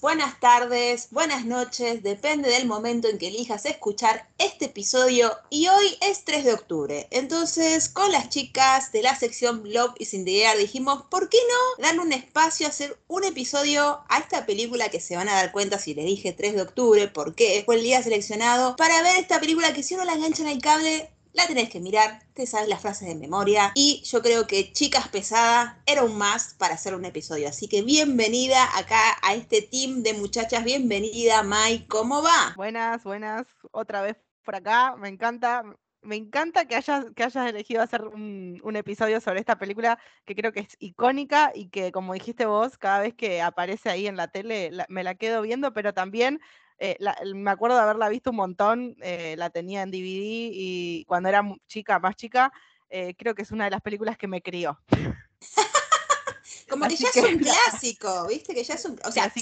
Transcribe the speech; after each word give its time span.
buenas 0.00 0.40
tardes, 0.40 1.08
buenas 1.12 1.44
noches, 1.44 2.02
depende 2.02 2.50
del 2.50 2.66
momento 2.66 3.06
en 3.06 3.18
que 3.18 3.28
elijas 3.28 3.66
escuchar 3.66 4.28
este 4.36 4.64
episodio 4.64 5.32
y 5.48 5.68
hoy 5.68 5.96
es 6.00 6.24
3 6.24 6.44
de 6.44 6.54
octubre. 6.54 7.06
Entonces, 7.12 7.88
con 7.88 8.10
las 8.10 8.30
chicas 8.30 8.90
de 8.90 9.02
la 9.02 9.14
sección 9.14 9.62
Love 9.64 9.94
is 10.00 10.12
in 10.12 10.24
the 10.24 10.44
Air 10.44 10.58
dijimos, 10.58 11.04
¿por 11.08 11.28
qué 11.28 11.38
no 11.48 11.84
dar 11.84 12.00
un 12.00 12.12
espacio 12.12 12.66
a 12.66 12.70
hacer 12.70 12.98
un 13.06 13.22
episodio 13.22 14.00
a 14.08 14.18
esta 14.18 14.44
película 14.44 14.88
que 14.88 14.98
se 14.98 15.14
van 15.14 15.28
a 15.28 15.34
dar 15.34 15.52
cuenta 15.52 15.78
si 15.78 15.94
les 15.94 16.06
dije 16.06 16.32
3 16.32 16.56
de 16.56 16.62
octubre, 16.62 17.06
por 17.06 17.36
qué 17.36 17.62
fue 17.64 17.76
el 17.76 17.84
día 17.84 18.02
seleccionado 18.02 18.74
para 18.74 19.02
ver 19.02 19.18
esta 19.18 19.38
película 19.38 19.72
que 19.72 19.84
si 19.84 19.94
uno 19.94 20.04
la 20.04 20.14
engancha 20.14 20.42
en 20.42 20.48
el 20.48 20.60
cable 20.60 21.10
la 21.34 21.46
tenés 21.48 21.68
que 21.68 21.80
mirar, 21.80 22.20
te 22.32 22.46
sabes 22.46 22.68
las 22.68 22.80
frases 22.80 23.08
de 23.08 23.16
memoria 23.16 23.72
y 23.74 24.02
yo 24.04 24.22
creo 24.22 24.46
que 24.46 24.72
Chicas 24.72 25.08
Pesadas 25.08 25.74
era 25.84 26.04
un 26.04 26.16
más 26.16 26.54
para 26.54 26.74
hacer 26.74 26.94
un 26.94 27.04
episodio. 27.04 27.48
Así 27.48 27.68
que 27.68 27.82
bienvenida 27.82 28.64
acá 28.78 29.16
a 29.20 29.34
este 29.34 29.60
team 29.60 30.02
de 30.02 30.14
muchachas, 30.14 30.64
bienvenida 30.64 31.42
Mai, 31.42 31.86
¿cómo 31.88 32.22
va? 32.22 32.54
Buenas, 32.56 33.02
buenas, 33.02 33.46
otra 33.72 34.00
vez 34.00 34.16
por 34.44 34.54
acá, 34.54 34.96
me 34.96 35.08
encanta. 35.08 35.64
Me 36.02 36.16
encanta 36.16 36.66
que 36.66 36.76
hayas, 36.76 37.06
que 37.16 37.24
hayas 37.24 37.48
elegido 37.48 37.80
hacer 37.80 38.02
un, 38.02 38.60
episodio 38.76 39.22
sobre 39.22 39.40
esta 39.40 39.56
película 39.56 39.98
que 40.26 40.34
creo 40.34 40.52
que 40.52 40.60
es 40.60 40.76
icónica 40.78 41.50
y 41.54 41.70
que, 41.70 41.92
como 41.92 42.12
dijiste 42.12 42.44
vos, 42.44 42.76
cada 42.76 43.00
vez 43.00 43.14
que 43.14 43.40
aparece 43.40 43.88
ahí 43.88 44.06
en 44.06 44.18
la 44.18 44.28
tele 44.28 44.70
me 44.90 45.02
la 45.02 45.14
quedo 45.14 45.40
viendo, 45.40 45.72
pero 45.72 45.94
también 45.94 46.42
eh, 46.78 46.96
me 47.34 47.50
acuerdo 47.50 47.76
de 47.76 47.82
haberla 47.82 48.08
visto 48.08 48.30
un 48.30 48.36
montón, 48.36 48.96
eh, 49.02 49.34
la 49.38 49.50
tenía 49.50 49.82
en 49.82 49.90
DVD 49.90 50.50
y 50.52 51.04
cuando 51.06 51.28
era 51.28 51.42
chica, 51.66 51.98
más 51.98 52.16
chica, 52.16 52.52
eh, 52.90 53.14
creo 53.16 53.34
que 53.34 53.42
es 53.42 53.50
una 53.50 53.64
de 53.64 53.70
las 53.70 53.80
películas 53.80 54.16
que 54.16 54.28
me 54.28 54.42
crió. 54.42 54.80
Como 56.68 56.86
que 56.86 56.96
ya 56.96 57.08
es 57.08 57.16
un 57.16 57.38
clásico, 57.70 58.26
¿viste? 58.28 58.54
Que 58.54 58.64
ya 58.64 58.74
es 58.74 58.84
un. 58.84 58.98
O 59.04 59.12
sea. 59.12 59.32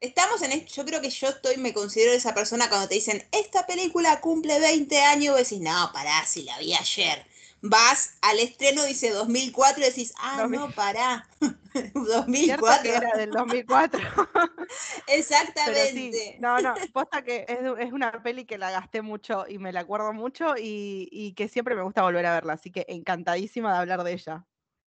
Estamos 0.00 0.42
en 0.42 0.52
esto, 0.52 0.74
yo 0.76 0.84
creo 0.84 1.00
que 1.00 1.10
yo 1.10 1.28
estoy, 1.28 1.56
me 1.56 1.74
considero 1.74 2.12
esa 2.12 2.32
persona 2.32 2.68
cuando 2.68 2.86
te 2.86 2.94
dicen, 2.94 3.26
esta 3.32 3.66
película 3.66 4.20
cumple 4.20 4.60
20 4.60 5.02
años, 5.02 5.34
y 5.34 5.42
decís, 5.42 5.60
no, 5.60 5.90
pará, 5.92 6.24
si 6.24 6.44
la 6.44 6.56
vi 6.60 6.72
ayer 6.72 7.26
vas 7.60 8.16
al 8.22 8.38
estreno, 8.38 8.84
dice 8.84 9.10
2004, 9.10 9.82
y 9.82 9.86
decís, 9.86 10.12
ah, 10.20 10.46
no, 10.48 10.70
pará, 10.70 11.26
2004. 11.94 12.90
era 12.90 13.16
del 13.16 13.30
2004. 13.30 14.00
Exactamente. 15.06 16.36
no, 16.40 16.60
no, 16.60 16.74
posta 16.92 17.22
que 17.22 17.46
es, 17.48 17.92
una 17.92 18.22
peli 18.22 18.44
que 18.44 18.58
la 18.58 18.70
gasté 18.70 19.02
mucho 19.02 19.44
y 19.48 19.58
me 19.58 19.72
la 19.72 19.80
acuerdo 19.80 20.12
mucho 20.12 20.56
y, 20.56 21.08
y 21.10 21.32
que 21.34 21.48
siempre 21.48 21.74
me 21.74 21.82
gusta 21.82 22.02
volver 22.02 22.26
a 22.26 22.34
verla, 22.34 22.54
así 22.54 22.70
que 22.70 22.84
encantadísima 22.88 23.72
de 23.72 23.78
hablar 23.78 24.04
de 24.04 24.12
ella. 24.12 24.46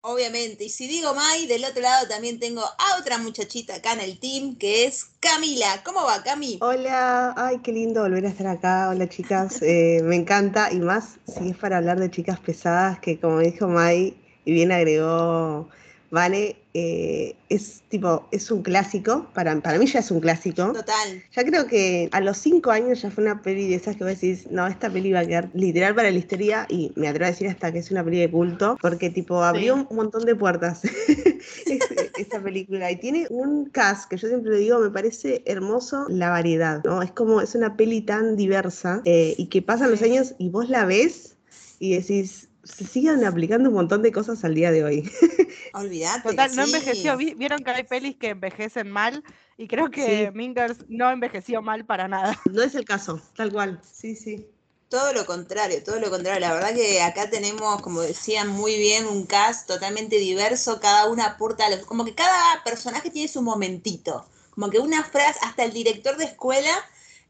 Obviamente. 0.08 0.62
Y 0.62 0.68
si 0.68 0.86
digo 0.86 1.14
Mai, 1.14 1.48
del 1.48 1.64
otro 1.64 1.82
lado 1.82 2.06
también 2.06 2.38
tengo 2.38 2.60
a 2.60 3.00
otra 3.00 3.18
muchachita 3.18 3.74
acá 3.74 3.92
en 3.92 4.00
el 4.00 4.20
team, 4.20 4.56
que 4.56 4.84
es 4.84 5.06
Camila. 5.18 5.82
¿Cómo 5.84 6.04
va, 6.04 6.22
Cami? 6.22 6.58
Hola, 6.60 7.34
ay, 7.36 7.58
qué 7.58 7.72
lindo 7.72 8.02
volver 8.02 8.24
a 8.24 8.28
estar 8.28 8.46
acá. 8.46 8.88
Hola, 8.88 9.08
chicas. 9.08 9.60
Eh, 9.66 10.00
me 10.04 10.14
encanta. 10.14 10.72
Y 10.72 10.78
más 10.78 11.18
si 11.26 11.50
es 11.50 11.56
para 11.56 11.78
hablar 11.78 11.98
de 11.98 12.08
chicas 12.08 12.38
pesadas, 12.38 13.00
que 13.00 13.18
como 13.18 13.40
dijo 13.40 13.66
Mai, 13.66 14.16
y 14.44 14.52
bien 14.52 14.70
agregó 14.70 15.68
Vale, 16.10 16.56
eh, 16.74 17.34
es 17.48 17.82
tipo, 17.88 18.28
es 18.30 18.50
un 18.50 18.62
clásico, 18.62 19.26
para, 19.34 19.58
para 19.60 19.78
mí 19.78 19.86
ya 19.86 20.00
es 20.00 20.10
un 20.10 20.20
clásico. 20.20 20.72
Total. 20.72 21.22
Ya 21.34 21.44
creo 21.44 21.66
que 21.66 22.08
a 22.12 22.20
los 22.20 22.36
cinco 22.38 22.70
años 22.70 23.02
ya 23.02 23.10
fue 23.10 23.24
una 23.24 23.42
peli 23.42 23.68
de 23.68 23.76
esas 23.76 23.96
que 23.96 24.04
vos 24.04 24.12
decís, 24.12 24.46
no, 24.50 24.66
esta 24.66 24.90
peli 24.90 25.12
va 25.12 25.20
a 25.20 25.26
quedar 25.26 25.50
literal 25.54 25.94
para 25.94 26.10
la 26.10 26.18
historia 26.18 26.66
y 26.68 26.92
me 26.96 27.08
atrevo 27.08 27.26
a 27.26 27.30
decir 27.30 27.48
hasta 27.48 27.72
que 27.72 27.78
es 27.78 27.90
una 27.90 28.04
peli 28.04 28.18
de 28.18 28.30
culto, 28.30 28.76
porque 28.80 29.10
tipo 29.10 29.42
abrió 29.42 29.86
un 29.88 29.96
montón 29.96 30.24
de 30.24 30.34
puertas 30.34 30.82
esta 32.18 32.42
película 32.42 32.90
y 32.90 32.96
tiene 32.96 33.26
un 33.30 33.66
cast 33.70 34.08
que 34.08 34.16
yo 34.16 34.28
siempre 34.28 34.52
le 34.52 34.58
digo, 34.58 34.78
me 34.78 34.90
parece 34.90 35.42
hermoso 35.46 36.06
la 36.08 36.30
variedad, 36.30 36.82
¿no? 36.84 37.02
Es 37.02 37.10
como, 37.10 37.40
es 37.40 37.54
una 37.54 37.76
peli 37.76 38.02
tan 38.02 38.36
diversa 38.36 39.02
eh, 39.04 39.34
y 39.36 39.46
que 39.46 39.62
pasan 39.62 39.90
los 39.90 40.02
años 40.02 40.34
y 40.38 40.50
vos 40.50 40.68
la 40.68 40.84
ves 40.84 41.36
y 41.78 41.96
decís, 41.96 42.48
se 42.66 42.86
siguen 42.86 43.24
aplicando 43.24 43.68
un 43.68 43.74
montón 43.74 44.02
de 44.02 44.12
cosas 44.12 44.44
al 44.44 44.54
día 44.54 44.70
de 44.70 44.84
hoy. 44.84 45.10
Olvídate. 45.74 46.30
Total, 46.30 46.54
no 46.56 46.64
envejeció. 46.64 47.16
Vieron 47.16 47.62
que 47.62 47.70
hay 47.70 47.84
pelis 47.84 48.16
que 48.16 48.30
envejecen 48.30 48.90
mal 48.90 49.22
y 49.56 49.68
creo 49.68 49.90
que 49.90 50.30
Mingers 50.34 50.78
no 50.88 51.10
envejeció 51.10 51.62
mal 51.62 51.84
para 51.84 52.08
nada. 52.08 52.38
No 52.50 52.62
es 52.62 52.74
el 52.74 52.84
caso, 52.84 53.20
tal 53.36 53.52
cual. 53.52 53.80
Sí, 53.82 54.16
sí. 54.16 54.46
Todo 54.88 55.12
lo 55.12 55.26
contrario, 55.26 55.82
todo 55.82 55.98
lo 55.98 56.10
contrario. 56.10 56.40
La 56.40 56.54
verdad 56.54 56.74
que 56.74 57.02
acá 57.02 57.28
tenemos, 57.28 57.82
como 57.82 58.02
decían 58.02 58.48
muy 58.48 58.76
bien, 58.76 59.06
un 59.06 59.26
cast 59.26 59.66
totalmente 59.66 60.16
diverso. 60.18 60.80
Cada 60.80 61.08
una 61.08 61.26
aporta, 61.26 61.64
como 61.86 62.04
que 62.04 62.14
cada 62.14 62.62
personaje 62.64 63.10
tiene 63.10 63.28
su 63.28 63.42
momentito. 63.42 64.26
Como 64.50 64.70
que 64.70 64.78
una 64.78 65.02
frase, 65.04 65.38
hasta 65.42 65.64
el 65.64 65.72
director 65.72 66.16
de 66.16 66.24
escuela, 66.24 66.72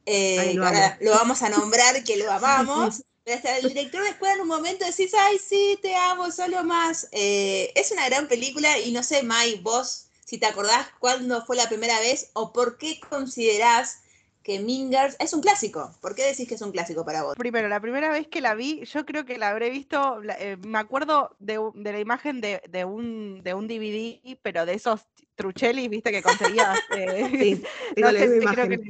eh, 0.04 0.52
lo, 0.54 0.64
lo, 1.00 1.10
vamos 1.12 1.42
a 1.42 1.48
nombrar, 1.48 2.04
que 2.04 2.16
lo 2.16 2.30
amamos. 2.32 3.02
Hasta 3.32 3.58
el 3.58 3.68
director 3.68 4.02
de 4.02 4.10
escuela 4.10 4.34
en 4.34 4.40
un 4.42 4.48
momento 4.48 4.84
decís, 4.84 5.12
ay, 5.14 5.38
sí, 5.38 5.78
te 5.82 5.94
amo, 5.94 6.30
solo 6.30 6.62
más. 6.64 7.08
Eh, 7.12 7.72
es 7.74 7.90
una 7.90 8.06
gran 8.08 8.28
película 8.28 8.78
y 8.78 8.92
no 8.92 9.02
sé, 9.02 9.22
Mai, 9.22 9.56
vos, 9.60 10.06
si 10.24 10.38
te 10.38 10.46
acordás 10.46 10.88
cuándo 10.98 11.44
fue 11.44 11.56
la 11.56 11.68
primera 11.68 11.98
vez 12.00 12.30
o 12.34 12.52
por 12.52 12.78
qué 12.78 13.00
considerás 13.00 14.02
que 14.42 14.60
Mingers 14.60 15.16
es 15.18 15.32
un 15.32 15.40
clásico. 15.40 15.90
¿Por 16.00 16.14
qué 16.14 16.22
decís 16.22 16.46
que 16.46 16.54
es 16.54 16.62
un 16.62 16.70
clásico 16.70 17.04
para 17.04 17.24
vos? 17.24 17.34
Primero, 17.36 17.68
la 17.68 17.80
primera 17.80 18.10
vez 18.10 18.28
que 18.28 18.40
la 18.40 18.54
vi, 18.54 18.84
yo 18.84 19.04
creo 19.04 19.24
que 19.24 19.38
la 19.38 19.48
habré 19.50 19.70
visto, 19.70 20.22
eh, 20.38 20.56
me 20.64 20.78
acuerdo 20.78 21.34
de, 21.40 21.58
la 21.74 21.98
imagen 21.98 22.40
de, 22.40 22.84
un, 22.84 23.42
de 23.42 23.54
un 23.54 23.66
DVD, 23.66 24.38
pero 24.42 24.64
de 24.64 24.74
esos 24.74 25.00
truchelis, 25.36 25.88
viste, 25.88 26.10
que 26.10 26.22
conseguías. 26.22 26.78
Eh, 26.96 27.28
sí, 27.30 27.62
no 27.96 28.08
creo 28.08 28.68
que 28.68 28.80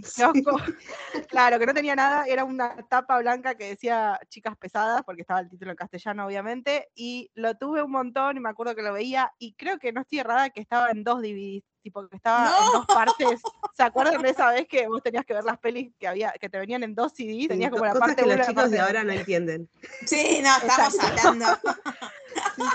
claro, 1.28 1.58
que 1.58 1.66
no 1.66 1.74
tenía 1.74 1.96
nada, 1.96 2.24
era 2.26 2.44
una 2.44 2.76
tapa 2.88 3.18
blanca 3.18 3.56
que 3.56 3.70
decía 3.70 4.18
chicas 4.28 4.56
pesadas, 4.56 5.02
porque 5.04 5.22
estaba 5.22 5.40
el 5.40 5.48
título 5.48 5.72
en 5.72 5.76
castellano, 5.76 6.24
obviamente, 6.24 6.88
y 6.94 7.30
lo 7.34 7.56
tuve 7.56 7.82
un 7.82 7.90
montón 7.90 8.36
y 8.36 8.40
me 8.40 8.48
acuerdo 8.48 8.76
que 8.76 8.82
lo 8.82 8.92
veía, 8.92 9.32
y 9.38 9.54
creo 9.54 9.78
que 9.78 9.92
no 9.92 10.02
estoy 10.02 10.20
errada 10.20 10.50
que 10.50 10.60
estaba 10.60 10.90
en 10.90 11.02
dos 11.02 11.20
DVDs 11.20 11.64
tipo 11.86 12.08
que 12.08 12.16
estaba 12.16 12.48
en 12.48 12.72
dos 12.72 12.86
partes. 12.86 13.40
¿Se 13.76 13.82
acuerdan 13.84 14.20
de 14.20 14.30
esa 14.30 14.50
vez 14.50 14.66
que 14.66 14.88
vos 14.88 15.00
tenías 15.02 15.24
que 15.24 15.34
ver 15.34 15.44
las 15.44 15.58
pelis 15.58 15.92
que 16.00 16.08
había, 16.08 16.32
que 16.32 16.48
te 16.48 16.58
venían 16.58 16.82
en 16.82 16.96
dos 16.96 17.12
CDs? 17.12 17.46
Tenías 17.46 17.70
como 17.70 17.84
la 17.84 17.94
parte 17.94 18.24
que 18.24 18.36
los 18.36 18.46
chicos 18.46 18.70
de 18.72 18.80
ahora 18.80 19.04
no 19.04 19.12
entienden. 19.12 19.68
Sí, 20.04 20.42
no, 20.42 20.56
estamos 20.56 20.98
hablando. 20.98 21.46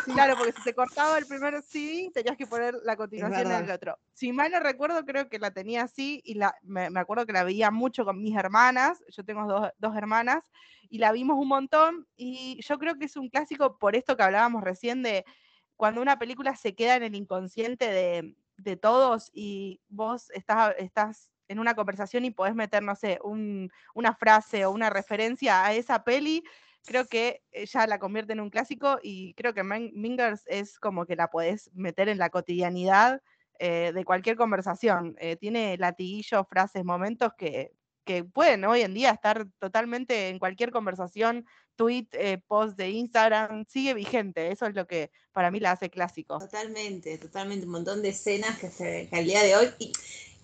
Claro, 0.06 0.36
porque 0.38 0.53
si 0.53 0.62
se 0.64 0.74
cortaba 0.74 1.18
el 1.18 1.26
primer 1.26 1.62
CD, 1.62 2.09
tenías 2.14 2.36
que 2.36 2.48
poner 2.48 2.76
la 2.84 2.96
continuación 2.96 3.52
en 3.52 3.61
el 3.64 3.72
otro. 3.72 3.98
Si 4.14 4.32
mal 4.32 4.52
no 4.52 4.60
recuerdo, 4.60 5.06
creo 5.06 5.30
que 5.30 5.40
la 5.40 5.52
tenía 5.52 5.84
así 5.84 6.22
y 6.24 6.36
la, 6.36 6.56
me, 6.62 6.88
acuerdo 7.00 7.26
que 7.26 7.34
la 7.34 7.44
veía 7.44 7.72
mucho 7.72 8.06
con 8.06 8.22
mis 8.22 8.36
hermanas. 8.36 9.04
Yo 9.10 9.24
tengo 9.24 9.46
dos, 9.46 9.70
dos 9.78 9.96
hermanas 9.96 10.52
y 10.90 11.00
la 11.00 11.12
vimos 11.12 11.38
un 11.38 11.48
montón. 11.48 12.08
Y 12.16 12.62
yo 12.62 12.78
creo 12.78 12.96
que 12.96 13.06
es 13.06 13.16
un 13.18 13.30
clásico 13.30 13.78
por 13.78 13.96
esto 13.96 14.18
que 14.18 14.24
hablábamos 14.24 14.64
recién 14.64 15.04
de 15.04 15.26
cuando 15.76 16.02
una 16.02 16.20
película 16.20 16.56
se 16.56 16.76
queda 16.76 16.96
en 16.96 17.04
el 17.04 17.16
inconsciente 17.16 17.90
de, 17.90 18.36
de 18.58 18.78
todos 18.78 19.30
y 19.34 19.82
vos 19.90 20.30
estás, 20.32 20.76
estás 20.78 21.30
en 21.48 21.60
una 21.60 21.76
conversación 21.76 22.24
y 22.24 22.32
podés 22.32 22.56
meter, 22.56 22.82
no 22.82 22.96
sé, 22.96 23.20
una 23.24 24.16
frase 24.16 24.66
o 24.66 24.72
una 24.72 24.90
referencia 24.90 25.66
a 25.66 25.74
esa 25.74 26.04
peli, 26.04 26.44
creo 26.86 27.06
que 27.06 27.44
ya 27.66 27.88
la 27.88 28.00
convierte 28.00 28.34
en 28.34 28.40
un 28.40 28.50
clásico 28.50 29.00
y 29.04 29.34
creo 29.34 29.54
que 29.54 29.64
Mingers 29.64 30.44
es 30.48 30.80
como 30.80 31.06
que 31.06 31.16
la 31.16 31.30
podés 31.30 31.70
meter 31.74 32.08
en 32.10 32.18
la 32.20 32.30
cotidianidad 32.30 33.22
eh, 33.64 33.92
de 33.94 34.04
cualquier 34.04 34.38
conversación. 34.38 35.16
Eh, 35.20 35.36
tiene 35.36 35.78
latiguillos, 35.78 36.48
frases, 36.50 36.84
momentos 36.84 37.32
que, 37.38 37.72
que 38.04 38.24
pueden 38.24 38.66
hoy 38.66 38.82
en 38.82 38.96
día 38.96 39.12
estar 39.12 39.46
totalmente 39.60 40.30
en 40.30 40.40
cualquier 40.40 40.72
conversación 40.72 41.46
tweet, 41.76 42.08
eh, 42.14 42.40
post 42.48 42.76
de 42.76 42.90
Instagram, 42.90 43.66
sigue 43.68 43.94
vigente. 43.94 44.52
Eso 44.52 44.66
es 44.66 44.74
lo 44.74 44.88
que 44.88 45.12
para 45.32 45.52
mí 45.52 45.60
la 45.60 45.74
hace 45.74 45.91
clásico. 45.91 46.40
Totalmente, 46.40 47.20
totalmente. 47.20 47.68
Un 47.68 47.74
montón 47.74 48.02
de 48.02 48.09
escenas 48.09 48.58
que, 48.58 48.72
se, 48.72 49.09
al 49.12 49.26
día 49.26 49.44
de 49.44 49.56
hoy. 49.56 49.68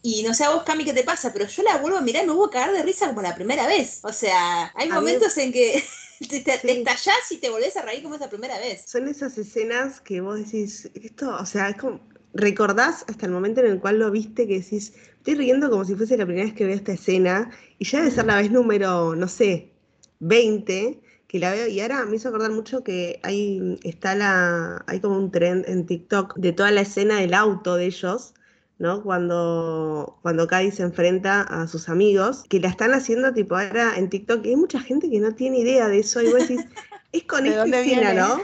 Y, 0.03 0.21
no 0.21 0.35
sé 0.35 0.43
a 0.43 0.51
vos, 0.51 0.61
Cami, 0.61 0.85
qué 0.85 0.93
te 0.93 1.03
pasa, 1.03 1.33
pero 1.33 1.47
yo 1.47 1.63
la 1.63 1.77
vuelvo 1.77 1.97
a 1.97 2.01
mirar 2.01 2.23
y 2.23 2.27
me 2.27 2.33
voy 2.33 2.49
a 2.49 2.51
cagar 2.51 2.71
de 2.71 2.83
risa 2.83 3.07
como 3.07 3.23
la 3.23 3.33
primera 3.33 3.65
vez. 3.65 3.99
O 4.03 4.13
sea, 4.13 4.71
hay 4.75 4.89
momentos 4.89 5.35
en 5.39 5.51
que 5.51 5.83
te, 6.29 6.37
estallás 6.37 7.31
y 7.31 7.37
te 7.37 7.49
volvés 7.49 7.75
a 7.77 7.81
reír 7.81 8.03
como 8.03 8.13
esa 8.13 8.29
primera 8.29 8.59
vez. 8.59 8.83
Son 8.85 9.07
esas 9.07 9.39
escenas 9.39 10.01
que 10.01 10.21
vos 10.21 10.37
decís, 10.37 10.87
esto, 10.93 11.35
o 11.35 11.45
sea, 11.47 11.69
es 11.69 11.77
como, 11.77 11.99
recordás 12.37 13.03
hasta 13.07 13.25
el 13.25 13.31
momento 13.31 13.61
en 13.61 13.67
el 13.67 13.79
cual 13.79 13.99
lo 13.99 14.11
viste 14.11 14.47
que 14.47 14.59
decís, 14.59 14.93
estoy 15.17 15.35
riendo 15.35 15.69
como 15.69 15.83
si 15.85 15.95
fuese 15.95 16.17
la 16.17 16.25
primera 16.25 16.45
vez 16.45 16.55
que 16.55 16.65
veo 16.65 16.75
esta 16.75 16.93
escena, 16.93 17.51
y 17.79 17.85
ya 17.85 17.99
debe 17.99 18.11
ser 18.11 18.25
la 18.25 18.37
vez 18.37 18.51
número, 18.51 19.15
no 19.15 19.27
sé, 19.27 19.71
20, 20.19 21.01
que 21.27 21.39
la 21.39 21.51
veo 21.51 21.67
y 21.67 21.81
ahora 21.81 22.05
me 22.05 22.15
hizo 22.15 22.29
acordar 22.29 22.51
mucho 22.51 22.83
que 22.83 23.19
hay 23.23 23.77
está 23.83 24.15
la 24.15 24.83
hay 24.87 24.99
como 25.01 25.17
un 25.17 25.31
trend 25.31 25.67
en 25.67 25.85
TikTok 25.85 26.35
de 26.37 26.53
toda 26.53 26.71
la 26.71 26.81
escena 26.81 27.19
del 27.19 27.33
auto 27.33 27.75
de 27.75 27.85
ellos, 27.87 28.33
¿no? 28.79 29.03
Cuando 29.03 30.17
cuando 30.21 30.47
Cady 30.47 30.71
se 30.71 30.83
enfrenta 30.83 31.41
a 31.41 31.67
sus 31.67 31.89
amigos, 31.89 32.43
que 32.49 32.59
la 32.59 32.69
están 32.69 32.93
haciendo 32.93 33.33
tipo 33.33 33.57
ahora 33.57 33.97
en 33.97 34.09
TikTok 34.09 34.45
y 34.45 34.49
hay 34.49 34.55
mucha 34.55 34.79
gente 34.79 35.09
que 35.09 35.19
no 35.19 35.35
tiene 35.35 35.59
idea 35.59 35.89
de 35.89 35.99
eso 35.99 36.21
y 36.21 36.31
vos 36.31 36.47
decís, 36.47 36.65
es 37.11 37.23
con 37.23 37.45
esta 37.45 37.65
escena, 37.65 38.13
¿no? 38.13 38.41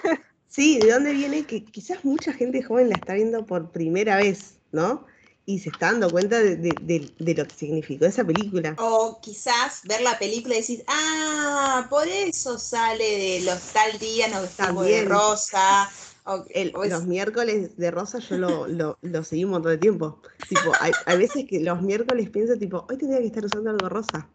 Sí, 0.53 0.77
¿de 0.77 0.91
dónde 0.91 1.13
viene? 1.13 1.45
Que 1.45 1.63
quizás 1.63 2.05
mucha 2.05 2.31
gente 2.31 2.61
joven 2.61 2.89
la 2.89 2.95
está 2.95 3.15
viendo 3.15 3.43
por 3.45 3.71
primera 3.71 4.17
vez, 4.17 4.59
¿no? 4.71 5.05
y 5.45 5.59
se 5.59 5.69
está 5.69 5.87
dando 5.87 6.09
cuenta 6.09 6.39
de, 6.39 7.11
lo 7.17 7.45
que 7.45 7.55
significó 7.55 8.05
esa 8.05 8.23
película. 8.23 8.75
O 8.77 9.19
quizás 9.21 9.81
ver 9.83 10.01
la 10.01 10.17
película 10.17 10.55
y 10.55 10.59
decir, 10.59 10.83
ah, 10.87 11.85
por 11.89 12.07
eso 12.07 12.57
sale 12.57 13.03
de 13.03 13.41
los 13.41 13.59
tal 13.73 13.99
día 13.99 14.29
nos 14.29 14.43
vestimos 14.43 14.85
de 14.85 15.03
rosa. 15.03 15.91
Los 16.25 17.05
miércoles 17.05 17.77
de 17.77 17.91
rosa 17.91 18.19
yo 18.19 18.37
lo, 18.67 18.97
lo, 19.01 19.23
seguí 19.23 19.45
un 19.45 19.51
montón 19.51 19.71
de 19.71 19.77
tiempo. 19.77 20.21
Tipo, 20.47 20.71
hay, 20.79 20.91
hay, 21.05 21.17
veces 21.17 21.45
que 21.47 21.59
los 21.59 21.81
miércoles 21.81 22.29
pienso, 22.29 22.57
tipo, 22.57 22.85
hoy 22.89 22.97
tendría 22.97 23.19
que 23.19 23.27
estar 23.27 23.45
usando 23.45 23.69
algo 23.69 23.89
rosa. 23.89 24.29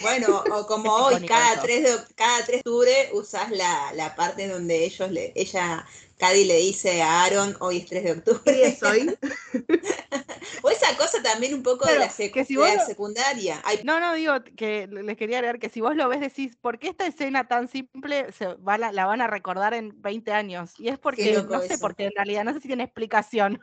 Bueno, 0.00 0.42
o 0.52 0.66
como 0.66 0.92
hoy, 0.92 1.24
cada 1.26 1.60
3, 1.60 1.82
de, 1.82 1.90
cada 2.14 2.44
3 2.44 2.48
de 2.48 2.56
octubre 2.58 3.10
usas 3.12 3.50
la, 3.50 3.92
la 3.94 4.14
parte 4.16 4.48
donde 4.48 4.84
ellos 4.84 5.10
le, 5.10 5.32
ella 5.34 5.86
Cady 6.18 6.44
le 6.44 6.56
dice 6.56 7.02
a 7.02 7.24
Aaron, 7.24 7.56
hoy 7.60 7.78
es 7.78 7.86
3 7.86 8.04
de 8.04 8.12
octubre. 8.12 8.66
es 8.66 8.82
hoy? 8.82 9.16
o 10.62 10.70
esa 10.70 10.96
cosa 10.96 11.22
también 11.22 11.54
un 11.54 11.62
poco 11.62 11.86
de 11.86 11.98
la, 11.98 12.08
secundaria. 12.08 13.62
No, 13.84 14.00
no, 14.00 14.14
digo 14.14 14.34
que 14.56 14.86
les 14.86 15.16
quería 15.16 15.38
agregar 15.38 15.58
que 15.58 15.68
si 15.68 15.80
vos 15.80 15.96
lo 15.96 16.08
ves 16.08 16.20
decís, 16.20 16.56
¿por 16.56 16.78
qué 16.78 16.88
esta 16.88 17.06
escena 17.06 17.48
tan 17.48 17.68
simple 17.68 18.32
se 18.32 18.54
va 18.54 18.78
la, 18.78 19.06
van 19.06 19.20
a 19.20 19.26
recordar 19.26 19.74
en 19.74 20.00
20 20.00 20.32
años? 20.32 20.72
Y 20.78 20.88
es 20.88 20.98
porque, 20.98 21.42
no 21.48 21.60
sé, 21.60 21.78
porque 21.78 22.04
en 22.06 22.12
realidad 22.14 22.44
no 22.44 22.52
sé 22.52 22.60
si 22.60 22.68
tiene 22.68 22.84
explicación. 22.84 23.60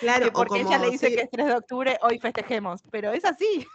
Claro, 0.00 0.32
porque 0.32 0.60
ella 0.60 0.78
le 0.78 0.90
dice 0.90 1.14
que 1.14 1.22
es 1.22 1.30
3 1.30 1.46
de 1.46 1.54
octubre, 1.54 1.98
hoy 2.02 2.18
festejemos, 2.18 2.82
pero 2.90 3.12
es 3.12 3.24
así. 3.24 3.66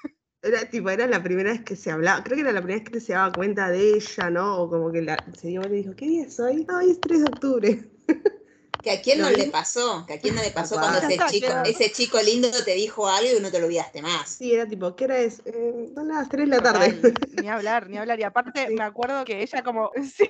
Era 0.42 0.70
tipo, 0.70 0.90
era 0.90 1.08
la 1.08 1.22
primera 1.22 1.52
vez 1.52 1.62
que 1.64 1.76
se 1.76 1.92
hablaba, 1.92 2.24
creo 2.24 2.36
que 2.36 2.42
era 2.42 2.52
la 2.52 2.62
primera 2.62 2.84
vez 2.84 2.90
que 2.90 3.00
se 3.00 3.14
daba 3.14 3.34
cuenta 3.34 3.70
de 3.70 3.96
ella, 3.96 4.30
¿no? 4.30 4.62
O 4.62 4.70
como 4.70 4.92
que 4.92 5.02
la, 5.02 5.18
se 5.38 5.48
dio 5.48 5.62
y 5.66 5.70
dijo, 5.70 5.96
¿qué 5.96 6.06
día 6.06 6.26
es 6.26 6.40
hoy? 6.40 6.66
hoy 6.74 6.92
es 6.92 7.02
3 7.02 7.20
de 7.20 7.26
octubre. 7.26 7.92
Que 8.82 8.92
a 8.92 9.02
quién 9.02 9.20
no 9.20 9.30
le 9.30 9.48
pasó, 9.48 10.06
que 10.06 10.14
a 10.14 10.20
quién 10.20 10.36
no 10.36 10.42
le 10.42 10.52
pasó 10.52 10.76
cuando 10.76 11.00
ese 11.00 11.18
chico, 11.30 11.48
ese 11.66 11.92
chico 11.92 12.22
lindo 12.22 12.50
te 12.64 12.74
dijo 12.74 13.08
algo 13.08 13.38
y 13.38 13.42
no 13.42 13.52
te 13.52 13.60
lo 13.60 13.66
olvidaste 13.66 14.02
más. 14.02 14.30
Sí, 14.30 14.54
era 14.54 14.68
tipo, 14.68 14.96
¿qué 14.96 15.06
hora 15.06 15.18
es? 15.18 15.42
Eh, 15.46 15.92
son 15.94 16.08
las 16.08 16.30
3 16.30 16.50
de 16.50 16.56
la 16.56 16.62
tarde. 16.62 17.14
ni 17.42 17.50
hablar, 17.50 17.90
ni 17.90 17.98
hablar. 17.98 18.20
Y 18.20 18.24
aparte 18.24 18.70
me 18.70 18.84
acuerdo 18.84 19.26
que 19.26 19.42
ella 19.42 19.64
como, 19.64 19.92
sí, 20.16 20.28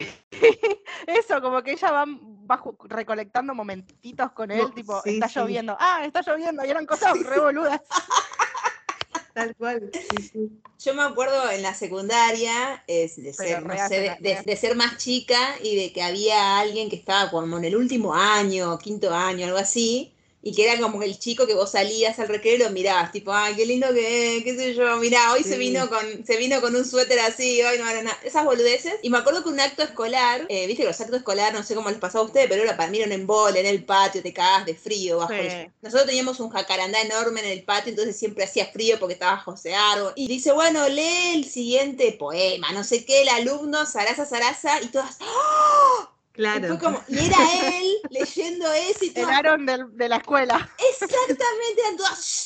eso, 1.07 1.41
como 1.41 1.61
que 1.61 1.71
ella 1.71 1.91
va, 1.91 2.05
va 2.07 2.63
recolectando 2.89 3.53
momentitos 3.53 4.31
con 4.31 4.51
él, 4.51 4.73
tipo, 4.73 5.03
está 5.03 5.27
lloviendo, 5.27 5.75
ah, 5.79 6.03
está 6.05 6.21
lloviendo, 6.21 6.65
y 6.65 6.69
eran 6.69 6.85
cosas 6.85 7.19
revoludas. 7.23 7.81
Tal 9.37 9.55
cual. 9.55 9.91
Yo 10.79 10.95
me 10.95 11.03
acuerdo 11.03 11.51
en 11.51 11.61
la 11.61 11.75
secundaria 11.75 12.83
es 12.87 13.21
de, 13.21 13.33
ser, 13.33 13.63
de, 14.19 14.55
ser 14.55 14.75
más 14.75 14.97
chica 14.97 15.37
y 15.61 15.75
de 15.75 15.93
que 15.93 16.01
había 16.01 16.57
alguien 16.57 16.89
que 16.89 16.95
estaba 16.95 17.29
como 17.29 17.59
en 17.59 17.65
el 17.65 17.75
último 17.75 18.15
año, 18.15 18.79
quinto 18.79 19.13
año, 19.13 19.45
algo 19.45 19.59
así, 19.59 20.16
y 20.47 20.53
que 20.53 20.63
era 20.63 20.79
como 20.79 21.03
el 21.03 21.19
chico 21.19 21.45
que 21.45 21.55
vos 21.55 21.71
salías 21.71 22.17
al 22.19 22.29
recreo 22.29 22.55
y 22.55 22.59
lo 22.59 22.69
mirabas, 22.69 23.11
tipo, 23.11 23.33
ay, 23.33 23.53
qué 23.57 23.65
lindo 23.65 23.93
que, 23.93 24.41
qué 24.45 24.55
sé 24.55 24.73
yo, 24.75 24.95
mirá, 24.95 25.33
hoy 25.33 25.43
se 25.43 25.57
vino 25.57 25.89
con 25.89 26.25
se 26.25 26.37
vino 26.37 26.61
con 26.61 26.73
un 26.73 26.85
suéter 26.85 27.19
así, 27.19 27.61
hoy 27.61 27.77
no 27.77 27.89
era 27.89 28.01
nada, 28.01 28.17
esas 28.23 28.45
boludeces. 28.45 28.93
Y 29.01 29.09
me 29.09 29.17
acuerdo 29.17 29.43
que 29.43 29.49
un 29.49 29.59
acto 29.59 29.83
escolar, 29.83 30.45
eh, 30.47 30.65
viste 30.65 30.83
que 30.83 30.87
los 30.87 31.01
actos 31.01 31.17
escolares, 31.17 31.53
no 31.53 31.65
sé 31.65 31.75
cómo 31.75 31.89
les 31.89 31.99
pasó 31.99 32.19
a 32.19 32.21
ustedes, 32.21 32.47
pero 32.47 32.63
era 32.63 32.77
para 32.77 32.89
mí 32.89 33.01
en 33.01 33.27
bol, 33.27 33.57
en 33.57 33.65
el 33.65 33.83
patio, 33.83 34.23
te 34.23 34.31
cagabas 34.31 34.65
de 34.65 34.75
frío 34.75 35.17
bajo 35.17 35.33
Nosotros 35.81 36.07
teníamos 36.07 36.39
un 36.39 36.49
jacarandá 36.49 37.01
enorme 37.01 37.41
en 37.41 37.47
el 37.47 37.63
patio, 37.63 37.89
entonces 37.89 38.17
siempre 38.17 38.45
hacía 38.45 38.67
frío 38.67 38.99
porque 38.99 39.15
estaba 39.15 39.39
José 39.39 39.75
Árbol. 39.75 40.13
Y 40.15 40.29
dice, 40.29 40.53
bueno, 40.53 40.87
lee 40.87 41.33
el 41.33 41.43
siguiente 41.43 42.13
poema, 42.13 42.71
no 42.71 42.85
sé 42.85 43.03
qué, 43.03 43.23
el 43.23 43.29
alumno, 43.29 43.85
Sarasa, 43.85 44.25
Sarasa, 44.25 44.81
y 44.81 44.87
todas, 44.87 45.17
¡Oh! 45.19 46.16
Claro. 46.37 46.79
Y, 47.07 47.17
era 47.17 47.79
él 47.79 47.95
leyendo 48.11 48.71
eso 48.71 49.05
y 49.05 49.09
todo. 49.09 49.27
El 49.27 49.65
de, 49.93 50.07
la 50.07 50.17
escuela. 50.17 50.71
Exactamente, 50.91 51.43
eran 51.79 51.97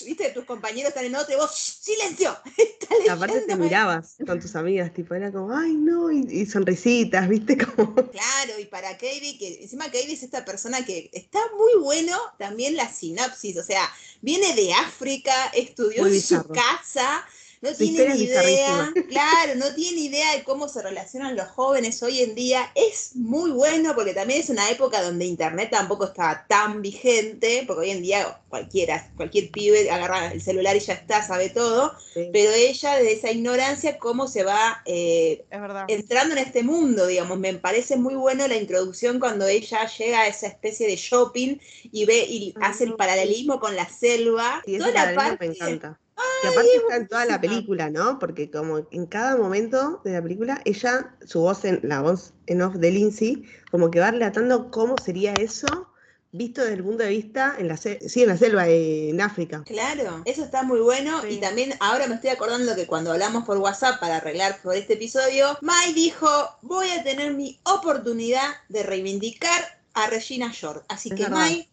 viste, 0.05 0.29
tus 0.29 0.45
compañeros 0.45 0.89
están 0.89 1.03
en 1.03 1.15
otro 1.15 1.33
y 1.33 1.38
vos, 1.38 1.51
silencio. 1.53 2.38
Aparte 3.11 3.41
te 3.41 3.55
mirabas 3.57 4.15
con 4.25 4.39
tus 4.39 4.55
amigas, 4.55 4.93
tipo, 4.93 5.13
era 5.13 5.29
como, 5.29 5.53
ay 5.53 5.73
no, 5.73 6.09
y, 6.09 6.45
sonrisitas, 6.45 7.27
viste, 7.27 7.57
como. 7.57 7.93
Claro, 8.11 8.59
y 8.59 8.65
para 8.65 8.93
Katie, 8.93 9.38
que 9.38 9.61
encima 9.61 9.85
Katie 9.85 10.13
es 10.13 10.23
esta 10.23 10.45
persona 10.45 10.85
que 10.85 11.09
está 11.11 11.39
muy 11.57 11.81
bueno 11.81 12.17
también 12.39 12.77
la 12.77 12.89
sinopsis, 12.89 13.57
o 13.57 13.63
sea, 13.63 13.91
viene 14.21 14.55
de 14.55 14.73
África, 14.73 15.33
estudió 15.53 16.07
en 16.07 16.21
su 16.21 16.47
casa 16.47 17.25
no 17.62 17.72
tiene 17.75 18.16
ni 18.16 18.24
idea, 18.24 18.92
claro, 19.08 19.56
no 19.56 19.74
tiene 19.75 20.02
idea 20.02 20.36
de 20.36 20.44
cómo 20.44 20.68
se 20.68 20.81
relacionan 20.81 21.36
los 21.36 21.48
jóvenes 21.50 22.02
hoy 22.02 22.22
en 22.22 22.34
día. 22.34 22.72
Es 22.74 23.16
muy 23.16 23.52
bueno 23.52 23.94
porque 23.94 24.16
también 24.16 24.42
es 24.42 24.50
una 24.50 24.68
época 24.72 25.04
donde 25.04 25.25
Internet 25.25 25.69
tampoco 25.69 26.06
estaba 26.06 26.46
tan 26.48 26.81
vigente, 26.81 27.63
porque 27.68 27.81
hoy 27.81 27.92
en 27.92 28.02
día 28.02 28.40
cualquiera, 28.50 29.12
cualquier 29.16 29.52
pibe 29.52 29.92
agarra 29.92 30.31
el 30.31 30.42
celular 30.42 30.75
y 30.75 30.80
ya 30.80 30.94
está, 30.94 31.22
sabe 31.22 31.50
todo, 31.50 31.94
pero 32.16 32.52
ella 32.52 32.96
desde 32.96 33.13
esa 33.13 33.31
ignorancia, 33.31 34.00
cómo 34.00 34.28
se 34.28 34.44
va 34.44 34.81
eh, 34.86 35.46
entrando 35.88 36.34
en 36.34 36.40
este 36.40 36.63
mundo, 36.63 37.06
digamos, 37.06 37.38
me 37.38 37.54
parece 37.54 37.96
muy 37.96 38.16
bueno 38.16 38.48
la 38.48 38.58
introducción 38.58 39.19
cuando 39.19 39.46
ella 39.46 39.86
llega 39.86 40.22
a 40.22 40.28
esa 40.28 40.48
especie 40.48 40.88
de 40.88 40.96
shopping 40.96 41.58
y 41.92 42.06
ve 42.06 42.25
y 42.28 42.56
hace 42.60 42.86
el 42.86 42.96
paralelismo 42.96 43.60
con 43.60 43.75
la 43.75 43.88
selva. 43.88 44.63
Sí, 44.66 44.80
toda 44.80 44.92
la 44.92 45.16
parte, 45.16 45.48
me 45.48 45.54
encanta 45.54 46.00
y 46.44 46.47
aparte 46.47 46.75
está 46.75 46.95
en 46.95 47.07
toda 47.07 47.25
la 47.25 47.41
película, 47.41 47.89
¿no? 47.89 48.19
Porque 48.19 48.50
como 48.50 48.88
en 48.91 49.06
cada 49.06 49.38
momento 49.38 50.01
de 50.03 50.13
la 50.13 50.21
película, 50.21 50.62
ella, 50.65 51.15
su 51.25 51.41
voz 51.41 51.65
en, 51.65 51.79
la 51.83 52.01
voz 52.01 52.33
en 52.47 52.62
off 52.62 52.75
de 52.75 52.91
Lindsay, 52.91 53.44
como 53.69 53.91
que 53.91 54.00
va 54.00 54.12
relatando 54.12 54.71
cómo 54.71 54.95
sería 55.03 55.33
eso 55.33 55.91
visto 56.31 56.62
desde 56.62 56.75
el 56.75 56.83
punto 56.83 57.03
de 57.03 57.09
vista 57.09 57.56
en 57.57 57.68
la, 57.68 57.77
sí, 57.77 57.97
en 58.15 58.27
la 58.27 58.38
selva, 58.38 58.68
en 58.68 59.19
África. 59.21 59.63
Claro, 59.65 60.21
eso 60.25 60.44
está 60.44 60.63
muy 60.63 60.79
bueno. 60.79 61.25
Y 61.27 61.38
también 61.38 61.73
ahora 61.79 62.07
me 62.07 62.15
estoy 62.15 62.29
acordando 62.29 62.75
que 62.75 62.88
cuando 62.88 63.12
hablamos 63.12 63.44
por 63.44 63.57
WhatsApp 63.57 64.00
para 64.00 64.17
arreglar 64.17 64.62
por 64.62 64.75
este 64.75 64.94
episodio, 64.94 65.57
Mai 65.62 65.94
dijo, 65.94 66.27
voy 66.62 66.89
a 66.91 67.03
tener 67.03 67.33
mi 67.33 67.59
oportunidad 67.63 68.47
de 68.69 68.83
reivindicar 68.83 69.79
a 69.94 70.07
Regina 70.07 70.51
Short. 70.53 70.85
Así 70.88 71.09
que 71.09 71.27
Mai, 71.27 71.67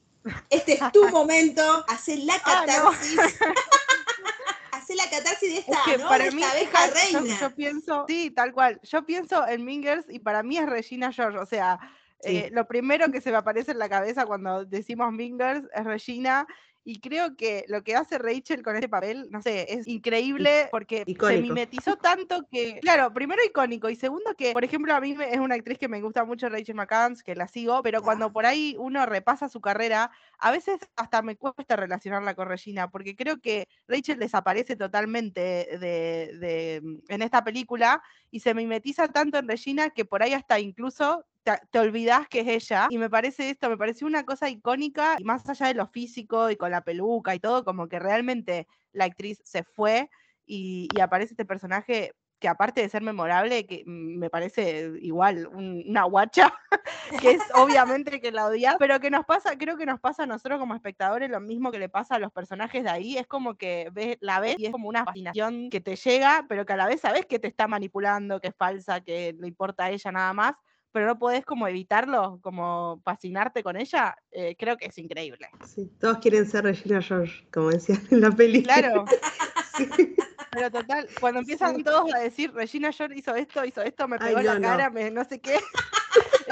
este 0.50 0.74
es 0.74 0.92
tu 0.92 1.08
momento, 1.08 1.62
hacer 1.88 2.18
la 2.20 2.34
ah, 2.44 2.64
catarsis. 2.66 3.18
la 4.98 5.10
catarsis 5.10 5.52
de 5.52 5.58
esta, 5.60 5.96
¿no? 5.96 6.08
Para 6.08 6.30
mí, 6.30 6.42
reina. 6.42 7.38
Yo, 7.40 7.54
pienso, 7.54 8.04
sí, 8.06 8.30
tal 8.30 8.52
cual. 8.52 8.80
Yo 8.82 9.06
pienso 9.06 9.46
en 9.46 9.64
Mingers 9.64 10.04
y 10.10 10.18
para 10.18 10.42
mí 10.42 10.58
es 10.58 10.66
Regina 10.66 11.12
George. 11.12 11.38
O 11.38 11.46
sea, 11.46 11.78
eh, 12.24 12.50
lo 12.52 12.66
primero 12.66 13.10
que 13.10 13.20
se 13.20 13.30
me 13.30 13.36
aparece 13.36 13.72
en 13.72 13.78
la 13.78 13.88
cabeza 13.88 14.26
cuando 14.26 14.64
decimos 14.64 15.12
Mingers 15.12 15.64
es 15.75 15.84
Regina 15.84 16.46
y 16.88 17.00
creo 17.00 17.37
que 17.37 17.66
lo 17.68 17.84
que 17.84 17.94
hace 17.94 18.16
Rachel 18.16 18.62
con 18.62 18.75
este 18.75 18.88
papel, 18.88 19.28
no 19.30 19.42
sé, 19.42 19.66
es 19.75 19.87
increíble 19.87 20.68
porque 20.70 21.04
se 21.04 21.42
mimetizó 21.42 21.96
tanto 21.96 22.46
que, 22.50 22.80
claro, 22.80 23.12
primero 23.12 23.44
icónico 23.44 23.90
y 23.90 23.94
segundo 23.94 24.34
que, 24.34 24.52
por 24.54 24.64
ejemplo, 24.64 24.94
a 24.94 25.00
mí 25.00 25.14
es 25.30 25.38
una 25.38 25.56
actriz 25.56 25.78
que 25.78 25.87
me 25.87 26.00
gusta 26.00 26.25
mucho, 26.25 26.49
Rachel 26.49 26.76
McCanns, 26.76 27.23
que 27.23 27.34
la 27.34 27.46
sigo, 27.46 27.82
pero 27.82 28.00
cuando 28.00 28.32
por 28.32 28.46
ahí 28.46 28.75
uno 28.78 29.04
repasa 29.04 29.50
su 29.50 29.61
carrera, 29.61 30.11
a 30.38 30.50
veces 30.50 30.78
hasta 30.97 31.23
me 31.23 31.37
cuesta 31.37 31.76
relacionarla 31.76 32.35
con 32.35 32.49
Regina, 32.49 32.90
porque 32.90 33.16
creo 33.16 33.40
que 33.40 33.68
Rachel 33.87 34.18
desaparece 34.18 34.76
totalmente 34.76 35.40
de, 35.78 36.83
en 37.09 37.23
esta 37.23 37.42
película 37.42 38.02
y 38.30 38.40
se 38.40 38.54
mimetiza 38.54 39.09
tanto 39.09 39.38
en 39.38 39.49
Regina 39.49 39.90
que 39.90 40.04
por 40.04 40.23
ahí 40.23 40.33
hasta 40.33 40.61
incluso 40.61 41.25
te, 41.71 41.78
olvidas 41.78 42.28
que 42.28 42.40
es 42.40 42.49
ella. 42.49 42.87
Y 42.90 42.99
me 42.99 43.11
parece 43.11 43.50
esto, 43.50 43.68
me 43.68 43.76
pareció 43.76 44.07
una 44.07 44.25
cosa 44.25 44.49
icónica, 44.49 45.16
y 45.18 45.25
más 45.25 45.49
allá 45.49 45.66
de 45.68 45.75
lo 45.75 45.87
físico 45.87 46.50
y 46.50 46.57
con 46.57 46.71
la 46.71 46.83
peluca 46.83 47.35
y 47.35 47.40
todo, 47.40 47.64
como 47.64 47.88
que 47.88 47.99
realmente 47.99 48.66
la 48.92 49.04
actriz 49.04 49.40
se 49.45 49.64
fue 49.64 50.09
y, 50.47 50.88
aparece 51.00 51.35
este 51.35 51.45
personaje 51.45 52.14
que 52.38 52.49
aparte 52.49 52.80
de 52.80 52.88
ser 52.88 53.02
memorable, 53.02 53.66
que 53.66 53.83
me 53.87 54.30
parece 54.30 54.92
igual 55.00 55.47
una 55.49 56.04
guacha, 56.04 56.52
que 57.21 57.33
es 57.33 57.42
obviamente 57.54 58.21
que 58.21 58.33
la 58.33 58.47
odia, 58.47 58.76
pero 58.78 59.00
que 59.00 59.11
nos 59.11 59.25
pasa, 59.25 59.57
creo 59.59 59.76
que 59.76 59.87
nos 59.87 60.00
pasa 60.00 60.23
a 60.23 60.26
nosotros 60.26 60.59
como 60.59 60.75
espectadores 60.75 61.30
lo 61.30 61.40
mismo 61.40 61.71
que 61.71 61.78
le 61.78 61.88
pasa 61.88 62.16
a 62.16 62.18
los 62.18 62.33
personajes 62.33 62.85
de 62.85 62.90
ahí, 62.90 63.18
es 63.18 63.26
como 63.26 63.57
que 63.57 63.90
ves, 63.92 64.16
la 64.21 64.40
ves 64.40 64.57
y 64.59 64.66
es 64.66 64.73
como 64.73 64.88
una 64.88 65.04
fascinación 65.04 65.71
que 65.71 65.80
te 65.80 65.97
llega, 65.97 66.47
pero 66.49 66.64
que 66.64 66.73
a 66.73 66.76
la 66.76 66.87
vez 66.87 67.00
sabes 67.00 67.26
que 67.26 67.38
te 67.38 67.49
está 67.49 67.66
manipulando, 67.66 68.40
que 68.40 68.49
es 68.49 68.57
falsa, 68.57 69.00
que 69.00 69.35
le 69.38 69.49
importa 69.49 69.85
a 69.85 69.90
ella 69.90 70.12
nada 70.12 70.33
más, 70.33 70.54
pero 70.92 71.07
no 71.07 71.18
podés 71.18 71.45
como 71.45 71.66
evitarlo, 71.66 72.38
como 72.42 73.00
fascinarte 73.04 73.62
con 73.62 73.76
ella, 73.76 74.16
eh, 74.30 74.57
creo 74.57 74.76
que 74.76 74.87
es 74.87 74.99
increíble. 74.99 75.49
Sí, 75.64 75.90
todos 76.00 76.18
quieren 76.18 76.47
ser 76.47 76.64
Regina 76.64 77.02
George, 77.02 77.47
como 77.52 77.71
decían 77.71 78.00
en 78.11 78.21
la 78.21 78.30
película. 78.30 78.75
Claro. 78.78 79.04
Pero 80.50 80.71
total, 80.71 81.09
cuando 81.21 81.40
empiezan 81.40 81.83
todos 81.83 82.12
a 82.14 82.19
decir, 82.19 82.52
Regina 82.52 82.93
George 82.93 83.19
hizo 83.19 83.35
esto, 83.35 83.64
hizo 83.64 83.83
esto, 83.83 84.09
me 84.09 84.19
pegó 84.19 84.40
la 84.40 84.61
cara, 84.61 84.90
me 84.90 85.11
no 85.11 85.25
sé 85.25 85.40
qué. 85.40 85.61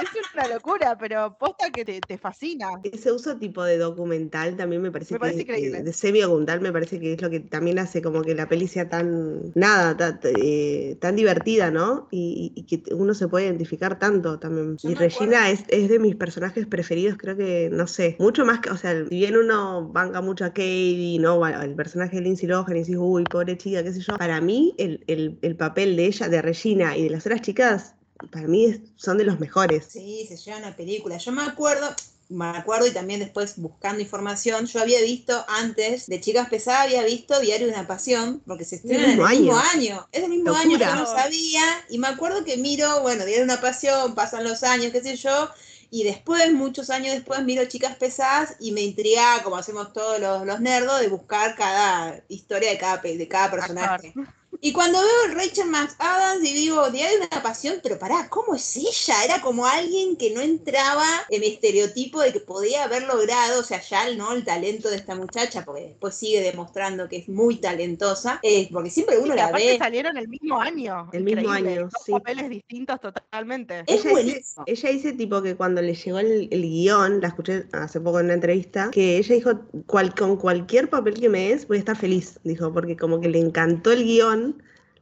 Es 0.01 0.33
una 0.33 0.47
locura, 0.47 0.97
pero 0.97 1.37
posta 1.37 1.69
que 1.71 1.85
te, 1.85 2.17
fascina. 2.17 2.67
Ese 2.83 3.11
uso 3.11 3.37
tipo 3.37 3.63
de 3.63 3.77
documental 3.77 4.55
también 4.55 4.81
me 4.81 4.91
parece, 4.91 5.17
que, 5.17 5.41
increíble. 5.41 5.83
de 5.83 5.93
semi-documental 5.93 6.61
me 6.61 6.71
parece 6.71 6.99
que 6.99 7.13
es 7.13 7.21
lo 7.21 7.29
que 7.29 7.39
también 7.39 7.79
hace 7.79 8.01
como 8.01 8.21
que 8.21 8.35
la 8.35 8.47
peli 8.47 8.67
sea 8.67 8.89
tan, 8.89 9.51
nada, 9.55 9.97
tan, 9.97 10.19
eh, 10.23 10.97
divertida, 11.13 11.71
¿no? 11.71 12.07
Y, 12.11 12.65
que 12.67 12.93
uno 12.93 13.13
se 13.13 13.27
puede 13.27 13.45
identificar 13.45 13.97
tanto 13.99 14.39
también. 14.39 14.77
y 14.83 14.93
Regina 14.95 15.49
es, 15.49 15.65
de 15.67 15.99
mis 15.99 16.15
personajes 16.15 16.65
preferidos, 16.65 17.17
creo 17.17 17.37
que, 17.37 17.69
no 17.71 17.87
sé, 17.87 18.15
mucho 18.19 18.45
más 18.45 18.59
que, 18.59 18.69
o 18.69 18.77
sea, 18.77 18.93
si 19.07 19.15
bien 19.15 19.37
uno 19.37 19.87
banca 19.89 20.21
mucho 20.21 20.45
a 20.45 20.49
Katie, 20.49 21.19
¿no? 21.19 21.45
El 21.47 21.75
personaje 21.75 22.17
de 22.17 22.23
Lindsay 22.23 22.47
Lohan 22.47 22.75
y 22.75 22.79
dices, 22.79 22.97
uy, 22.97 23.23
pobre 23.23 23.57
chica, 23.57 23.83
qué 23.83 23.93
sé 23.93 24.01
yo. 24.01 24.17
Para 24.17 24.41
mí, 24.41 24.75
el, 24.77 25.03
el 25.41 25.55
papel 25.55 25.95
de 25.95 26.05
ella, 26.05 26.27
de 26.29 26.41
Regina 26.41 26.97
y 26.97 27.03
de 27.03 27.09
las 27.09 27.25
otras 27.25 27.41
chicas, 27.41 27.96
para 28.31 28.47
mí 28.47 28.81
son 28.95 29.17
de 29.17 29.23
los 29.23 29.39
mejores. 29.39 29.85
Sí, 29.89 30.25
se 30.27 30.37
lleva 30.37 30.57
una 30.57 30.75
película. 30.75 31.17
Yo 31.17 31.31
me 31.31 31.43
acuerdo, 31.43 31.87
me 32.29 32.45
acuerdo 32.45 32.87
y 32.87 32.91
también 32.91 33.19
después 33.19 33.57
buscando 33.57 34.01
información, 34.01 34.65
yo 34.65 34.81
había 34.81 35.01
visto 35.01 35.45
antes, 35.47 36.07
de 36.07 36.19
Chicas 36.19 36.49
Pesadas, 36.49 36.85
había 36.85 37.03
visto 37.03 37.39
Diario 37.39 37.67
de 37.67 37.73
una 37.73 37.87
Pasión, 37.87 38.41
porque 38.45 38.65
se 38.65 38.77
estrena 38.77 39.13
en 39.13 39.19
el 39.21 39.27
mismo 39.27 39.57
año. 39.57 40.07
Es 40.11 40.23
el 40.23 40.29
mismo 40.29 40.53
año, 40.53 40.77
yo 40.77 40.95
no 40.95 41.05
sabía, 41.05 41.63
y 41.89 41.97
me 41.99 42.07
acuerdo 42.07 42.43
que 42.43 42.57
miro, 42.57 43.01
bueno, 43.01 43.25
Diario 43.25 43.45
de 43.45 43.53
una 43.53 43.61
Pasión, 43.61 44.15
pasan 44.15 44.43
los 44.43 44.63
años, 44.63 44.91
qué 44.91 45.01
sé 45.01 45.15
yo, 45.15 45.49
y 45.89 46.03
después, 46.03 46.51
muchos 46.51 46.89
años 46.89 47.13
después, 47.13 47.43
miro 47.43 47.63
Chicas 47.65 47.95
Pesadas 47.95 48.55
y 48.59 48.71
me 48.71 48.81
intriga, 48.81 49.41
como 49.43 49.55
hacemos 49.55 49.93
todos 49.93 50.19
los, 50.19 50.45
los 50.45 50.59
nerdos, 50.59 50.99
de 50.99 51.07
buscar 51.07 51.55
cada 51.55 52.21
historia 52.27 52.71
de 52.71 52.77
cada, 52.77 52.97
de 52.97 53.27
cada 53.27 53.51
personaje. 53.51 54.13
Y 54.61 54.73
cuando 54.73 54.99
veo 54.99 55.35
Rachel 55.35 55.69
McAdams 55.69 56.43
y 56.43 56.53
digo, 56.53 56.89
Diario 56.89 57.19
de 57.19 57.27
una 57.27 57.43
pasión, 57.43 57.79
pero 57.83 57.99
pará, 57.99 58.27
¿cómo 58.29 58.55
es 58.55 58.75
ella? 58.77 59.23
Era 59.23 59.41
como 59.41 59.65
alguien 59.65 60.15
que 60.15 60.31
no 60.31 60.41
entraba 60.41 61.05
en 61.29 61.41
mi 61.41 61.47
estereotipo 61.47 62.21
de 62.21 62.33
que 62.33 62.39
podía 62.39 62.83
haber 62.83 63.03
logrado, 63.03 63.59
o 63.59 63.63
sea, 63.63 63.81
ya 63.81 64.13
¿no? 64.15 64.33
el 64.33 64.43
talento 64.43 64.89
de 64.89 64.95
esta 64.95 65.15
muchacha, 65.15 65.63
porque 65.63 65.81
después 65.81 66.15
sigue 66.15 66.41
demostrando 66.41 67.07
que 67.07 67.17
es 67.17 67.29
muy 67.29 67.57
talentosa, 67.57 68.39
eh, 68.41 68.67
porque 68.71 68.89
siempre 68.89 69.17
uno 69.17 69.35
la 69.35 69.51
ve. 69.51 69.77
salieron 69.77 70.17
el 70.17 70.27
mismo 70.27 70.59
año. 70.59 71.09
El 71.13 71.23
mismo 71.23 71.49
año, 71.49 71.89
sí. 72.05 72.11
papeles 72.11 72.49
distintos 72.49 72.99
totalmente. 72.99 73.83
Es 73.87 74.01
ella 74.01 74.11
buenísimo. 74.11 74.63
ella 74.65 74.89
dice 74.89 75.13
tipo 75.13 75.41
que 75.41 75.55
cuando 75.55 75.81
le 75.81 75.93
llegó 75.93 76.19
el, 76.19 76.49
guion, 76.49 77.21
la 77.21 77.27
escuché 77.29 77.65
hace 77.73 77.99
poco 77.99 78.19
en 78.19 78.25
una 78.25 78.35
entrevista, 78.35 78.89
que 78.91 79.17
ella 79.17 79.35
dijo, 79.35 79.51
con 79.85 80.37
cualquier 80.37 80.89
papel 80.89 81.19
que 81.19 81.29
me 81.29 81.49
des 81.49 81.67
voy 81.67 81.77
a 81.77 81.79
estar 81.79 81.97
feliz, 81.97 82.39
dijo, 82.43 82.73
porque 82.73 82.97
como 82.97 83.19
que 83.19 83.29
le 83.29 83.39
encantó 83.39 83.91
el 83.91 84.03
guion 84.03 84.46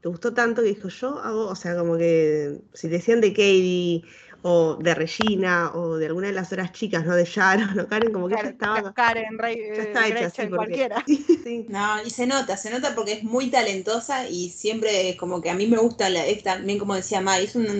le 0.05 0.11
gustó 0.11 0.35
tanto 0.35 0.61
que 0.61 0.67
dijo, 0.67 0.87
yo 0.87 1.17
hago, 1.17 1.47
o 1.47 1.55
sea, 1.55 1.75
como 1.75 1.97
que 1.97 2.59
si 2.75 2.87
decían 2.87 3.21
de 3.21 3.31
Katie 3.33 4.03
o 4.43 4.75
de 4.75 4.93
Regina 4.93 5.71
o 5.73 5.97
de 5.97 6.05
alguna 6.05 6.27
de 6.27 6.33
las 6.33 6.51
otras 6.51 6.71
chicas, 6.73 7.03
¿no? 7.07 7.15
De 7.15 7.25
Sharon 7.25 7.79
o 7.79 7.87
Karen, 7.87 8.13
como 8.13 8.27
que 8.27 8.35
ya 8.35 8.49
estaba. 8.49 8.93
Karen, 8.93 9.39
Rey, 9.39 9.57
ya 9.75 9.81
está 9.81 10.07
hecha, 10.07 10.27
así 10.27 10.47
cualquiera. 10.47 11.03
No, 11.69 12.03
y 12.05 12.11
se 12.11 12.27
nota, 12.27 12.55
se 12.55 12.69
nota 12.69 12.93
porque 12.93 13.13
es 13.13 13.23
muy 13.23 13.49
talentosa 13.49 14.29
y 14.29 14.51
siempre 14.51 15.09
es 15.09 15.15
como 15.15 15.41
que 15.41 15.49
a 15.49 15.55
mí 15.55 15.65
me 15.65 15.77
gusta, 15.77 16.07
la, 16.11 16.23
también 16.43 16.77
como 16.77 16.93
decía 16.93 17.21
Mai, 17.21 17.45
es 17.45 17.55
una 17.55 17.73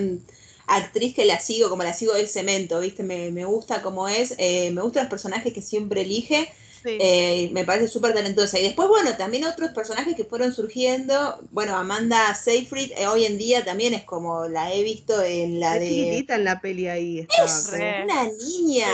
actriz 0.66 1.14
que 1.14 1.26
la 1.26 1.38
sigo, 1.38 1.68
como 1.68 1.84
la 1.84 1.92
sigo 1.94 2.12
del 2.14 2.26
cemento, 2.28 2.80
¿viste? 2.80 3.04
Me, 3.04 3.30
me 3.30 3.44
gusta 3.44 3.82
como 3.82 4.08
es, 4.08 4.34
eh, 4.38 4.72
me 4.72 4.82
gustan 4.82 5.04
los 5.04 5.10
personajes 5.10 5.52
que 5.52 5.62
siempre 5.62 6.00
elige 6.02 6.48
eh, 6.86 7.50
me 7.52 7.64
parece 7.64 7.88
súper 7.88 8.14
talentosa. 8.14 8.58
Y 8.58 8.62
después, 8.62 8.88
bueno, 8.88 9.16
también 9.16 9.44
otros 9.44 9.70
personajes 9.70 10.14
que 10.14 10.24
fueron 10.24 10.54
surgiendo. 10.54 11.38
Bueno, 11.50 11.76
Amanda 11.76 12.34
Seyfried 12.34 12.92
eh, 12.96 13.06
hoy 13.06 13.24
en 13.24 13.38
día 13.38 13.64
también 13.64 13.94
es 13.94 14.04
como 14.04 14.46
la 14.48 14.72
he 14.72 14.82
visto 14.82 15.22
en 15.22 15.60
la 15.60 15.78
de. 15.78 15.88
chiquitita 15.88 16.36
en 16.36 16.44
la 16.44 16.60
peli 16.60 16.88
ahí. 16.88 17.26
es 17.28 17.72
una 17.72 18.24
niña. 18.24 18.88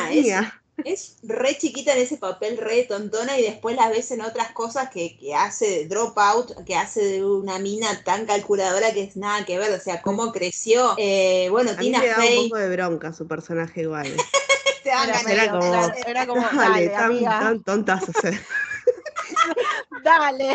Es, 0.84 1.18
re 1.22 1.56
chiquita 1.58 1.92
en 1.92 2.00
ese 2.00 2.16
papel, 2.16 2.56
re 2.56 2.84
tontona, 2.84 3.38
y 3.38 3.42
después 3.42 3.76
la 3.76 3.88
ves 3.90 4.10
en 4.10 4.22
otras 4.22 4.52
cosas 4.52 4.88
que, 4.90 5.16
que 5.16 5.34
hace 5.34 5.86
Dropout, 5.86 6.64
que 6.64 6.74
hace 6.74 7.04
de 7.04 7.24
una 7.24 7.58
mina 7.58 8.02
tan 8.04 8.26
calculadora 8.26 8.92
que 8.92 9.02
es 9.02 9.16
nada 9.16 9.44
que 9.44 9.58
ver. 9.58 9.70
O 9.72 9.78
sea, 9.78 10.02
cómo 10.02 10.32
creció. 10.32 10.94
Eh, 10.96 11.48
bueno, 11.50 11.76
Tina 11.76 12.00
mí 12.00 12.06
me 12.06 12.10
da 12.10 12.40
un 12.40 12.48
poco 12.48 12.56
de 12.58 12.68
bronca 12.70 13.12
su 13.12 13.28
personaje 13.28 13.82
igual. 13.82 14.10
era, 14.84 15.50
como, 15.50 15.92
era 16.06 16.26
como, 16.26 16.40
dale, 16.40 16.88
tan, 16.88 17.24
tan 17.24 17.62
tontas. 17.62 18.08
O 18.08 18.20
sea. 18.20 18.32
dale. 20.04 20.54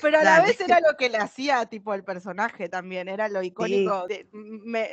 Pero 0.00 0.18
a 0.18 0.24
la 0.24 0.42
vez 0.42 0.60
era 0.60 0.80
lo 0.80 0.96
que 0.96 1.08
le 1.08 1.18
hacía 1.18 1.64
tipo 1.66 1.94
el 1.94 2.04
personaje 2.04 2.68
también, 2.68 3.08
era 3.08 3.28
lo 3.28 3.42
icónico. 3.42 4.06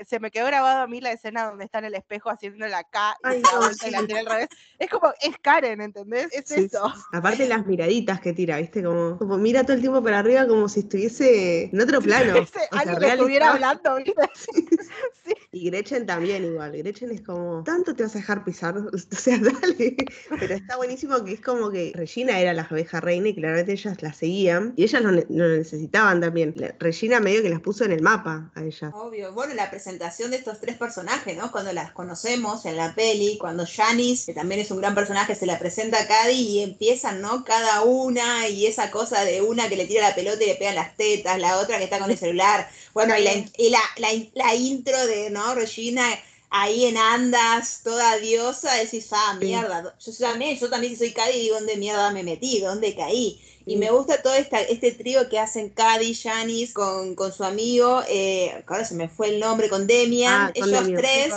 se 0.07 0.19
me 0.19 0.31
quedó 0.31 0.47
grabado 0.47 0.81
a 0.81 0.87
mí 0.87 1.01
la 1.01 1.11
escena 1.11 1.45
donde 1.45 1.65
está 1.65 1.79
en 1.79 1.85
el 1.85 1.95
espejo 1.95 2.29
haciendo 2.29 2.67
la 2.67 2.83
K 2.83 3.17
y 3.23 3.91
la 3.91 3.99
al 3.99 4.07
revés. 4.07 4.47
Es 4.79 4.89
como, 4.89 5.13
es 5.21 5.37
Karen, 5.41 5.81
¿entendés? 5.81 6.27
Es 6.31 6.51
eso. 6.51 6.93
Aparte 7.11 7.47
las 7.47 7.65
miraditas 7.65 8.19
que 8.21 8.33
tira, 8.33 8.57
¿viste? 8.57 8.83
Como, 8.83 9.17
como 9.17 9.37
mira 9.37 9.63
todo 9.63 9.73
el 9.73 9.81
tiempo 9.81 10.03
para 10.03 10.19
arriba 10.19 10.47
como 10.47 10.69
si 10.69 10.81
estuviese 10.81 11.69
en 11.71 11.81
otro 11.81 12.01
plano. 12.01 12.33
alguien 12.71 12.99
que 12.99 13.07
estuviera 13.07 13.51
hablando. 13.51 13.97
Y 15.53 15.69
Gretchen 15.69 16.05
también 16.05 16.45
igual. 16.45 16.71
Gretchen 16.77 17.11
es 17.11 17.21
como, 17.21 17.61
¿tanto 17.65 17.93
te 17.93 18.03
vas 18.03 18.15
a 18.15 18.19
dejar 18.19 18.45
pisar? 18.45 18.77
O 18.77 18.97
sea, 18.97 19.37
dale. 19.37 19.97
Pero 20.39 20.53
está 20.53 20.77
buenísimo 20.77 21.23
que 21.25 21.33
es 21.33 21.41
como 21.41 21.69
que 21.69 21.91
Regina 21.93 22.39
era 22.39 22.53
la 22.53 22.63
abeja 22.63 23.01
reina 23.01 23.27
y 23.29 23.35
claramente 23.35 23.73
ellas 23.73 24.01
la 24.01 24.13
seguían. 24.13 24.60
Y 24.75 24.83
ellas 24.83 25.01
lo, 25.01 25.11
necesitaban 25.11 26.21
también. 26.21 26.53
Regina 26.79 27.19
medio 27.19 27.41
que 27.41 27.49
las 27.49 27.59
puso 27.59 27.85
en 27.85 27.91
el 27.91 28.01
mapa 28.01 28.51
a 28.55 28.63
ella. 28.63 28.89
Obvio. 28.93 29.33
Bueno, 29.33 29.53
la 29.53 29.69
presentación 29.69 30.31
de 30.31 30.37
estos 30.37 30.59
tres 30.59 30.77
personajes, 30.77 31.37
¿no? 31.37 31.51
Cuando 31.51 31.73
las 31.73 31.91
conocemos 31.91 32.65
en 32.65 32.77
la 32.77 32.93
peli, 32.95 33.37
cuando 33.37 33.65
Janice, 33.65 34.25
que 34.25 34.33
también 34.33 34.61
es 34.61 34.71
un 34.71 34.77
gran 34.77 34.95
personaje, 34.95 35.35
se 35.35 35.45
la 35.45 35.59
presenta 35.59 36.01
a 36.01 36.07
Cady 36.07 36.33
y 36.33 36.63
empiezan, 36.63 37.21
¿no? 37.21 37.43
Cada 37.43 37.83
una 37.83 38.47
y 38.47 38.65
esa 38.65 38.91
cosa 38.91 39.23
de 39.25 39.41
una 39.41 39.69
que 39.69 39.75
le 39.75 39.85
tira 39.85 40.09
la 40.09 40.15
pelota 40.15 40.43
y 40.43 40.47
le 40.47 40.55
pega 40.55 40.73
las 40.73 40.95
tetas, 40.95 41.39
la 41.39 41.57
otra 41.57 41.77
que 41.77 41.85
está 41.85 41.99
con 41.99 42.11
el 42.11 42.17
celular. 42.17 42.69
Bueno, 42.93 43.13
y 43.17 43.69
la, 43.69 43.79
la, 43.97 44.09
la 44.33 44.55
intro 44.55 45.05
de, 45.07 45.29
¿no? 45.29 45.55
Regina 45.55 46.03
ahí 46.51 46.85
en 46.85 46.97
andas, 46.97 47.81
toda 47.81 48.17
diosa, 48.17 48.73
decís, 48.75 49.07
ah, 49.11 49.37
mierda, 49.39 49.95
yo 49.97 50.11
también, 50.19 50.59
yo 50.59 50.69
también 50.69 50.97
soy 50.97 51.13
Cady 51.13 51.39
digo, 51.39 51.55
¿dónde 51.55 51.77
mierda 51.77 52.11
me 52.11 52.23
metí? 52.23 52.59
¿Dónde 52.59 52.93
caí? 52.93 53.41
Y 53.65 53.77
me 53.77 53.91
gusta 53.91 54.21
todo 54.21 54.33
esta, 54.33 54.59
este 54.61 54.91
trío 54.91 55.29
que 55.29 55.39
hacen 55.39 55.69
Cady, 55.69 56.15
Janice 56.15 56.73
con, 56.73 57.15
con 57.15 57.31
su 57.31 57.43
amigo, 57.43 58.01
eh, 58.09 58.63
ahora 58.67 58.85
se 58.85 58.95
me 58.95 59.07
fue 59.07 59.29
el 59.29 59.39
nombre, 59.39 59.69
con 59.69 59.87
Demian, 59.87 60.33
ah, 60.33 60.51
ellos 60.53 60.89
tres. 60.97 61.33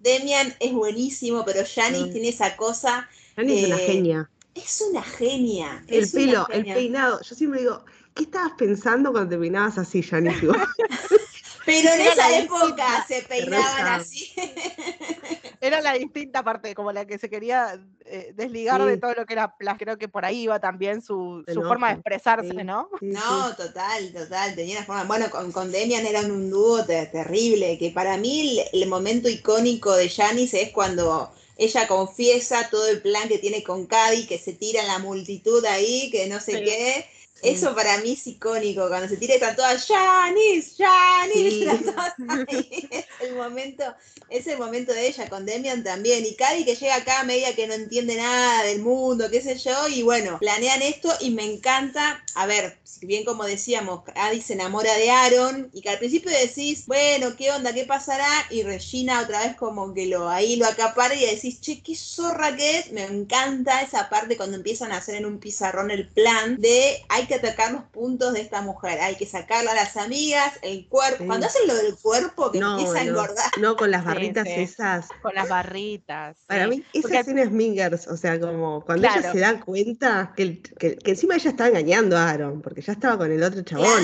Demian. 0.00 0.54
es 0.60 0.72
buenísimo, 0.72 1.44
pero 1.44 1.60
Janice 1.66 2.12
tiene 2.12 2.28
esa 2.28 2.56
cosa. 2.56 3.08
Janice 3.36 3.60
es 3.60 3.66
una 3.66 3.76
eh, 3.76 3.86
genia. 3.86 4.30
Es 4.54 4.84
una 4.88 5.02
genia. 5.02 5.84
El 5.88 6.08
pelo, 6.10 6.46
el 6.50 6.64
peinado. 6.64 7.20
Yo 7.22 7.34
siempre 7.34 7.60
digo, 7.60 7.84
¿qué 8.14 8.24
estabas 8.24 8.52
pensando 8.58 9.10
cuando 9.10 9.30
te 9.30 9.38
peinabas 9.38 9.78
así, 9.78 10.02
Janice? 10.02 10.46
Pero 11.64 11.92
en 11.92 12.00
esa 12.00 12.38
época 12.38 13.04
se 13.06 13.22
peinaban 13.22 14.00
así. 14.00 14.32
Era 15.60 15.80
la 15.80 15.94
distinta 15.94 16.42
parte, 16.42 16.74
como 16.74 16.92
la 16.92 17.06
que 17.06 17.18
se 17.18 17.30
quería 17.30 17.80
eh, 18.04 18.32
desligar 18.34 18.84
de 18.84 18.98
todo 18.98 19.14
lo 19.14 19.24
que 19.24 19.32
era 19.32 19.54
Creo 19.78 19.96
que 19.96 20.08
por 20.08 20.26
ahí 20.26 20.42
iba 20.42 20.60
también 20.60 21.00
su, 21.00 21.42
forma 21.66 21.88
de 21.88 21.94
expresarse, 21.94 22.64
¿no? 22.64 22.90
no, 23.00 23.56
total, 23.56 24.12
total. 24.12 24.54
Tenía 24.54 24.76
una 24.76 24.86
forma. 24.86 25.04
Bueno, 25.04 25.30
con, 25.30 25.52
con 25.52 25.72
Demian 25.72 26.04
eran 26.04 26.30
un 26.30 26.50
dúo 26.50 26.84
terrible. 26.84 27.78
Que 27.78 27.90
para 27.90 28.18
mí 28.18 28.60
el, 28.72 28.88
momento 28.88 29.28
icónico 29.28 29.94
de 29.94 30.10
Janice 30.10 30.62
es 30.62 30.70
cuando 30.70 31.32
ella 31.56 31.88
confiesa 31.88 32.68
todo 32.70 32.86
el 32.88 33.00
plan 33.00 33.26
que 33.28 33.38
tiene 33.38 33.62
con 33.62 33.86
Cady, 33.86 34.26
que 34.26 34.38
se 34.38 34.52
tira 34.52 34.82
en 34.82 34.88
la 34.88 34.98
multitud 34.98 35.64
ahí, 35.64 36.10
que 36.10 36.26
no 36.26 36.40
sé 36.40 36.62
qué 36.62 37.06
eso 37.44 37.74
para 37.74 37.98
mí 37.98 38.12
es 38.12 38.26
icónico, 38.26 38.88
cuando 38.88 39.08
se 39.08 39.16
tira 39.16 39.34
y 39.34 39.36
están 39.36 39.54
todas, 39.54 39.86
Janice, 39.86 40.82
Janice, 40.82 41.64
es 42.90 43.06
el 43.20 43.34
momento, 43.34 43.84
es 44.30 44.46
el 44.46 44.58
momento 44.58 44.92
de 44.92 45.08
ella, 45.08 45.28
con 45.28 45.44
Demian 45.44 45.84
también, 45.84 46.24
y 46.24 46.34
Cady 46.34 46.64
que 46.64 46.74
llega 46.74 46.96
acá 46.96 47.22
media 47.24 47.54
que 47.54 47.66
no 47.66 47.74
entiende 47.74 48.16
nada 48.16 48.64
del 48.64 48.80
mundo, 48.80 49.30
qué 49.30 49.40
sé 49.40 49.56
yo, 49.58 49.88
y 49.88 50.02
bueno, 50.02 50.38
planean 50.38 50.82
esto 50.82 51.12
y 51.20 51.30
me 51.30 51.44
encanta, 51.44 52.24
a 52.34 52.46
ver, 52.46 52.78
si 52.84 53.06
bien 53.06 53.24
como 53.24 53.44
decíamos, 53.44 54.02
Cady 54.04 54.40
se 54.40 54.54
enamora 54.54 54.94
de 54.94 55.10
Aaron, 55.10 55.70
y 55.72 55.82
que 55.82 55.90
al 55.90 55.98
principio 55.98 56.30
decís, 56.30 56.86
bueno, 56.86 57.36
¿qué 57.36 57.50
onda? 57.50 57.74
¿Qué 57.74 57.84
pasará? 57.84 58.28
Y 58.50 58.62
Regina 58.62 59.20
otra 59.20 59.40
vez 59.40 59.56
como 59.56 59.92
que 59.92 60.06
lo 60.06 60.28
ahí 60.28 60.56
lo 60.56 60.66
acapara 60.66 61.14
y 61.14 61.26
decís, 61.26 61.60
che, 61.60 61.82
qué 61.82 61.94
zorra 61.94 62.56
que 62.56 62.78
es, 62.78 62.92
me 62.92 63.04
encanta 63.04 63.82
esa 63.82 64.08
parte 64.08 64.36
cuando 64.36 64.56
empiezan 64.56 64.92
a 64.92 64.98
hacer 64.98 65.16
en 65.16 65.26
un 65.26 65.38
pizarrón 65.38 65.90
el 65.90 66.08
plan 66.08 66.60
de 66.60 67.04
hay 67.08 67.26
que 67.26 67.33
que 67.40 67.46
atacar 67.46 67.72
los 67.72 67.84
puntos 67.84 68.32
de 68.32 68.40
esta 68.40 68.62
mujer. 68.62 69.00
Hay 69.00 69.16
que 69.16 69.26
sacarla 69.26 69.72
a 69.72 69.74
las 69.74 69.96
amigas, 69.96 70.52
el 70.62 70.88
cuerpo. 70.88 71.24
Cuando 71.26 71.46
hacen 71.46 71.66
lo 71.66 71.74
del 71.74 71.94
cuerpo, 71.96 72.50
que 72.50 72.58
empieza 72.58 72.98
a 72.98 73.02
engordar. 73.02 73.50
No, 73.60 73.76
con 73.76 73.90
las 73.90 74.04
barritas 74.04 74.46
esas. 74.46 75.08
Con 75.22 75.34
las 75.34 75.48
barritas. 75.48 76.36
Para 76.46 76.66
mí, 76.66 76.84
esa 76.92 77.20
escena 77.20 77.42
es 77.42 77.50
Mingers. 77.50 78.06
O 78.08 78.16
sea, 78.16 78.38
como 78.40 78.84
cuando 78.84 79.08
ella 79.08 79.32
se 79.32 79.40
da 79.40 79.60
cuenta 79.60 80.32
que, 80.36 80.62
que, 80.62 80.98
encima 81.04 81.36
ella 81.36 81.50
estaba 81.50 81.68
engañando 81.68 82.16
a 82.16 82.30
Aaron, 82.30 82.62
porque 82.62 82.82
ya 82.82 82.92
estaba 82.92 83.18
con 83.18 83.32
el 83.32 83.42
otro 83.42 83.62
chabón, 83.62 84.02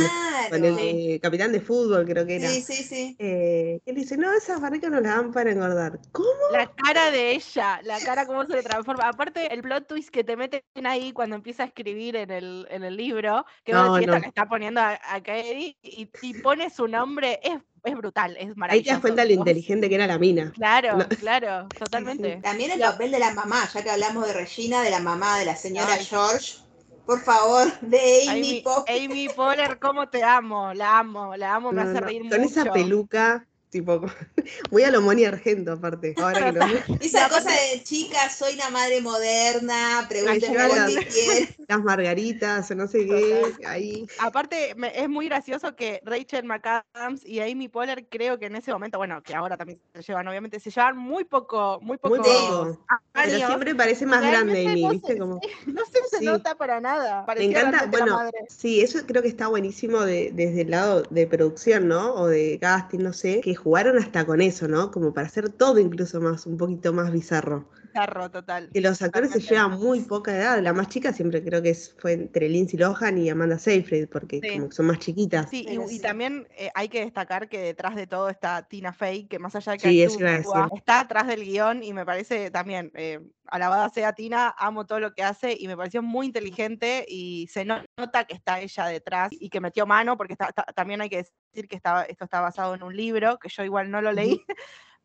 con 0.50 0.64
el 0.64 0.76
eh, 0.78 1.20
capitán 1.20 1.52
de 1.52 1.60
fútbol, 1.60 2.06
creo 2.06 2.26
que 2.26 2.36
era. 2.36 2.48
Sí, 2.48 2.62
sí, 2.62 2.82
sí. 2.82 3.16
Eh, 3.18 3.80
él 3.84 3.94
dice: 3.94 4.16
No, 4.16 4.32
esas 4.32 4.60
barritas 4.60 4.90
no 4.90 5.00
las 5.00 5.14
dan 5.14 5.32
para 5.32 5.50
engordar. 5.50 5.98
¿Cómo? 6.12 6.28
La 6.52 6.70
cara 6.72 7.10
de 7.10 7.32
ella, 7.32 7.80
la 7.84 8.00
cara 8.00 8.26
cómo 8.26 8.44
se 8.44 8.52
le 8.52 8.62
transforma. 8.62 9.08
Aparte, 9.08 9.52
el 9.52 9.62
plot 9.62 9.86
twist 9.86 10.10
que 10.10 10.24
te 10.24 10.36
meten 10.36 10.62
ahí 10.84 11.12
cuando 11.12 11.36
empieza 11.36 11.62
a 11.62 11.66
escribir 11.66 12.16
en 12.16 12.30
el, 12.30 12.66
en 12.70 12.84
el 12.84 12.96
libro, 12.96 13.19
que 13.64 13.72
no, 13.72 13.98
le 13.98 14.26
está 14.26 14.46
poniendo 14.46 14.80
a, 14.80 14.98
a 15.02 15.22
Katie 15.22 15.76
y, 15.82 16.10
y, 16.22 16.34
pone 16.42 16.70
su 16.70 16.88
nombre, 16.88 17.40
es, 17.42 17.58
es 17.84 17.94
brutal, 17.96 18.36
es 18.38 18.56
maravilloso. 18.56 18.72
Ahí 18.72 18.82
te 18.82 18.90
das 18.90 19.00
cuenta 19.00 19.24
lo 19.24 19.32
inteligente 19.32 19.88
que 19.88 19.94
era 19.94 20.06
la 20.06 20.18
mina. 20.18 20.52
Claro, 20.52 20.98
claro, 21.18 21.68
totalmente. 21.78 22.40
También 22.42 22.72
el 22.72 22.80
papel 22.80 23.10
de 23.10 23.18
la 23.18 23.32
mamá, 23.32 23.68
ya 23.72 23.82
que 23.82 23.90
hablamos 23.90 24.26
de 24.26 24.32
Regina, 24.34 24.82
de 24.82 24.90
la 24.90 25.00
mamá 25.00 25.38
de 25.38 25.44
la 25.44 25.56
señora 25.56 25.96
George. 25.96 26.58
Por 27.06 27.20
favor, 27.22 27.66
de 27.80 28.28
Amy, 28.28 28.60
Poehler. 28.62 29.10
Amy 29.10 29.28
Poehler, 29.28 29.78
cómo 29.80 30.08
te 30.08 30.22
amo, 30.22 30.72
la 30.74 31.00
amo, 31.00 31.34
la 31.36 31.56
amo, 31.56 31.72
me 31.72 31.82
hace 31.82 32.00
reír 32.00 32.22
mucho. 32.22 32.36
Con 32.36 32.44
esa 32.44 32.72
peluca, 32.72 33.48
tipo, 33.70 34.00
muy 34.70 34.82
a 34.82 34.90
lo 34.90 35.00
Moni 35.00 35.24
Argento 35.24 35.72
aparte. 35.72 36.14
Ahora 36.18 36.52
que 36.52 36.60
Esa 37.06 37.28
cosa 37.28 37.50
de 37.50 37.82
chica, 37.82 38.28
soy 38.28 38.54
una 38.54 38.70
madre 38.70 39.00
moderna, 39.00 40.06
pregúnteme 40.08 40.68
lo 40.68 40.86
que 40.86 41.06
quieres. 41.06 41.54
Las 41.68 41.82
margaritas 41.82 42.70
o 42.70 42.74
no 42.74 42.88
sé 42.88 43.06
qué, 43.06 43.42
ahí. 43.66 44.06
Aparte, 44.18 44.74
es 44.94 45.08
muy 45.08 45.28
gracioso 45.28 45.76
que 45.76 46.00
Rachel 46.04 46.44
McAdams 46.44 47.24
y 47.24 47.40
Amy 47.40 47.68
Poehler 47.68 48.06
creo 48.08 48.38
que 48.38 48.46
en 48.46 48.56
ese 48.56 48.72
momento, 48.72 48.98
bueno, 48.98 49.22
que 49.22 49.34
ahora 49.34 49.56
también 49.56 49.80
se 49.94 50.02
llevan, 50.02 50.26
obviamente, 50.26 50.58
se 50.58 50.70
llevan 50.70 50.96
muy 50.96 51.24
poco, 51.24 51.78
muy 51.80 51.96
poco. 51.96 52.16
Muy 52.16 52.24
poco. 52.24 52.84
Pero 53.12 53.46
siempre 53.46 53.74
parece 53.74 54.04
más 54.04 54.22
grande 54.22 54.66
Amy, 54.66 54.88
¿viste? 54.90 55.16
Como... 55.16 55.40
no 55.66 55.82
se, 55.86 56.18
se 56.18 56.24
nota 56.24 56.56
para 56.56 56.80
nada. 56.80 57.24
Me 57.36 57.44
encanta, 57.44 57.86
bueno, 57.86 58.18
sí, 58.48 58.80
eso 58.80 58.98
creo 59.06 59.22
que 59.22 59.28
está 59.28 59.46
buenísimo 59.46 60.00
desde 60.00 60.62
el 60.62 60.70
lado 60.70 61.02
de 61.10 61.26
producción, 61.28 61.86
¿no? 61.86 62.14
O 62.14 62.26
de 62.26 62.58
casting, 62.60 62.98
no 62.98 63.12
sé, 63.12 63.40
que 63.40 63.54
jugaron 63.60 63.98
hasta 63.98 64.26
con 64.26 64.40
eso, 64.40 64.68
¿no? 64.68 64.90
Como 64.90 65.14
para 65.14 65.26
hacer 65.28 65.50
todo 65.50 65.78
incluso 65.78 66.20
más, 66.20 66.46
un 66.46 66.56
poquito 66.56 66.92
más 66.92 67.12
bizarro. 67.12 67.68
Bizarro, 67.92 68.30
total. 68.30 68.70
Que 68.72 68.80
los 68.80 69.02
actores 69.02 69.32
se 69.32 69.40
llevan 69.40 69.78
muy 69.78 70.00
poca 70.00 70.34
edad. 70.34 70.62
La 70.62 70.72
más 70.72 70.88
chica 70.88 71.12
siempre 71.12 71.42
creo 71.42 71.60
que 71.60 71.74
fue 71.74 72.12
entre 72.12 72.48
Lindsay 72.48 72.78
Lohan 72.78 73.18
y 73.18 73.28
Amanda 73.28 73.58
Seyfried, 73.58 74.08
porque 74.08 74.40
como 74.40 74.70
son 74.70 74.86
más 74.86 74.98
chiquitas. 74.98 75.50
Sí, 75.50 75.66
y, 75.68 75.98
también 76.00 76.46
eh, 76.56 76.70
hay 76.74 76.88
que 76.88 77.00
destacar 77.00 77.48
que 77.48 77.58
detrás 77.58 77.96
de 77.96 78.06
todo 78.06 78.28
está 78.28 78.66
Tina 78.68 78.92
Fey, 78.92 79.24
que 79.24 79.38
más 79.38 79.54
allá 79.56 79.72
de 79.72 79.78
que 79.78 80.04
está 80.04 81.00
atrás 81.00 81.26
del 81.26 81.44
guion 81.44 81.82
y 81.82 81.92
me 81.92 82.06
parece 82.06 82.50
también, 82.50 82.92
eh, 82.94 83.20
alabada 83.46 83.88
sea 83.88 84.12
Tina, 84.12 84.54
amo 84.56 84.86
todo 84.86 85.00
lo 85.00 85.12
que 85.12 85.22
hace 85.22 85.56
y 85.58 85.66
me 85.66 85.76
pareció 85.76 86.02
muy 86.02 86.26
inteligente 86.26 87.04
y 87.08 87.48
se 87.48 87.64
nota 87.64 88.24
que 88.24 88.34
está 88.34 88.60
ella 88.60 88.86
detrás 88.86 89.30
y 89.32 89.48
que 89.48 89.60
metió 89.60 89.86
mano, 89.86 90.16
porque 90.16 90.36
también 90.74 91.00
hay 91.00 91.08
que 91.08 91.24
decir 91.52 91.68
que 91.68 91.76
estaba, 91.76 92.04
esto 92.04 92.24
está 92.24 92.40
basado 92.40 92.74
en 92.74 92.82
un 92.82 92.96
libro, 92.96 93.38
que 93.38 93.48
yo 93.48 93.64
igual 93.64 93.90
no 93.90 94.00
lo 94.00 94.12
leí, 94.12 94.40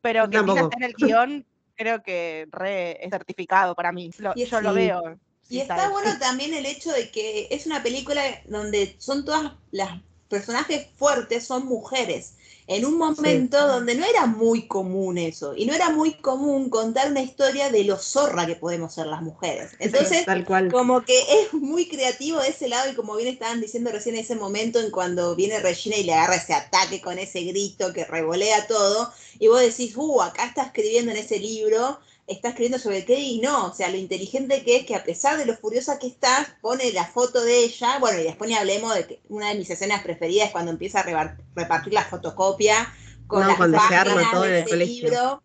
pero 0.01 0.29
que 0.29 0.39
Tina 0.39 0.61
está 0.61 0.77
en 0.77 0.83
el 0.83 0.93
guion 0.93 1.45
creo 1.75 2.01
que 2.03 2.47
re 2.51 3.03
es 3.03 3.09
certificado 3.09 3.75
para 3.75 3.91
mí. 3.91 4.11
yo 4.35 4.61
lo 4.61 4.73
veo. 4.73 5.19
Y 5.47 5.59
está, 5.59 5.89
bueno 5.89 6.17
también 6.19 6.53
el 6.53 6.65
hecho 6.65 6.91
de 6.91 7.11
que 7.11 7.47
es 7.51 7.67
una 7.67 7.83
película 7.83 8.21
donde 8.45 8.95
son 8.97 9.25
todas 9.25 9.53
las 9.71 10.01
personajes 10.27 10.87
fuertes, 10.95 11.45
son 11.45 11.67
mujeres 11.67 12.33
en 12.67 12.83
un 12.85 12.97
momento 12.97 13.67
donde 13.67 13.93
no 13.93 14.03
era 14.03 14.25
muy 14.25 14.67
común 14.67 15.17
eso, 15.17 15.55
y 15.55 15.65
no 15.65 15.73
era 15.73 15.91
muy 15.91 16.15
común 16.15 16.69
contar 16.69 17.11
una 17.11 17.21
historia 17.21 17.69
de 17.69 17.83
lo 17.83 17.97
zorra 17.97 18.47
que 18.47 18.55
podemos 18.55 18.93
ser 18.93 19.05
las 19.05 19.21
mujeres. 19.21 19.71
Entonces, 19.79 20.25
como 20.71 21.03
que 21.03 21.19
es 21.19 21.53
muy 21.53 21.87
creativo 21.87 22.39
de 22.39 22.49
ese 22.49 22.67
lado, 22.67 22.91
y 22.91 22.95
como 22.95 23.15
bien 23.15 23.29
estaban 23.29 23.61
diciendo 23.61 23.91
recién 23.91 24.15
en 24.15 24.21
ese 24.21 24.35
momento, 24.35 24.79
en 24.79 24.89
cuando 24.89 25.35
viene 25.35 25.59
Regina 25.59 25.97
y 25.97 26.03
le 26.03 26.13
agarra 26.13 26.35
ese 26.35 26.53
ataque 26.53 27.01
con 27.01 27.19
ese 27.19 27.41
grito 27.41 27.93
que 27.93 28.05
revolea 28.05 28.65
todo, 28.67 29.11
y 29.37 29.47
vos 29.47 29.61
decís, 29.61 29.95
uh, 29.95 30.21
acá 30.21 30.45
está 30.47 30.63
escribiendo 30.63 31.11
en 31.11 31.17
ese 31.17 31.37
libro 31.37 31.99
está 32.27 32.49
escribiendo 32.49 32.79
sobre 32.79 33.05
qué 33.05 33.19
y 33.19 33.39
no, 33.39 33.67
o 33.67 33.73
sea, 33.73 33.89
lo 33.89 33.97
inteligente 33.97 34.63
que 34.63 34.77
es 34.77 34.85
que 34.85 34.95
a 34.95 35.03
pesar 35.03 35.37
de 35.37 35.45
lo 35.45 35.55
furiosa 35.55 35.99
que 35.99 36.07
estás, 36.07 36.55
pone 36.61 36.91
la 36.91 37.05
foto 37.05 37.43
de 37.43 37.63
ella, 37.63 37.99
bueno, 37.99 38.19
y 38.19 38.23
después 38.23 38.49
ni 38.49 38.55
hablemos 38.55 38.95
de 38.95 39.05
que 39.05 39.21
una 39.29 39.49
de 39.49 39.55
mis 39.55 39.69
escenas 39.69 40.01
preferidas 40.01 40.47
es 40.47 40.51
cuando 40.51 40.71
empieza 40.71 41.01
a 41.01 41.37
repartir 41.55 41.93
la 41.93 42.03
fotocopia 42.03 42.91
con 43.27 43.47
las 43.47 43.57
cuando 43.57 43.79
se 43.79 43.95
arma 43.95 44.29
todo 44.31 44.45
en 44.45 44.65
el. 44.67 44.79
Libro. 44.79 45.43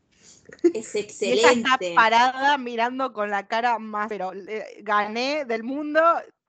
Es 0.75 0.95
excelente. 0.95 1.41
ella 1.41 1.53
está 1.53 1.79
parada 1.95 2.59
mirando 2.59 3.13
con 3.13 3.31
la 3.31 3.47
cara 3.47 3.79
más, 3.79 4.09
pero 4.09 4.33
gané 4.81 5.45
del 5.45 5.63
mundo 5.63 6.01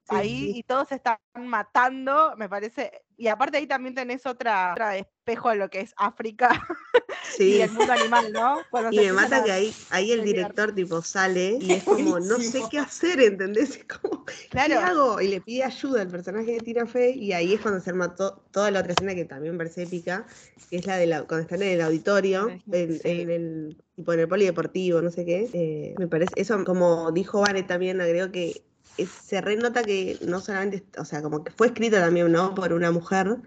ahí 0.07 0.53
y 0.55 0.63
todos 0.63 0.89
se 0.89 0.95
están 0.95 1.17
matando, 1.35 2.33
me 2.37 2.49
parece. 2.49 3.03
Y 3.17 3.27
aparte 3.27 3.57
ahí 3.57 3.67
también 3.67 3.95
tenés 3.95 4.25
otra, 4.25 4.71
otra 4.71 4.97
espejo 4.97 5.49
de 5.49 5.55
lo 5.55 5.69
que 5.69 5.81
es 5.81 5.93
África 5.97 6.49
y 7.39 7.61
el 7.61 7.71
mundo 7.71 7.93
animal, 7.93 8.31
¿no? 8.31 8.59
y 8.91 8.97
me 8.97 9.13
mata 9.13 9.43
que 9.43 9.51
ahí, 9.51 9.73
ahí 9.89 10.11
el 10.11 10.23
director 10.23 10.73
tipo 10.73 11.01
sale 11.01 11.57
y 11.59 11.73
es 11.73 11.83
como, 11.83 12.19
no 12.19 12.39
sé 12.39 12.61
qué 12.69 12.79
hacer, 12.79 13.19
¿entendés? 13.21 13.61
Es 13.81 13.85
como, 13.85 14.25
¿qué 14.25 14.59
hago? 14.59 15.21
Y 15.21 15.27
le 15.27 15.41
pide 15.41 15.63
ayuda 15.63 16.01
al 16.01 16.07
personaje 16.09 16.53
de 16.53 16.59
Tina 16.59 16.85
Fey 16.85 17.17
y 17.17 17.33
ahí 17.33 17.53
es 17.53 17.61
cuando 17.61 17.79
se 17.79 17.89
arma 17.89 18.15
toda 18.15 18.71
la 18.71 18.79
otra 18.79 18.93
escena 18.93 19.15
que 19.15 19.25
también 19.25 19.57
parece 19.57 19.83
épica, 19.83 20.25
que 20.69 20.77
es 20.77 20.85
la 20.85 20.97
de 20.97 21.07
la, 21.07 21.23
cuando 21.23 21.43
están 21.43 21.61
en 21.61 21.69
el 21.69 21.81
auditorio, 21.81 22.49
en, 22.71 22.99
el 23.03 23.77
tipo 23.95 24.13
en 24.13 24.19
el 24.19 24.27
polideportivo, 24.27 25.01
no 25.01 25.11
sé 25.11 25.25
qué. 25.25 25.49
Eh, 25.53 25.95
me 25.97 26.07
parece, 26.07 26.33
eso 26.37 26.63
como 26.65 27.11
dijo 27.11 27.41
Vane 27.41 27.63
también, 27.63 28.01
agrego 28.01 28.31
que 28.31 28.63
se 29.05 29.41
renota 29.41 29.83
que 29.83 30.17
no 30.21 30.41
solamente, 30.41 30.83
o 30.99 31.05
sea, 31.05 31.21
como 31.21 31.43
que 31.43 31.51
fue 31.51 31.67
escrito 31.67 31.97
también, 31.97 32.31
¿no? 32.31 32.53
Por 32.53 32.73
una 32.73 32.91
mujer, 32.91 33.37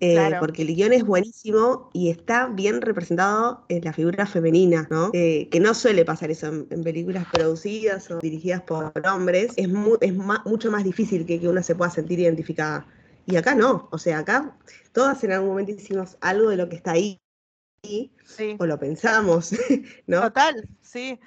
eh, 0.00 0.30
porque 0.38 0.62
el 0.62 0.74
guion 0.74 0.92
es 0.92 1.04
buenísimo 1.04 1.90
y 1.92 2.10
está 2.10 2.48
bien 2.48 2.82
representado 2.82 3.64
en 3.68 3.84
la 3.84 3.92
figura 3.92 4.26
femenina, 4.26 4.86
¿no? 4.90 5.10
Eh, 5.14 5.48
que 5.50 5.58
no 5.58 5.72
suele 5.72 6.04
pasar 6.04 6.30
eso 6.30 6.48
en, 6.48 6.84
películas 6.84 7.26
producidas 7.32 8.10
o 8.10 8.18
dirigidas 8.18 8.62
por 8.62 8.92
hombres. 9.10 9.52
Es, 9.56 9.68
es 10.00 10.14
mucho 10.14 10.70
más 10.70 10.84
difícil 10.84 11.24
que, 11.24 11.40
que 11.40 11.48
uno 11.48 11.62
se 11.62 11.74
pueda 11.74 11.90
sentir 11.90 12.20
identificada. 12.20 12.86
Y 13.24 13.36
acá 13.36 13.54
no, 13.54 13.88
o 13.90 13.98
sea, 13.98 14.18
acá 14.18 14.56
todas 14.92 15.22
en 15.24 15.32
algún 15.32 15.48
momento 15.48 15.72
hicimos 15.72 16.16
algo 16.20 16.50
de 16.50 16.56
lo 16.56 16.68
que 16.68 16.76
está 16.76 16.92
ahí. 16.92 17.18
O 18.58 18.66
lo 18.66 18.78
pensamos, 18.78 19.54
¿no? 20.06 20.22
Total, 20.22 20.68
sí 20.82 21.18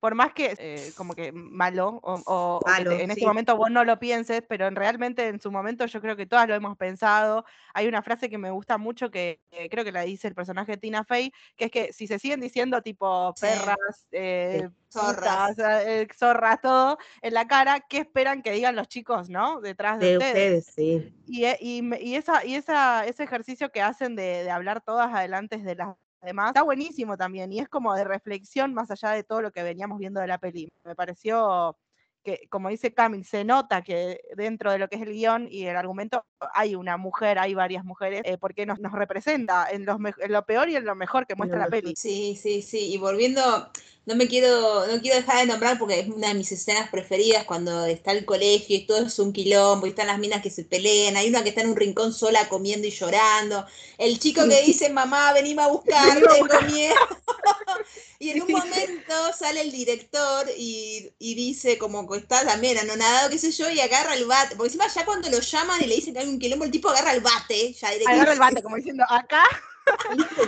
por 0.00 0.14
más 0.14 0.32
que 0.32 0.54
eh, 0.58 0.92
como 0.96 1.14
que 1.14 1.32
malo, 1.32 2.00
o, 2.02 2.60
en 2.78 3.10
este 3.10 3.26
momento 3.26 3.56
vos 3.56 3.70
no 3.70 3.84
lo 3.84 3.98
pienses, 3.98 4.42
pero 4.48 4.70
realmente 4.70 5.26
en 5.26 5.40
su 5.40 5.50
momento 5.50 5.86
yo 5.86 6.00
creo 6.00 6.16
que 6.16 6.26
todas 6.26 6.48
lo 6.48 6.54
hemos 6.54 6.76
pensado. 6.76 7.44
Hay 7.74 7.88
una 7.88 8.02
frase 8.02 8.30
que 8.30 8.38
me 8.38 8.50
gusta 8.50 8.78
mucho 8.78 9.10
que 9.10 9.40
creo 9.70 9.84
que 9.84 9.92
la 9.92 10.02
dice 10.02 10.28
el 10.28 10.34
personaje 10.34 10.72
de 10.72 10.78
Tina 10.78 11.04
Fey, 11.04 11.32
que 11.56 11.66
es 11.66 11.70
que 11.70 11.92
si 11.92 12.06
se 12.06 12.18
siguen 12.18 12.40
diciendo 12.40 12.80
tipo 12.82 13.34
perras, 13.40 14.06
eh, 14.12 14.68
zorras. 14.90 15.58
Eh, 15.58 16.06
zorras, 16.16 16.60
todo 16.60 16.98
en 17.22 17.34
la 17.34 17.46
cara, 17.46 17.80
¿qué 17.80 17.98
esperan 17.98 18.42
que 18.42 18.52
digan 18.52 18.76
los 18.76 18.88
chicos, 18.88 19.28
no? 19.28 19.60
Detrás 19.60 19.98
de, 19.98 20.16
ustedes. 20.18 20.66
sí. 20.66 21.12
Y, 21.26 21.44
y, 21.44 22.14
esa, 22.14 22.44
y 22.44 22.54
esa, 22.54 23.04
ese 23.04 23.24
ejercicio 23.24 23.70
que 23.70 23.82
hacen 23.82 24.16
de, 24.16 24.44
de 24.44 24.50
hablar 24.50 24.80
todas 24.80 25.12
adelante 25.12 25.58
de 25.58 25.74
las 25.74 25.96
Además, 26.20 26.48
está 26.48 26.62
buenísimo 26.62 27.16
también 27.16 27.52
y 27.52 27.60
es 27.60 27.68
como 27.68 27.94
de 27.94 28.04
reflexión 28.04 28.74
más 28.74 28.90
allá 28.90 29.10
de 29.10 29.24
todo 29.24 29.40
lo 29.40 29.52
que 29.52 29.62
veníamos 29.62 29.98
viendo 29.98 30.20
de 30.20 30.26
la 30.26 30.38
peli. 30.38 30.72
Me 30.84 30.94
pareció 30.94 31.76
que, 32.24 32.48
como 32.50 32.68
dice 32.68 32.92
Camille, 32.92 33.24
se 33.24 33.44
nota 33.44 33.82
que 33.82 34.20
dentro 34.36 34.72
de 34.72 34.78
lo 34.78 34.88
que 34.88 34.96
es 34.96 35.02
el 35.02 35.12
guion 35.12 35.48
y 35.50 35.66
el 35.66 35.76
argumento 35.76 36.24
hay 36.52 36.74
una 36.74 36.96
mujer, 36.96 37.38
hay 37.38 37.54
varias 37.54 37.84
mujeres, 37.84 38.22
eh, 38.24 38.36
porque 38.38 38.66
nos, 38.66 38.80
nos 38.80 38.92
representa 38.92 39.68
en, 39.70 39.86
en, 39.88 40.32
lo 40.32 40.44
peor 40.44 40.68
y 40.68 40.76
en 40.76 40.84
lo 40.84 40.94
mejor 40.94 41.26
que 41.26 41.36
muestra 41.36 41.58
la 41.58 41.68
peli. 41.68 41.94
Sí, 41.96 42.36
sí, 42.36 42.62
sí. 42.62 42.92
Y 42.92 42.98
volviendo 42.98 43.70
no 44.08 44.14
me 44.14 44.26
quiero, 44.26 44.86
no 44.86 45.02
quiero 45.02 45.18
dejar 45.18 45.40
de 45.40 45.46
nombrar 45.46 45.78
porque 45.78 46.00
es 46.00 46.08
una 46.08 46.28
de 46.28 46.34
mis 46.34 46.50
escenas 46.50 46.88
preferidas 46.88 47.44
cuando 47.44 47.84
está 47.84 48.12
el 48.12 48.24
colegio 48.24 48.74
y 48.74 48.86
todo 48.86 49.06
es 49.06 49.18
un 49.18 49.34
quilombo 49.34 49.86
y 49.86 49.90
están 49.90 50.06
las 50.06 50.18
minas 50.18 50.40
que 50.40 50.48
se 50.48 50.64
pelean, 50.64 51.18
hay 51.18 51.28
una 51.28 51.42
que 51.42 51.50
está 51.50 51.60
en 51.60 51.68
un 51.68 51.76
rincón 51.76 52.14
sola 52.14 52.48
comiendo 52.48 52.86
y 52.86 52.90
llorando, 52.90 53.66
el 53.98 54.18
chico 54.18 54.48
que 54.48 54.62
dice, 54.62 54.88
mamá, 54.88 55.34
venime 55.34 55.60
a 55.60 55.68
buscar, 55.68 56.22
tengo 56.22 56.72
miedo. 56.72 56.94
y 58.18 58.30
en 58.30 58.40
un 58.44 58.50
momento 58.50 59.14
sale 59.38 59.60
el 59.60 59.72
director 59.72 60.46
y, 60.56 61.12
dice 61.18 61.76
como 61.76 62.08
que 62.08 62.16
está 62.16 62.46
también 62.46 62.78
anonadado, 62.78 63.28
qué 63.28 63.36
sé 63.36 63.52
yo, 63.52 63.68
y 63.70 63.78
agarra 63.80 64.14
el 64.14 64.24
bate, 64.24 64.56
porque 64.56 64.68
encima 64.68 64.88
ya 64.88 65.04
cuando 65.04 65.28
lo 65.28 65.40
llaman 65.40 65.82
y 65.82 65.86
le 65.86 65.96
dicen 65.96 66.14
que 66.14 66.20
hay 66.20 66.28
un 66.28 66.38
quilombo, 66.38 66.64
el 66.64 66.70
tipo 66.70 66.88
agarra 66.88 67.12
el 67.12 67.20
bate, 67.20 67.74
ya 67.74 67.90
Agarra 68.06 68.32
el 68.32 68.38
bate, 68.38 68.62
como 68.62 68.76
diciendo, 68.76 69.04
acá 69.06 69.44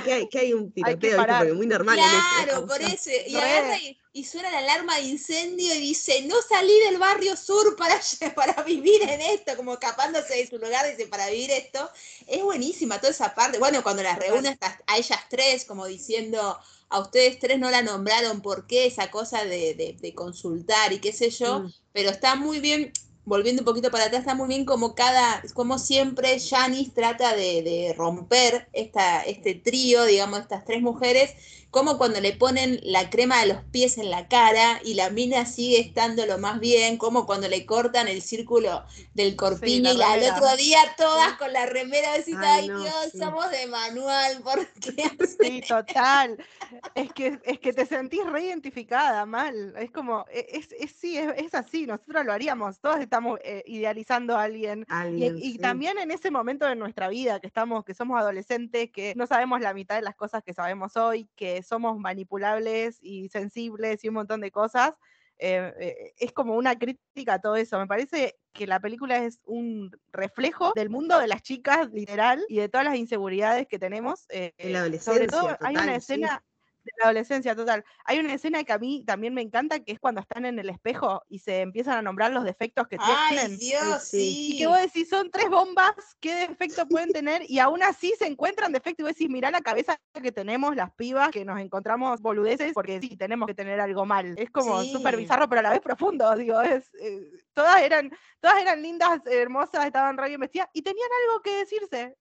que 0.05 0.13
hay, 0.13 0.29
que 0.29 0.39
hay 0.39 0.53
un 0.53 0.73
tiroteo, 0.73 1.25
porque 1.27 1.53
muy 1.53 1.67
normal. 1.67 1.97
Claro, 1.97 2.67
por 2.67 2.81
eso. 2.81 3.11
Y 3.27 3.37
agarra 3.37 3.77
y, 4.13 4.25
suena 4.25 4.51
la 4.51 4.59
alarma 4.59 4.97
de 4.97 5.03
incendio 5.03 5.75
y 5.75 5.79
dice, 5.79 6.23
no 6.23 6.37
salí 6.43 6.79
del 6.81 6.99
barrio 6.99 7.37
sur 7.37 7.77
para, 7.77 8.01
para 8.35 8.63
vivir 8.63 9.03
en 9.03 9.21
esto, 9.21 9.57
como 9.57 9.75
escapándose 9.75 10.37
de 10.37 10.47
su 10.47 10.59
lugar, 10.59 10.89
dice, 10.89 11.09
para 11.09 11.29
vivir 11.29 11.51
esto. 11.51 11.91
Es 12.27 12.43
buenísima 12.43 12.99
toda 12.99 13.13
esa 13.13 13.35
parte. 13.35 13.59
Bueno, 13.59 13.83
cuando 13.83 14.03
las 14.03 14.19
reúne 14.19 14.59
a 14.87 14.99
ellas 14.99 15.21
tres, 15.29 15.65
como 15.65 15.87
diciendo, 15.87 16.59
a 16.91 16.99
ustedes 16.99 17.39
tres 17.39 17.59
no 17.59 17.71
la 17.71 17.83
nombraron, 17.83 18.41
¿por 18.43 18.67
qué? 18.67 18.87
Esa 18.87 19.11
cosa 19.11 19.45
de, 19.45 19.97
de, 20.01 20.15
consultar 20.15 20.93
y 20.93 20.99
qué 20.99 21.13
sé 21.13 21.31
yo, 21.31 21.61
mm. 21.61 21.73
pero 21.93 22.11
está 22.11 22.35
muy 22.35 22.59
bien, 22.59 22.93
volviendo 23.25 23.63
un 23.63 23.67
poquito 23.67 23.91
para 23.91 24.05
atrás, 24.05 24.21
está 24.21 24.35
muy 24.35 24.49
bien 24.49 24.65
como 24.65 24.95
cada, 24.95 25.43
como 25.55 25.79
siempre, 25.79 26.39
Janice 26.41 26.93
trata 26.95 27.35
de, 27.35 27.63
de 27.63 27.95
romper 27.97 28.69
esta, 28.73 29.23
este 29.23 29.55
trío, 29.55 30.05
digamos, 30.05 30.41
estas 30.41 30.65
tres 30.65 30.83
mujeres, 30.83 31.35
como 31.71 31.99
cuando 31.99 32.21
le 32.21 32.33
ponen 32.33 32.81
la 32.83 33.11
crema 33.11 33.41
de 33.41 33.47
los 33.47 33.63
pies 33.65 33.97
en 33.99 34.11
la 34.11 34.27
cara 34.27 34.81
y 34.85 34.95
la 34.95 35.11
mina 35.11 35.47
sigue 35.47 35.81
estando 35.81 36.27
lo 36.27 36.39
más 36.39 36.59
bien, 36.59 36.97
como 36.97 37.27
cuando 37.27 37.49
le 37.49 37.65
cortan 37.65 38.09
el 38.09 38.23
círculo 38.23 38.85
del 39.15 39.37
corpiño 39.37 39.93
y 39.93 40.03
al 40.03 40.23
otro 40.35 40.57
día 40.57 40.79
todas 40.97 41.35
con 41.35 41.53
la 41.53 41.67
remera 41.67 42.13
decís, 42.17 42.37
ay, 42.39 42.67
Dios, 42.69 43.13
somos 43.17 43.51
de 43.51 43.67
manual, 43.69 44.41
¿por 44.43 44.67
qué? 44.75 45.11
Sí, 45.41 45.63
total. 45.67 46.37
Es 46.95 47.13
que, 47.13 47.39
es 47.45 47.59
que 47.61 47.73
te 47.73 47.87
sentís 47.87 48.25
reidentificada, 48.27 49.25
mal. 49.27 49.75
Es 49.79 49.91
como, 49.91 50.27
e, 50.31 50.47
es, 50.51 50.69
es 50.79 50.93
sí, 50.93 51.17
es, 51.17 51.55
así, 51.55 51.87
nosotros 51.87 52.25
lo 52.25 52.33
haríamos, 52.33 52.81
todos 52.81 53.01
estamos 53.01 53.39
eh, 53.43 53.63
idealizando 53.67 54.37
a 54.37 54.43
alguien. 54.43 54.87
y, 55.17 55.59
también 55.59 55.99
en 55.99 56.11
ese 56.11 56.31
momento 56.31 56.67
de 56.67 56.77
nuestra 56.77 57.09
vida 57.09 57.41
que 57.41 57.47
estamos, 57.47 57.85
que 57.85 57.95
somos 57.95 58.19
adolescentes, 58.19 58.91
que 58.91 59.15
no 59.17 59.27
sabemos 59.27 59.61
la 59.61 59.73
mitad 59.73 59.97
de 59.97 60.03
las 60.03 60.17
cosas 60.17 60.43
que 60.43 60.53
sabemos 60.53 60.97
hoy, 60.97 61.29
que 61.37 61.60
somos 61.63 61.99
manipulables 61.99 62.99
y 63.01 63.29
sensibles 63.29 64.05
y 64.05 64.09
un 64.09 64.15
montón 64.15 64.41
de 64.41 64.51
cosas. 64.51 64.95
Eh, 65.43 65.73
eh, 65.81 66.13
es 66.19 66.33
como 66.33 66.55
una 66.55 66.79
crítica 66.79 67.35
a 67.35 67.41
todo 67.41 67.57
eso. 67.57 67.79
Me 67.79 67.87
parece 67.87 68.37
que 68.53 68.67
la 68.67 68.79
película 68.79 69.25
es 69.25 69.41
un 69.45 69.91
reflejo 70.13 70.73
del 70.75 70.91
mundo 70.91 71.19
de 71.19 71.29
las 71.29 71.43
chicas, 71.43 71.91
literal, 71.93 72.45
y 72.49 72.59
de 72.59 72.69
todas 72.69 72.85
las 72.85 72.97
inseguridades 72.97 73.67
que 73.67 73.79
tenemos. 73.79 74.27
Eh, 74.29 74.53
en 74.59 74.75
la 74.75 74.81
adolescencia. 74.81 75.13
Sobre 75.15 75.29
todo, 75.29 75.57
hay 75.61 75.77
una 75.77 75.95
escena 75.97 76.45
de 76.85 76.93
la 76.99 77.05
adolescencia, 77.05 77.55
total. 77.55 77.85
Hay 78.05 78.19
una 78.19 78.35
escena 78.35 78.65
que 78.65 78.73
a 78.73 78.79
mí 78.79 79.05
también 79.07 79.35
me 79.35 79.43
encanta, 79.43 79.81
que 79.81 79.93
es 79.93 79.99
cuando 79.99 80.21
están 80.21 80.47
en 80.47 80.59
el 80.59 80.71
espejo 80.71 81.23
y 81.29 81.41
se 81.41 81.61
empiezan 81.61 81.99
a 81.99 82.03
nombrar 82.03 82.33
los 82.33 82.45
defectos 82.45 82.89
que 82.89 82.99
tienen. 82.99 83.17
¡Ay, 83.51 83.57
Dios, 83.57 84.05
sí! 84.05 84.55
Y 84.55 84.59
que 84.59 84.67
vos 84.67 84.81
decís, 84.81 85.09
son 85.09 85.31
tres 85.31 85.49
bombas, 85.49 85.93
¿qué 86.21 86.49
defectos 86.49 86.87
pueden 86.89 87.13
tener? 87.13 87.43
Y 87.49 87.59
aún 87.59 87.83
así 87.83 88.13
se 88.19 88.27
encuentran 88.27 88.73
defectos 88.73 89.01
y 89.01 89.03
vos 89.03 89.13
decís, 89.13 89.31
mirá 89.31 89.51
la 89.51 89.61
cabeza 89.61 89.99
que 90.23 90.33
tenemos 90.33 90.77
las 90.77 90.93
pibas, 90.93 91.31
que 91.31 91.45
nos 91.45 91.61
encontramos 91.61 92.21
boludeces, 92.21 92.73
porque 92.73 93.01
sí, 93.01 93.17
tenemos 93.17 93.47
que 93.47 93.55
tener 93.55 93.81
algo 93.81 94.07
mal. 94.07 94.35
Es 94.37 94.51
como 94.51 94.83
súper 94.85 95.17
bizarro, 95.17 95.49
pero 95.49 95.61
a 95.61 95.63
la 95.63 95.71
vez 95.71 95.81
profundo, 95.81 96.35
digo, 96.37 96.61
es... 96.61 96.91
Eh, 97.01 97.21
todas 97.53 97.81
eran, 97.83 98.11
todas 98.41 98.61
eran 98.61 98.83
lindas, 98.83 99.21
hermosas, 99.27 99.87
estaban 99.87 100.17
re 100.17 100.29
bien 100.29 100.41
vestidas 100.41 100.69
y 100.73 100.83
tenían 100.83 101.09
algo 101.23 101.43
que 101.43 101.57
decirse. 101.57 102.17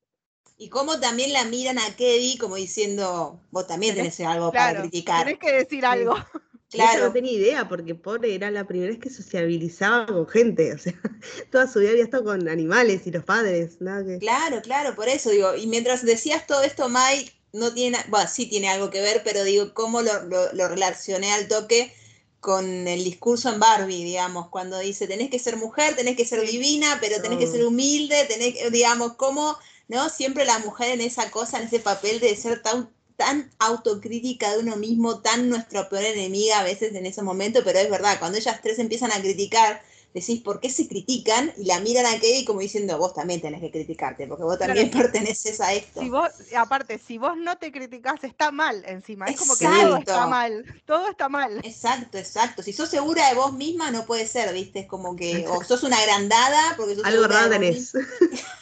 Y 0.62 0.68
cómo 0.68 1.00
también 1.00 1.32
la 1.32 1.46
miran 1.46 1.80
a 1.80 1.96
Kedi 1.96 2.38
como 2.38 2.58
diciendo, 2.58 3.40
vos 3.50 3.66
también 3.66 3.96
tenés 3.96 4.20
algo 4.20 4.52
para 4.52 4.82
criticar. 4.82 5.24
Tenés 5.24 5.40
que 5.40 5.54
decir 5.54 5.86
algo. 5.86 6.16
Claro. 6.72 7.08
no 7.08 7.12
tenía 7.12 7.32
idea, 7.32 7.68
porque 7.68 7.96
pobre 7.96 8.36
era 8.36 8.52
la 8.52 8.68
primera 8.68 8.92
vez 8.92 9.00
que 9.00 9.10
sociabilizaba 9.10 10.06
con 10.06 10.28
gente. 10.28 10.72
O 10.72 10.78
sea, 10.78 10.94
toda 11.52 11.68
su 11.68 11.80
vida 11.80 11.90
había 11.90 12.04
estado 12.04 12.26
con 12.26 12.48
animales 12.48 13.08
y 13.08 13.12
los 13.12 13.24
padres. 13.24 13.82
Nada 13.82 14.20
Claro, 14.20 14.62
claro, 14.62 14.94
por 14.94 15.10
eso 15.10 15.32
digo. 15.32 15.56
Y 15.56 15.66
mientras 15.66 16.06
decías 16.06 16.46
todo 16.46 16.62
esto, 16.62 16.88
Mike, 16.88 17.34
no 17.54 17.74
tiene, 17.74 17.98
bueno, 18.10 18.30
sí 18.30 18.46
tiene 18.46 18.70
algo 18.70 18.92
que 18.92 19.02
ver, 19.02 19.24
pero 19.24 19.44
digo, 19.44 19.74
cómo 19.74 20.04
lo, 20.04 20.12
lo, 20.54 20.68
relacioné 20.68 21.32
al 21.32 21.48
toque 21.48 21.92
con 22.40 22.88
el 22.88 23.04
discurso 23.04 23.52
en 23.52 23.60
Barbie, 23.60 24.04
digamos, 24.04 24.50
cuando 24.50 24.78
dice, 24.78 25.08
tenés 25.08 25.32
que 25.32 25.40
ser 25.40 25.58
mujer, 25.58 25.96
tenés 25.96 26.16
que 26.16 26.26
ser 26.26 26.46
divina, 26.46 27.00
pero 27.02 27.20
tenés 27.20 27.40
que 27.40 27.48
ser 27.48 27.66
humilde, 27.66 28.26
tenés, 28.26 28.72
digamos, 28.72 29.14
cómo 29.16 29.58
¿no? 29.90 30.10
Siempre 30.10 30.46
la 30.46 30.60
mujer 30.60 30.92
en 30.92 31.02
esa 31.02 31.30
cosa, 31.32 31.60
en 31.60 31.68
ese 31.68 31.80
papel 31.80 32.22
de 32.22 32.36
ser 32.38 32.62
tan, 32.62 32.90
tan 33.18 33.52
autocrítica 33.60 34.52
de 34.54 34.60
uno 34.60 34.78
mismo, 34.78 35.20
tan 35.20 35.50
nuestra 35.50 35.90
peor 35.90 36.06
enemiga 36.06 36.60
a 36.60 36.64
veces 36.64 36.96
en 36.96 37.06
ese 37.06 37.22
momento, 37.24 37.62
pero 37.66 37.80
es 37.80 37.90
verdad, 37.90 38.18
cuando 38.20 38.38
ellas 38.38 38.62
tres 38.64 38.80
empiezan 38.80 39.12
a 39.12 39.20
criticar, 39.20 39.82
decís, 40.14 40.42
¿por 40.42 40.60
qué 40.60 40.70
se 40.70 40.88
critican? 40.88 41.54
Y 41.58 41.66
la 41.66 41.80
miran 41.80 42.06
a 42.06 42.20
Kedi 42.20 42.46
como 42.46 42.60
diciendo, 42.60 42.98
vos 42.98 43.14
también 43.14 43.42
tenés 43.42 43.62
que 43.62 43.72
criticarte, 43.72 44.28
porque 44.28 44.44
vos 44.44 44.58
también 44.58 44.90
perteneces 44.92 45.62
a 45.62 45.74
esto. 45.74 46.02
Si 46.02 46.10
vos, 46.10 46.30
aparte, 46.58 46.98
si 46.98 47.18
vos 47.18 47.38
no 47.38 47.58
te 47.58 47.72
criticás, 47.72 48.24
está 48.24 48.52
mal 48.52 48.84
encima. 48.88 49.26
Es 49.26 49.38
como 49.38 49.56
que 49.56 49.66
todo 49.66 49.98
está 49.98 50.28
mal. 50.28 50.66
Todo 50.86 51.10
está 51.10 51.30
mal. 51.30 51.60
Exacto, 51.64 52.18
exacto. 52.18 52.64
Si 52.64 52.74
sos 52.74 52.90
segura 52.90 53.28
de 53.30 53.36
vos 53.36 53.54
misma, 53.54 53.92
no 53.92 54.06
puede 54.06 54.28
ser, 54.28 54.54
¿viste? 54.54 54.80
Es 54.80 54.88
como 54.88 55.16
que, 55.16 55.46
o 55.48 55.64
sos 55.64 55.84
una 55.84 55.98
agrandada, 55.98 56.76
porque 56.78 56.96
sos 56.96 57.06
Algo 57.06 57.28
raro 57.28 57.50
tenés. 57.50 57.94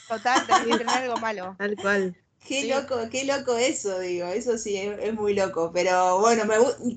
Total, 0.08 0.46
tenés 0.46 0.64
que 0.64 0.78
tener 0.78 0.90
algo 0.90 1.18
malo. 1.18 1.56
Tal 1.58 1.76
cual. 1.76 2.16
Qué 2.48 2.64
loco, 2.66 2.96
qué 3.12 3.26
loco 3.26 3.58
eso, 3.58 4.00
digo, 4.00 4.28
eso 4.28 4.58
sí, 4.58 4.78
es, 4.78 5.14
muy 5.14 5.34
loco. 5.34 5.72
Pero 5.74 6.20
bueno, 6.20 6.44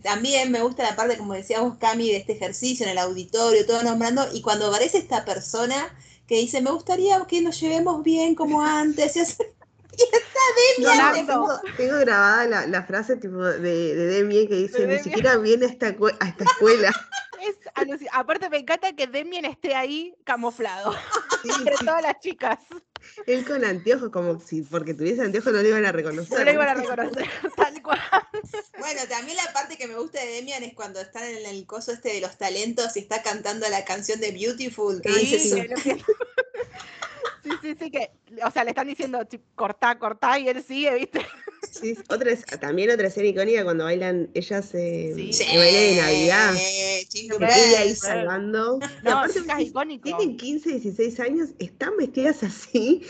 también 0.03 0.53
me 0.53 0.63
gusta 0.63 0.85
la 0.85 0.95
parte, 0.95 1.19
como 1.19 1.35
decías 1.35 1.61
vos, 1.61 1.77
Cami, 1.79 2.09
de 2.09 2.19
este 2.19 2.35
ejercicio 2.35 2.87
en 2.87 2.93
el 2.93 2.99
auditorio, 2.99 3.67
todo 3.67 3.83
nombrando, 3.83 4.27
y 4.33 4.43
cuando 4.43 4.69
aparece 4.69 4.99
esta 4.99 5.25
persona 5.25 5.93
que 6.29 6.37
dice, 6.37 6.61
me 6.61 6.71
gustaría 6.71 7.21
que 7.27 7.41
nos 7.41 7.61
llevemos 7.61 8.05
bien 8.05 8.37
como 8.37 8.63
antes, 8.63 9.17
y, 9.17 9.21
está 9.21 9.41
Demian. 10.79 11.27
tengo, 11.77 11.99
grabada 11.99 12.67
la, 12.67 12.83
frase 12.85 13.17
tipo 13.17 13.43
de, 13.43 13.95
de 13.95 14.07
Demian 14.07 14.47
que 14.47 14.55
dice, 14.55 14.87
ni 14.87 14.99
siquiera 15.01 15.37
viene 15.37 15.67
a 15.67 15.69
esta, 15.69 15.87
a 15.89 16.29
esta 16.29 16.45
escuela. 16.45 16.93
Aparte 18.13 18.51
me 18.51 18.59
encanta 18.59 18.93
que 18.93 19.07
Demian 19.07 19.47
esté 19.47 19.75
ahí 19.75 20.15
camuflado 20.25 20.95
entre 21.45 21.75
todas 21.77 22.03
las 22.03 22.21
chicas. 22.21 22.59
Él 23.27 23.45
con 23.45 23.65
anteojos, 23.65 24.11
como 24.11 24.41
si 24.41 24.63
porque 24.63 24.95
tuviese 24.95 25.23
anteojos 25.23 25.53
no 25.53 25.63
le 25.63 25.69
iban 25.69 25.85
a 25.85 25.93
reconocer. 25.93 26.39
No 26.39 26.45
le 26.45 26.53
iban 26.53 26.69
a 26.69 26.75
reconocer, 26.75 27.29
tal 27.57 27.83
cual. 27.83 28.01
Bueno, 28.79 29.01
también 29.09 29.37
la 29.37 29.53
parte 29.53 29.77
que 29.77 29.87
me 29.87 29.97
gusta 29.97 30.21
de 30.21 30.27
Demian 30.27 30.63
es 30.63 30.75
cuando 30.75 31.01
están 31.01 31.25
en 31.25 31.47
el 31.47 31.67
coso 31.67 31.93
este 31.93 32.13
de 32.13 32.21
los 32.21 32.37
talentos 32.39 32.97
y 32.97 33.01
está 33.01 33.23
cantando 33.23 33.69
la 33.69 33.85
canción 33.85 34.21
de 34.21 34.33
Beautiful. 34.33 35.01
Que 35.01 35.13
sí, 35.13 35.37
dice, 35.37 35.69
Sí, 37.61 37.69
sí, 37.73 37.77
sí, 37.79 37.91
que, 37.91 38.11
o 38.45 38.51
sea, 38.51 38.65
le 38.65 38.71
están 38.71 38.87
diciendo 38.87 39.21
cortá, 39.55 39.99
cortá, 39.99 40.39
y 40.39 40.49
él 40.49 40.63
sigue, 40.63 40.95
¿viste? 40.95 41.21
Sí, 41.71 41.97
otra 42.09 42.35
también 42.59 42.91
otra 42.91 43.09
escena 43.09 43.29
icónica 43.29 43.65
cuando 43.65 43.85
bailan 43.85 44.31
ellas 44.35 44.75
eh, 44.75 45.13
sí. 45.15 45.45
de 45.45 45.97
Navidad. 46.01 46.55
Sí, 47.09 47.29
ahí 47.79 47.95
salvando. 47.95 48.79
No, 49.03 49.11
aparte, 49.11 50.01
Tienen 50.03 50.37
15, 50.37 50.71
16 50.71 51.21
años, 51.21 51.51
están 51.59 51.97
vestidas 51.97 52.43
así, 52.43 53.03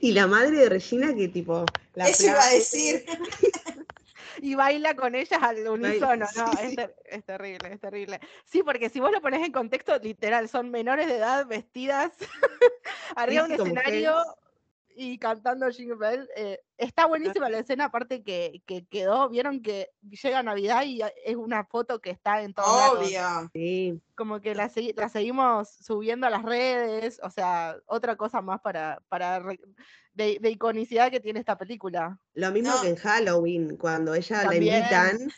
y 0.00 0.12
la 0.12 0.26
madre 0.26 0.58
de 0.58 0.68
Regina 0.68 1.14
que 1.14 1.28
tipo... 1.28 1.64
La 1.94 2.08
Eso 2.08 2.24
iba 2.24 2.44
a 2.44 2.50
decir. 2.50 3.06
y 4.40 4.54
baila 4.54 4.94
con 4.94 5.14
ellas 5.14 5.42
al 5.42 5.66
unísono, 5.66 6.26
no, 6.36 6.50
es, 6.60 7.24
terrible, 7.24 7.72
es 7.72 7.80
terrible. 7.80 8.20
Sí, 8.44 8.62
porque 8.62 8.88
si 8.88 9.00
vos 9.00 9.10
lo 9.12 9.20
pones 9.20 9.44
en 9.44 9.52
contexto, 9.52 9.98
literal, 9.98 10.48
son 10.48 10.70
menores 10.70 11.06
de 11.06 11.16
edad 11.16 11.46
vestidas 11.46 12.12
arriba 13.16 13.48
de 13.48 13.54
un 13.54 13.60
escenario 13.60 14.14
y 14.96 15.18
cantando 15.18 15.70
Jingle 15.70 15.96
Bell. 15.96 16.28
Eh, 16.36 16.60
está 16.78 17.06
buenísima 17.06 17.48
la 17.48 17.58
escena, 17.58 17.86
aparte 17.86 18.22
que, 18.22 18.62
quedó, 18.90 19.28
vieron 19.28 19.62
que 19.62 19.90
llega 20.02 20.42
Navidad 20.42 20.84
y 20.84 21.00
es 21.24 21.36
una 21.36 21.64
foto 21.64 22.00
que 22.00 22.10
está 22.10 22.42
en 22.42 22.54
todo 22.54 22.92
Obvio. 22.92 23.50
Sí. 23.52 24.00
Como 24.14 24.40
que 24.40 24.54
la, 24.54 24.70
la, 24.96 25.08
seguimos 25.08 25.70
subiendo 25.70 26.26
a 26.26 26.30
las 26.30 26.42
redes, 26.42 27.20
o 27.22 27.30
sea, 27.30 27.76
otra 27.86 28.16
cosa 28.16 28.40
más 28.40 28.60
para, 28.60 29.02
para 29.08 29.42
de, 30.16 30.50
iconicidad 30.50 31.10
que 31.10 31.20
tiene 31.20 31.40
esta 31.40 31.58
película. 31.58 32.18
Lo 32.34 32.50
mismo 32.50 32.72
que 32.80 32.88
en 32.88 32.96
Halloween, 32.96 33.76
cuando 33.76 34.14
ella 34.14 34.44
la 34.44 34.56
invitan, 34.56 35.30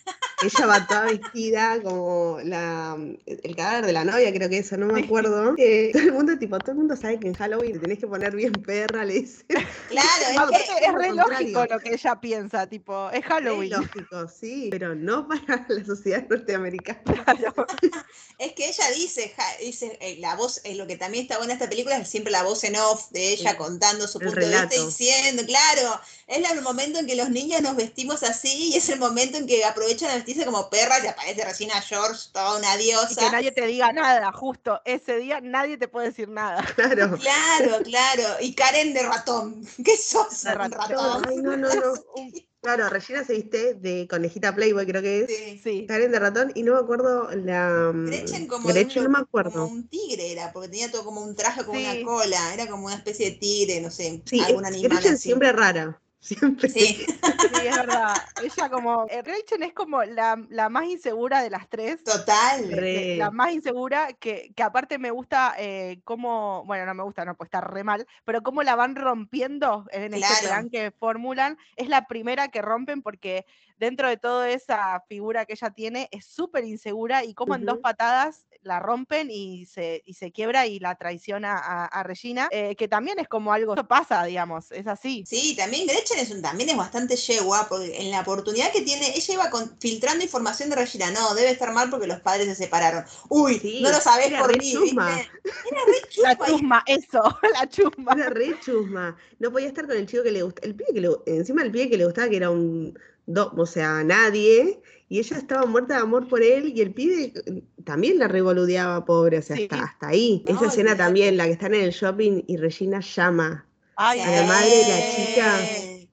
ella 0.43 0.67
va 0.67 0.87
toda 0.87 1.03
vestida 1.03 1.83
como 1.83 2.39
la, 2.45 2.97
el 3.27 3.57
cadáver 3.57 3.87
de 3.87 3.93
la 3.93 4.05
novia, 4.05 4.33
creo 4.33 4.49
que 4.49 4.59
eso, 4.59 4.77
no 4.77 4.87
me 4.87 5.01
acuerdo. 5.01 5.55
Eh, 5.59 5.91
todo 5.93 6.03
el 6.03 6.13
mundo, 6.13 6.39
tipo, 6.39 6.59
todo 6.59 6.73
el 6.73 6.79
mundo 6.79 6.97
sabe 6.97 7.19
que 7.19 7.29
en 7.29 7.35
Halloween 7.35 7.73
te 7.73 7.79
tenés 7.81 7.99
que 7.99 8.07
poner 8.07 8.35
bien 8.35 8.53
perra, 8.53 9.05
le 9.05 9.15
dicen. 9.15 9.47
Claro, 9.89 10.51
es, 10.53 10.63
que, 10.63 10.87
es 10.87 10.95
re 10.95 11.13
lógico 11.29 11.67
lo 11.67 11.79
que 11.81 11.95
ella 11.95 12.21
piensa, 12.21 12.67
tipo, 12.67 13.11
es 13.11 13.25
Halloween. 13.25 13.73
Es 13.73 13.79
lógico, 13.79 14.29
sí, 14.29 14.69
pero 14.71 14.95
no 14.95 15.27
para 15.47 15.67
la 15.69 15.85
sociedad 15.85 16.27
norteamericana. 16.29 17.01
es 18.39 18.53
que 18.53 18.69
ella 18.69 18.91
dice, 18.95 19.35
dice 19.61 19.99
eh, 20.01 20.17
la 20.21 20.37
voz, 20.37 20.61
es 20.65 20.77
lo 20.77 20.87
que 20.87 20.97
también 20.97 21.23
está 21.23 21.39
buena 21.39 21.55
esta 21.55 21.69
película, 21.69 21.97
es 21.97 22.09
siempre 22.09 22.33
la 22.33 22.43
voz 22.43 22.65
en 22.65 22.77
off 22.77 23.11
de 23.11 23.33
ella 23.33 23.57
contando 23.57 24.07
su 24.07 24.19
punto 24.19 24.41
de 24.41 24.49
vista 24.49 24.85
diciendo, 24.85 25.43
claro, 25.47 26.01
es 26.27 26.51
el 26.51 26.63
momento 26.63 26.99
en 26.99 27.07
que 27.07 27.17
los 27.17 27.31
niños 27.31 27.63
nos 27.63 27.77
vestimos 27.77 28.23
así 28.23 28.71
y 28.73 28.77
es 28.77 28.89
el 28.89 28.99
momento 28.99 29.39
en 29.39 29.47
que 29.47 29.65
aprovechan 29.65 30.11
a 30.11 30.15
vestirse 30.15 30.45
como 30.45 30.71
perras 30.71 31.03
y 31.05 31.07
aparece 31.07 31.45
recién 31.45 31.71
a 31.73 31.81
George, 31.81 32.29
toda 32.33 32.59
una 32.59 32.77
diosa. 32.77 33.13
Y 33.13 33.17
que 33.17 33.31
nadie 33.31 33.53
te 33.53 33.67
diga 33.67 33.93
nada, 33.93 34.33
justo 34.33 34.81
ese 34.85 35.17
día 35.19 35.41
nadie 35.41 35.79
te 35.79 35.89
puede 35.89 36.09
decir 36.09 36.29
nada. 36.29 36.63
Claro. 36.75 37.19
Claro, 37.19 37.83
claro. 37.85 38.37
Y 38.41 38.55
Karen 38.55 38.95
de 38.95 39.03
ratón. 39.03 39.67
¿Qué 39.85 39.97
sos? 39.97 40.43
De 40.43 40.55
ratón. 40.55 41.18
Ay, 41.27 41.37
no, 41.39 41.57
no, 41.57 41.69
no. 41.75 41.93
Claro, 42.61 42.89
Regina 42.89 43.23
se 43.25 43.35
viste 43.35 43.75
de 43.75 44.09
conejita 44.11 44.53
Playboy, 44.53 44.85
creo 44.85 45.01
que 45.01 45.21
es. 45.21 45.63
Sí. 45.63 45.87
Karen 45.87 46.11
de 46.11 46.19
ratón, 46.19 46.51
y 46.57 46.65
no 46.65 46.75
me 46.75 46.81
acuerdo 46.81 47.31
la. 47.37 47.93
mm, 47.95 48.07
Gretchen 48.07 48.47
como, 48.49 48.69
Gretchen 48.69 49.07
un- 49.07 49.13
no 49.13 49.19
me 49.19 49.23
acuerdo. 49.23 49.53
como 49.53 49.67
un 49.73 49.89
tigre 49.89 50.33
era, 50.33 50.53
porque 50.53 50.69
tenía 50.69 50.91
todo 50.91 51.05
como 51.05 51.23
un 51.23 51.37
traje 51.37 51.65
con 51.65 51.77
Sí. 51.77 51.85
una 51.85 52.05
cola, 52.05 52.53
era 52.55 52.67
como 52.67 52.87
una 52.87 52.97
especie 52.97 53.31
de 53.31 53.37
tigre, 53.37 53.81
no 53.81 53.93
sé, 53.93 54.23
Sí, 54.27 54.41
algún 54.41 54.67
animal 54.67 54.91
Gretchen 54.91 55.15
así. 55.15 55.23
siempre 55.23 55.53
rara. 55.53 56.03
Siempre. 56.21 56.69
Sí, 56.69 57.07
Sí, 57.49 57.55
es 57.67 57.75
verdad. 57.75 58.17
Ella 58.43 58.69
como. 58.69 59.07
eh, 59.09 59.23
Rachel 59.23 59.63
es 59.63 59.73
como 59.73 60.03
la, 60.03 60.37
la 60.51 60.69
más 60.69 60.85
insegura 60.85 61.43
de 61.43 61.51
las 61.51 61.69
tres. 61.69 62.03
total. 62.05 62.71
Re. 62.71 62.93
de- 62.93 63.17
la 63.17 63.31
más 63.31 63.53
insegura, 63.53 64.13
que, 64.13 64.53
que 64.55 64.63
aparte 64.63 64.99
me 64.99 65.11
gusta 65.11 65.55
eh, 65.59 66.01
cómo, 66.05 66.65
bueno, 66.67 66.85
no 66.87 66.95
me 66.95 67.03
gusta, 67.05 67.25
no, 67.25 67.37
pues 67.37 67.47
está 67.49 67.61
re 67.61 67.85
mal, 67.85 68.07
pero 68.25 68.43
cómo 68.43 68.63
la 68.63 68.75
van 68.77 68.97
rompiendo 68.97 69.87
en 69.93 70.13
este 70.15 70.19
Claro. 70.27 70.47
plan 70.49 70.71
que 70.71 70.91
formulan, 70.91 71.57
es 71.77 71.89
la 71.89 72.07
primera 72.07 72.49
que 72.49 72.61
rompen 72.63 73.01
porque 73.03 73.47
dentro 73.79 74.09
de 74.09 74.17
toda 74.17 74.51
esa 74.51 75.01
figura 75.09 75.45
que 75.47 75.53
ella 75.53 75.71
tiene 75.71 76.09
es 76.11 76.27
súper 76.27 76.65
insegura 76.65 77.25
y 77.25 77.33
como 77.33 77.55
en 77.55 77.65
dos 77.65 77.79
patadas 77.79 78.48
la 78.63 78.81
rompen 78.81 79.29
y 79.31 79.67
se, 79.67 80.03
y 80.05 80.15
se 80.15 80.33
quiebra 80.33 80.67
y 80.67 80.79
la 80.79 80.95
traiciona 80.97 81.57
a, 81.57 81.87
a 81.87 82.03
Regina, 82.03 82.49
eh, 82.51 82.75
que 82.77 82.89
también 82.89 83.19
es 83.19 83.29
como 83.29 83.53
algo, 83.53 83.75
pasa, 83.87 84.25
digamos, 84.25 84.71
es 84.73 84.87
así. 84.87 85.25
Sí, 85.27 85.55
también 85.57 85.87
Gretchen 85.87 86.19
es 86.19 86.31
un, 86.31 86.43
también 86.43 86.71
es 86.71 86.77
bastante 86.77 87.17
yegua, 87.17 87.67
porque 87.69 87.97
en 88.01 88.11
la 88.11 88.21
oportunidad 88.21 88.73
que 88.73 88.83
tiene, 88.83 89.17
ella 89.17 89.35
iba 89.35 89.51
con- 89.51 89.79
filtrando 89.81 90.25
información 90.25 90.71
de 90.71 90.77
Regina, 90.77 91.11
no, 91.11 91.35
debe 91.35 91.51
estar 91.51 91.73
mal 91.73 91.91
porque 91.91 92.07
los 92.07 92.21
padres 92.21 92.47
se 92.47 92.55
separaron. 92.55 93.05
Uy, 93.29 93.59
Sí, 93.59 93.81
no 93.83 93.91
lo 93.91 94.01
sabés 94.01 94.33
por 94.35 94.57
mí, 94.57 94.73
chusma. 94.73 95.11
Era 95.21 95.81
re 95.87 96.09
La 96.23 96.37
chusma 96.37 96.49
y- 96.49 96.51
chusma, 96.53 96.83
eso, 96.87 97.39
la 97.55 97.69
chusma. 97.69 98.13
Era 98.13 98.31
re 98.31 98.59
chusma. 98.61 99.17
No 99.39 99.51
podía 99.53 99.69
estar 99.69 99.87
con 99.87 99.97
el 99.97 100.07
chico 100.07 100.23
que 100.23 100.33
le 100.33 100.43
gusta. 100.43 100.61
El 100.65 100.75
pibe 100.75 100.93
que 100.95 101.01
le, 101.01 101.09
encima 101.27 101.63
el 101.63 101.71
pibe 101.71 101.91
que 101.91 101.97
le 101.99 102.05
gustaba, 102.05 102.29
que 102.29 102.37
era 102.37 102.51
un. 102.51 102.99
Do- 103.29 103.53
o 103.57 103.67
sea, 103.67 104.03
nadie. 104.03 104.81
Y 105.09 105.21
ella 105.21 105.39
estaba 105.39 105.65
muerta 105.67 105.95
de 105.95 106.01
amor 106.03 106.29
por 106.29 106.43
él. 106.43 106.73
Y 106.75 106.81
el 106.81 106.93
pibe 106.93 107.33
eh, 107.47 107.63
también 107.85 108.19
la 108.19 108.27
revoludeaba, 108.29 109.05
pobre. 109.05 109.39
O 109.39 109.43
sea, 109.43 109.57
Sí. 109.57 109.69
hasta, 109.71 109.85
hasta 109.85 110.09
ahí. 110.09 110.43
No, 110.49 110.57
Esa 110.57 110.67
escena 110.67 110.97
también, 110.97 111.37
la 111.37 111.47
que 111.47 111.53
están 111.53 111.75
en 111.75 111.83
el 111.83 111.93
shopping 111.93 112.43
y 112.47 112.57
Regina 112.57 113.01
llama. 113.01 113.67
Ay, 113.97 114.21
a 114.21 114.31
la 114.43 114.47
madre 114.47 114.71
de 114.71 114.89
la 114.89 115.01
Sí. 115.01 115.27
chica. 115.27 115.59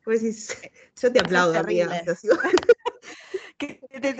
Decís, 0.05 0.57
yo 1.01 1.11
te 1.11 1.19
aplaudo, 1.19 1.57
amiga. 1.59 1.89
que, 3.57 3.79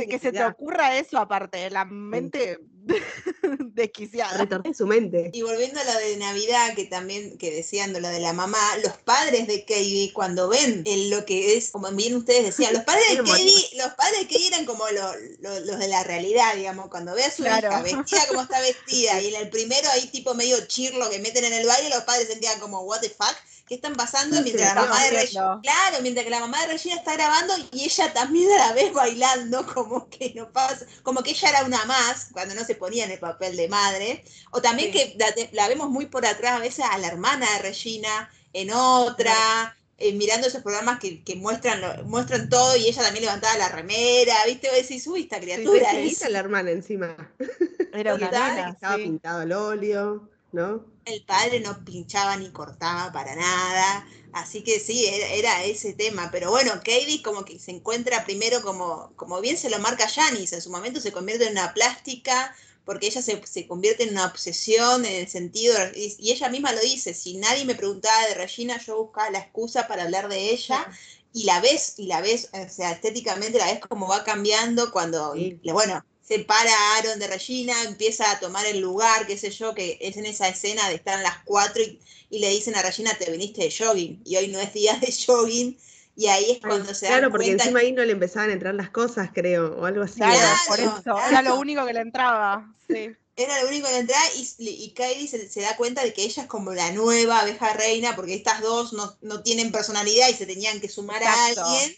que 0.09 0.19
se 0.19 0.31
te 0.31 0.43
ocurra 0.43 0.97
eso 0.97 1.17
aparte, 1.17 1.69
la 1.69 1.85
mente 1.85 2.59
desquiciada. 3.73 4.37
retorné 4.37 4.73
su 4.73 4.85
mente. 4.87 5.29
Y 5.33 5.41
volviendo 5.41 5.79
a 5.79 5.83
lo 5.83 5.93
de 5.99 6.17
Navidad, 6.17 6.73
que 6.75 6.85
también, 6.85 7.37
que 7.37 7.51
decían 7.51 7.93
de 7.93 8.01
lo 8.01 8.07
de 8.07 8.19
la 8.19 8.33
mamá, 8.33 8.59
los 8.83 8.93
padres 8.97 9.47
de 9.47 9.61
Katie, 9.65 10.11
cuando 10.13 10.47
ven 10.49 10.83
el- 10.85 11.09
lo 11.09 11.25
que 11.25 11.57
es, 11.57 11.71
como 11.71 11.91
bien 11.91 12.15
ustedes 12.15 12.43
decían, 12.45 12.73
los 12.73 12.83
padres 12.83 13.03
de 13.09 13.17
Katie, 13.23 13.69
los 13.77 13.93
padres 13.95 14.19
de 14.19 14.27
Katie 14.27 14.47
eran 14.47 14.65
como 14.65 14.87
lo- 14.89 15.13
lo- 15.39 15.59
los 15.61 15.79
de 15.79 15.87
la 15.87 16.03
realidad, 16.03 16.55
digamos, 16.55 16.89
cuando 16.89 17.13
ve 17.13 17.23
a 17.23 17.31
su 17.31 17.43
Claro. 17.43 17.67
hija 17.69 17.81
vestida 17.81 18.27
como 18.27 18.41
está 18.41 18.59
vestida, 18.61 19.21
y 19.21 19.27
en 19.33 19.41
el 19.41 19.49
primero 19.49 19.89
ahí 19.91 20.07
tipo 20.07 20.33
medio 20.33 20.65
chirlo 20.67 21.09
que 21.09 21.19
meten 21.19 21.43
en 21.45 21.53
el 21.53 21.65
baile, 21.67 21.89
los 21.89 22.03
padres 22.03 22.27
sentían 22.27 22.59
como, 22.59 22.81
what 22.81 23.01
the 23.01 23.09
fuck, 23.09 23.35
¿qué 23.67 23.75
están 23.75 23.95
pasando? 23.95 24.37
Sí, 24.37 24.43
Mientras 24.43 24.69
sí, 24.69 24.75
la 24.75 24.81
mamá 24.81 25.03
de 25.03 25.09
Regina, 25.11 25.59
claro, 25.63 25.97
mientras 26.01 26.23
que 26.23 26.29
la 26.29 26.39
mamá 26.39 26.61
de 26.61 26.67
Regina 26.67 26.95
está 26.95 27.13
grabando 27.13 27.53
y 27.71 27.85
ella 27.85 28.13
también 28.13 28.51
a 28.51 28.57
la 28.67 28.73
vez 28.73 28.93
bailando, 28.93 29.65
como 29.73 30.07
que 30.09 30.33
no 30.35 30.51
pasa, 30.51 30.85
como 31.03 31.23
que 31.23 31.31
ella 31.31 31.49
era 31.49 31.63
una 31.63 31.83
más, 31.85 32.27
cuando 32.31 32.53
no 32.53 32.63
se 32.63 32.74
ponía 32.75 33.05
en 33.05 33.11
el 33.11 33.19
papel 33.19 33.55
de 33.55 33.67
madre, 33.67 34.23
o 34.51 34.61
también 34.61 34.91
Sí. 34.91 34.97
que 34.97 35.15
la, 35.17 35.27
la 35.51 35.67
vemos 35.67 35.89
muy 35.89 36.05
por 36.07 36.25
atrás 36.25 36.53
a 36.53 36.59
veces 36.59 36.85
a 36.89 36.97
la 36.97 37.07
hermana 37.07 37.47
de 37.53 37.59
Regina, 37.63 38.31
en 38.53 38.71
otra, 38.71 39.75
eh, 39.97 40.13
mirando 40.13 40.47
esos 40.47 40.61
programas 40.61 40.99
que, 40.99 41.23
que 41.23 41.35
muestran, 41.35 41.81
lo- 41.81 42.03
muestran 42.05 42.49
todo 42.49 42.75
y 42.77 42.87
ella 42.87 43.01
también 43.03 43.25
levantaba 43.25 43.57
la 43.57 43.69
remera, 43.69 44.35
¿viste? 44.45 44.67
Vos 44.69 44.77
decís, 44.77 45.05
uy, 45.07 45.21
esta 45.23 45.39
criatura 45.39 45.91
es- 45.93 46.09
chiquita 46.09 46.29
la 46.29 46.39
hermana 46.39 46.71
encima. 46.71 47.15
Era 47.93 48.15
una 48.15 48.29
nena, 48.29 48.69
Estaba 48.71 48.95
sí. 48.97 49.03
pintado 49.03 49.41
al 49.41 49.51
óleo, 49.51 50.29
¿no? 50.51 50.85
el 51.05 51.23
padre 51.23 51.59
no 51.59 51.85
pinchaba 51.85 52.35
ni 52.35 52.49
cortaba 52.49 53.11
para 53.11 53.35
nada. 53.35 54.07
Así 54.33 54.63
que 54.63 54.79
sí, 54.79 55.05
era, 55.05 55.27
era 55.27 55.63
ese 55.63 55.93
tema. 55.93 56.29
Pero 56.31 56.49
bueno, 56.49 56.71
Katie 56.83 57.21
como 57.23 57.45
que 57.45 57.59
se 57.59 57.69
encuentra 57.71 58.25
primero 58.25 58.61
como, 58.63 59.13
como 59.15 59.39
bien 59.39 59.55
se 59.55 59.69
lo 59.69 59.77
marca 59.79 60.09
Janice, 60.09 60.55
en 60.55 60.61
su 60.63 60.71
momento 60.71 60.99
se 60.99 61.11
convierte 61.11 61.45
en 61.45 61.51
una 61.51 61.73
plástica, 61.75 62.55
porque 62.85 63.07
ella 63.07 63.21
se, 63.21 63.41
se 63.45 63.67
convierte 63.67 64.03
en 64.03 64.11
una 64.11 64.25
obsesión 64.27 65.05
en 65.05 65.15
el 65.15 65.27
sentido, 65.27 65.75
y, 65.95 66.15
y 66.19 66.31
ella 66.31 66.49
misma 66.49 66.71
lo 66.73 66.81
dice, 66.81 67.13
si 67.13 67.35
nadie 67.37 67.65
me 67.65 67.75
preguntaba 67.75 68.27
de 68.27 68.35
Regina, 68.35 68.79
yo 68.85 68.97
buscaba 69.03 69.29
la 69.31 69.39
excusa 69.39 69.87
para 69.87 70.03
hablar 70.03 70.29
de 70.29 70.51
ella. 70.51 70.87
Y 71.33 71.43
la 71.43 71.59
ves, 71.59 71.95
y 71.97 72.05
la 72.07 72.21
ves, 72.21 72.49
o 72.53 72.69
sea, 72.69 72.91
estéticamente 72.91 73.57
la 73.57 73.65
ves 73.65 73.79
como 73.81 74.07
va 74.07 74.23
cambiando 74.23 74.91
cuando, 74.91 75.33
Sí. 75.33 75.59
y, 75.61 75.71
bueno, 75.71 76.05
separa 76.21 76.71
a 76.71 76.97
Aaron 76.97 77.19
de 77.19 77.27
Regina, 77.27 77.83
empieza 77.83 78.31
a 78.31 78.39
tomar 78.39 78.65
el 78.65 78.79
lugar, 78.79 79.27
qué 79.27 79.37
sé 79.37 79.51
yo, 79.51 79.75
que 79.75 79.97
es 80.01 80.15
en 80.17 80.25
esa 80.25 80.47
escena 80.47 80.87
de 80.89 80.95
estar 80.95 81.17
en 81.17 81.23
las 81.23 81.43
cuatro 81.43 81.83
y, 81.83 81.99
y 82.29 82.39
le 82.39 82.49
dicen 82.49 82.75
a 82.75 82.81
Regina, 82.81 83.17
te 83.17 83.29
viniste 83.29 83.63
de 83.63 83.71
jogging, 83.77 84.21
y 84.25 84.37
hoy 84.37 84.47
no 84.47 84.59
es 84.61 84.73
día 84.73 84.97
de 84.99 85.13
jogging, 85.25 85.77
y 86.15 86.27
ahí 86.27 86.51
es 86.51 86.61
cuando 86.61 86.93
se 86.93 87.07
Claro, 87.07 87.29
dan 87.29 87.31
porque 87.31 87.47
cuenta 87.47 87.65
encima 87.65 87.79
ahí 87.79 87.91
no 87.91 88.03
le 88.03 88.13
empezaban 88.13 88.49
a 88.49 88.53
entrar 88.53 88.73
las 88.75 88.89
cosas, 88.89 89.29
creo, 89.33 89.75
o 89.77 89.85
algo 89.85 90.03
así. 90.03 90.21
Claro, 90.21 90.33
era. 90.33 90.63
por 90.67 90.81
Claro, 90.81 90.97
eso. 90.97 91.25
Era 91.27 91.41
lo 91.41 91.55
único 91.59 91.85
que 91.85 91.93
le 91.93 92.01
entraba. 92.01 92.73
Sí. 92.89 93.15
era 93.37 93.61
lo 93.61 93.67
único 93.67 93.87
de 93.89 93.97
entrar 93.99 94.21
y, 94.35 94.47
y 94.59 94.93
Kylie 94.93 95.27
se, 95.27 95.49
se 95.49 95.61
da 95.61 95.75
cuenta 95.75 96.03
de 96.03 96.13
que 96.13 96.23
ella 96.23 96.43
es 96.43 96.47
como 96.47 96.73
la 96.73 96.91
nueva 96.91 97.41
abeja 97.41 97.73
reina, 97.73 98.15
porque 98.15 98.33
estas 98.35 98.61
dos 98.61 98.93
no, 98.93 99.17
no 99.21 99.43
tienen 99.43 99.71
personalidad 99.71 100.29
y 100.29 100.33
se 100.33 100.45
tenían 100.45 100.79
que 100.79 100.89
sumar 100.89 101.21
Exacto. 101.21 101.61
a 101.61 101.65
alguien. 101.81 101.97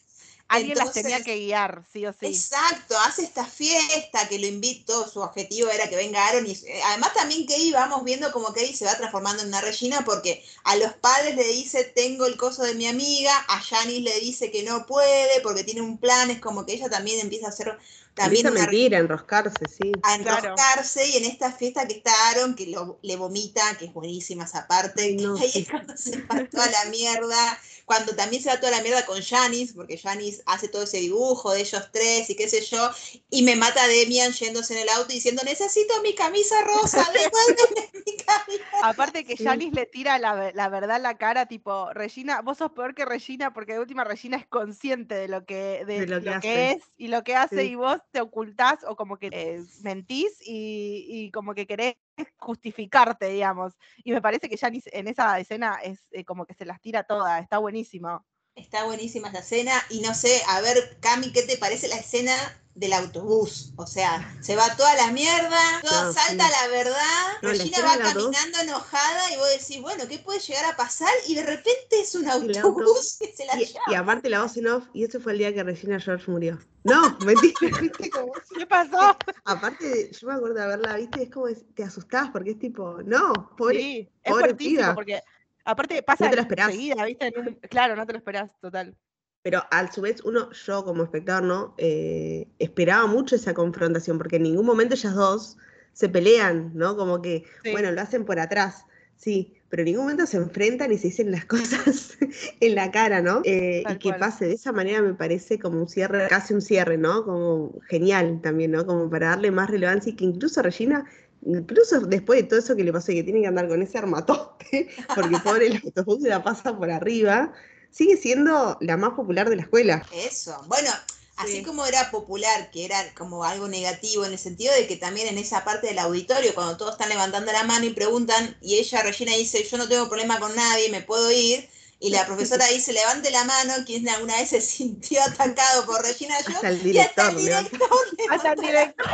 Alguien 0.49 0.77
las 0.77 0.93
tenía 0.93 1.17
Entonces- 1.17 1.25
que 1.25 1.45
guiar, 1.45 1.83
sí 1.91 2.05
o 2.05 2.13
sí. 2.13 2.27
Exacto, 2.27 2.97
hace 2.99 3.23
esta 3.23 3.45
fiesta 3.45 4.27
que 4.29 4.39
lo 4.39 4.47
invito, 4.47 5.07
su 5.09 5.19
objetivo 5.19 5.69
era 5.69 5.89
que 5.89 5.97
venga 5.97 6.25
Aaron 6.25 6.47
y 6.47 6.51
eh, 6.53 6.81
además 6.85 7.13
también 7.13 7.45
Katie 7.45 7.73
vamos 7.73 8.03
viendo 8.05 8.31
como 8.31 8.47
Katie 8.47 8.75
se 8.75 8.85
va 8.85 8.95
transformando 8.95 9.41
en 9.43 9.49
una 9.49 9.59
Regina 9.61 10.05
porque 10.05 10.43
a 10.63 10.75
los 10.77 10.93
padres 10.93 11.35
le 11.35 11.43
dice 11.47 11.83
tengo 11.83 12.25
el 12.25 12.37
coso 12.37 12.63
de 12.63 12.75
mi 12.75 12.87
amiga, 12.87 13.33
a 13.49 13.59
Janice 13.59 14.01
le 14.01 14.19
dice 14.21 14.49
que 14.49 14.63
no 14.63 14.85
puede 14.85 15.41
porque 15.41 15.65
tiene 15.65 15.81
un 15.81 15.97
plan, 15.97 16.31
es 16.31 16.39
como 16.39 16.65
que 16.65 16.73
ella 16.73 16.89
también 16.89 17.19
empieza 17.19 17.47
a 17.47 17.49
hacer 17.49 17.77
también 18.17 18.47
una 18.47 18.61
mentir, 18.61 18.95
a 18.95 18.99
enroscarse, 18.99 19.67
sí. 19.67 19.99
a 20.03 20.17
Claro. 20.19 20.49
enroscarse 20.49 21.07
y 21.07 21.17
en 21.17 21.25
esta 21.25 21.51
fiesta 21.51 21.87
que 21.87 21.93
está 21.95 22.11
Aaron, 22.29 22.55
que 22.55 22.67
lo- 22.67 22.99
le 23.01 23.15
vomita, 23.15 23.77
que 23.77 23.85
es 23.85 23.93
buenísima 23.93 24.43
esa 24.45 24.67
parte, 24.67 25.15
no, 25.15 25.35
sí. 25.37 25.59
es 25.61 25.69
cuando 25.69 25.95
se 25.97 26.21
va 26.23 26.45
toda 26.49 26.69
la 26.71 26.85
mierda, 26.89 27.59
cuando 27.85 28.15
también 28.15 28.43
se 28.43 28.49
va 28.49 28.59
toda 28.59 28.71
la 28.71 28.81
mierda 28.81 29.05
con 29.05 29.21
Janice, 29.21 29.73
porque 29.73 29.97
Janice 29.97 30.43
hace 30.45 30.67
todo 30.67 30.83
ese 30.83 30.97
dibujo 30.97 31.53
de 31.53 31.61
ellos 31.61 31.89
tres 31.93 32.29
y 32.29 32.35
qué 32.35 32.49
sé 32.49 32.61
yo, 32.61 32.89
y 33.29 33.43
me 33.43 33.55
mata 33.55 33.83
a 33.83 33.87
Demian 33.87 34.33
yéndose 34.33 34.73
en 34.73 34.81
el 34.81 34.89
auto 34.89 35.13
diciendo, 35.13 35.41
necesito 35.45 35.93
mi 36.01 36.13
camisa 36.15 36.55
rosa, 36.63 37.05
devuélveme 37.13 37.89
mi 38.05 38.17
camisa. 38.17 38.63
Aparte 38.83 39.23
que 39.25 39.37
Sí. 39.37 39.43
Janice 39.43 39.75
le 39.75 39.85
tira 39.85 40.17
la, 40.19 40.51
la 40.53 40.69
verdad 40.69 40.99
la 41.01 41.17
cara, 41.17 41.45
tipo, 41.45 41.93
Regina, 41.93 42.41
vos 42.41 42.57
sos 42.57 42.71
peor 42.71 42.93
que 42.95 43.05
Regina, 43.05 43.53
porque 43.53 43.73
de 43.73 43.79
última 43.79 44.03
Regina 44.03 44.37
es 44.37 44.47
consciente 44.47 45.15
de 45.15 45.27
lo 45.27 45.45
que, 45.45 45.83
de, 45.85 45.99
De 46.01 46.07
lo 46.07 46.19
lo 46.19 46.39
que 46.41 46.71
es 46.71 46.83
y 46.97 47.07
lo 47.07 47.23
que 47.23 47.35
hace, 47.35 47.61
Sí. 47.61 47.67
y 47.71 47.75
vos 47.75 47.99
te 48.11 48.21
ocultás 48.21 48.83
o 48.87 48.95
como 48.95 49.17
que 49.17 49.29
eh, 49.31 49.63
mentís 49.83 50.39
y, 50.41 51.05
y 51.09 51.31
como 51.31 51.53
que 51.53 51.67
querés 51.67 51.95
justificarte, 52.37 53.27
digamos. 53.29 53.73
Y 54.03 54.11
me 54.11 54.21
parece 54.21 54.49
que 54.49 54.57
Janice 54.57 54.89
en 54.93 55.07
esa 55.07 55.39
escena 55.39 55.75
es 55.83 56.07
eh, 56.11 56.25
como 56.25 56.45
que 56.45 56.53
se 56.53 56.65
las 56.65 56.81
tira 56.81 57.03
todas, 57.03 57.41
está 57.41 57.57
buenísimo. 57.59 58.25
Está 58.57 58.83
buenísima 58.85 59.29
esa 59.29 59.39
escena 59.39 59.73
y 59.89 60.01
no 60.01 60.13
sé, 60.15 60.41
a 60.47 60.61
ver, 60.61 60.97
Cami, 60.99 61.31
¿qué 61.31 61.43
te 61.43 61.57
parece 61.57 61.87
la 61.87 61.95
escena 61.97 62.33
del 62.73 62.93
autobús? 62.93 63.71
O 63.75 63.85
sea, 63.87 64.35
se 64.41 64.55
va 64.55 64.75
toda 64.75 64.95
la 64.95 65.11
mierda, 65.11 65.59
todo 65.81 66.05
No, 66.05 66.13
salta 66.13 66.47
sí. 66.47 66.53
la 66.61 66.67
verdad, 66.69 67.27
No, 67.43 67.49
Regina 67.49 67.77
va 67.81 67.97
caminando 67.97 68.59
enojada 68.61 69.31
y 69.31 69.37
vos 69.37 69.49
decís, 69.51 69.79
bueno, 69.81 70.07
¿qué 70.07 70.17
puede 70.19 70.39
llegar 70.39 70.65
a 70.65 70.75
pasar? 70.75 71.09
Y 71.27 71.35
de 71.35 71.43
repente 71.43 72.01
es 72.01 72.15
un 72.15 72.27
autobús 72.27 72.57
autobús. 72.57 73.17
que 73.19 73.31
se 73.31 73.45
la 73.45 73.61
Y, 73.61 73.65
lleva. 73.67 73.81
y 73.87 73.93
aparte 73.93 74.29
la 74.29 74.41
voz 74.41 74.57
en 74.57 74.67
off, 74.67 74.85
y 74.93 75.03
ese 75.03 75.19
fue 75.19 75.33
el 75.33 75.37
día 75.37 75.53
que 75.53 75.63
Regina 75.63 75.99
George 75.99 76.29
murió. 76.29 76.59
No, 76.83 77.17
mentira, 77.25 77.79
¿viste 77.79 78.09
cómo? 78.09 78.33
¿Qué 78.57 78.65
pasó? 78.65 79.17
Aparte, 79.45 80.11
yo 80.19 80.27
me 80.27 80.33
acuerdo 80.33 80.55
de 80.55 80.63
haberla, 80.63 80.95
viste, 80.97 81.23
es 81.23 81.29
como 81.31 81.47
te 81.75 81.83
asustás 81.83 82.29
porque 82.31 82.51
es 82.51 82.59
tipo, 82.59 82.97
no, 83.03 83.51
pobre, 83.55 83.79
sí, 83.79 84.09
es 84.23 84.31
pobre 84.31 84.55
porque 84.95 85.21
aparte 85.67 86.01
pasa 86.03 86.29
te 86.29 86.35
lo 86.35 86.41
esperás. 86.41 86.75
¿viste? 86.75 87.27
En 87.27 87.37
un- 87.39 87.53
claro, 87.69 87.95
no 87.95 88.05
te 88.05 88.13
lo 88.13 88.17
esperás, 88.17 88.51
total. 88.59 88.95
Pero 89.43 89.63
a 89.71 89.91
su 89.91 90.01
vez, 90.01 90.21
uno, 90.25 90.51
yo 90.51 90.83
como 90.83 91.03
espectador, 91.03 91.43
¿no? 91.43 91.73
Eh, 91.77 92.47
esperaba 92.59 93.05
mucho 93.07 93.35
esa 93.35 93.53
confrontación, 93.53 94.17
porque 94.17 94.37
en 94.37 94.43
ningún 94.43 94.65
momento 94.65 94.95
ellas 94.95 95.15
dos 95.15 95.57
se 95.93 96.09
pelean, 96.09 96.71
¿no? 96.73 96.97
Como 96.97 97.21
que, 97.21 97.43
Sí. 97.63 97.71
bueno, 97.71 97.91
lo 97.91 98.01
hacen 98.01 98.25
por 98.25 98.39
atrás, 98.39 98.85
sí, 99.15 99.53
pero 99.69 99.81
en 99.81 99.85
ningún 99.85 100.03
momento 100.03 100.25
se 100.25 100.37
enfrentan 100.37 100.91
y 100.91 100.97
se 100.97 101.07
dicen 101.07 101.31
las 101.31 101.45
cosas 101.91 102.17
en 102.59 102.75
la 102.75 102.91
cara, 102.91 103.21
¿no? 103.21 103.41
Eh, 103.45 103.83
y 103.87 103.97
que 103.99 104.09
cual. 104.09 104.19
pase 104.19 104.45
de 104.47 104.53
esa 104.53 104.71
manera 104.73 105.01
me 105.01 105.13
parece 105.13 105.59
como 105.59 105.79
un 105.79 105.87
cierre, 105.87 106.27
casi 106.27 106.53
un 106.53 106.61
cierre, 106.61 106.97
¿no? 106.97 107.23
Como 107.23 107.79
genial 107.87 108.41
también, 108.41 108.71
¿no? 108.71 108.85
Como 108.85 109.09
para 109.09 109.29
darle 109.29 109.51
más 109.51 109.69
relevancia 109.69 110.11
y 110.11 110.15
que 110.15 110.25
incluso 110.25 110.61
Regina, 110.61 111.05
incluso 111.45 111.99
después 112.01 112.41
de 112.41 112.47
todo 112.47 112.59
eso 112.59 112.75
que 112.75 112.83
le 112.83 112.93
pasó 112.93 113.11
y 113.11 113.15
que 113.15 113.23
tiene 113.23 113.41
que 113.41 113.47
andar 113.47 113.67
con 113.67 113.81
ese 113.81 113.97
armatoste, 113.97 114.89
porque 115.15 115.37
pobre 115.43 115.67
el 115.67 115.81
autobús 115.83 116.23
se 116.23 116.29
la 116.29 116.43
pasa 116.43 116.77
por 116.77 116.91
arriba, 116.91 117.53
sigue 117.91 118.17
siendo 118.17 118.77
la 118.81 118.97
más 118.97 119.11
popular 119.11 119.49
de 119.49 119.57
la 119.57 119.61
escuela. 119.63 120.05
Eso. 120.11 120.61
Bueno, 120.67 120.89
Así 121.37 121.61
como 121.61 121.85
era 121.85 122.09
popular, 122.09 122.71
que 122.71 122.83
era 122.83 123.13
como 123.13 123.43
algo 123.43 123.67
negativo 123.67 124.25
en 124.25 124.31
el 124.31 124.39
sentido 124.39 124.73
de 124.73 124.87
que 124.87 124.97
también 124.97 125.27
en 125.27 125.37
esa 125.37 125.63
parte 125.63 125.85
del 125.85 125.99
auditorio, 125.99 126.55
cuando 126.55 126.77
todos 126.77 126.93
están 126.93 127.09
levantando 127.09 127.51
la 127.51 127.63
mano 127.63 127.85
y 127.85 127.91
preguntan, 127.91 128.57
y 128.59 128.79
ella, 128.79 129.03
Regina, 129.03 129.33
dice, 129.33 129.63
yo 129.63 129.77
no 129.77 129.87
tengo 129.87 130.09
problema 130.09 130.39
con 130.39 130.55
nadie, 130.55 130.89
me 130.89 131.01
puedo 131.01 131.31
ir, 131.31 131.69
y 131.99 132.09
la 132.09 132.25
profesora 132.25 132.67
dice, 132.73 132.93
levante 132.93 133.31
la 133.31 133.43
mano, 133.43 133.73
quien 133.85 134.07
alguna 134.09 134.37
vez 134.37 134.49
se 134.49 134.61
sintió 134.61 135.21
atacado 135.23 135.85
por 135.85 136.01
Regina 136.03 136.35
yo, 136.47 136.55
hasta 136.55 136.69
el 136.69 136.83
director, 136.83 137.25
hasta 137.25 137.37
el 137.37 137.45
director. 137.45 137.89
Hasta 138.29 138.53
el 138.53 138.61
director. 138.61 139.05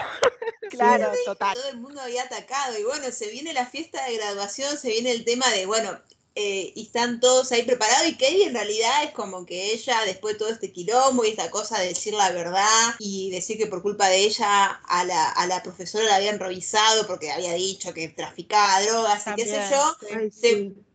claro, 0.70 1.12
total. 1.26 1.56
Todo 1.56 1.70
el 1.70 1.78
mundo 1.78 2.02
había 2.02 2.24
atacado, 2.24 2.78
y 2.78 2.84
bueno, 2.84 3.12
se 3.12 3.28
viene 3.28 3.54
la 3.54 3.66
fiesta 3.66 4.06
de 4.06 4.18
graduación, 4.18 4.78
se 4.78 4.90
viene 4.90 5.12
el 5.12 5.24
tema 5.26 5.50
de, 5.50 5.66
bueno, 5.66 6.00
eh, 6.36 6.74
y 6.74 6.82
están 6.82 7.20
todos 7.20 7.52
ahí 7.52 7.62
preparados 7.62 8.08
y 8.08 8.14
Katie 8.14 8.48
en 8.48 8.56
realidad 8.56 9.04
es 9.04 9.12
como 9.12 9.46
que 9.46 9.72
ella 9.72 10.04
después 10.04 10.34
de 10.34 10.40
todo 10.40 10.50
este 10.50 10.72
quilombo 10.72 11.24
y 11.24 11.30
esta 11.30 11.52
cosa 11.52 11.80
de 11.80 11.90
decir 11.90 12.16
la 12.16 12.32
verdad 12.32 12.96
y 12.98 13.30
decir 13.30 13.56
que 13.56 13.68
por 13.68 13.84
culpa 13.84 14.10
de 14.10 14.18
ella 14.18 14.82
a 14.88 15.06
la, 15.06 15.30
a 15.30 15.46
la 15.46 15.62
profesora 15.62 16.06
la 16.06 16.16
habían 16.16 16.40
revisado 16.40 17.06
porque 17.06 17.32
había 17.32 17.54
dicho 17.54 17.94
que 17.94 18.08
traficaba 18.08 18.82
drogas 18.82 19.28
y 19.28 19.36
qué 19.36 19.46
sé 19.46 19.62
yo, 19.70 19.96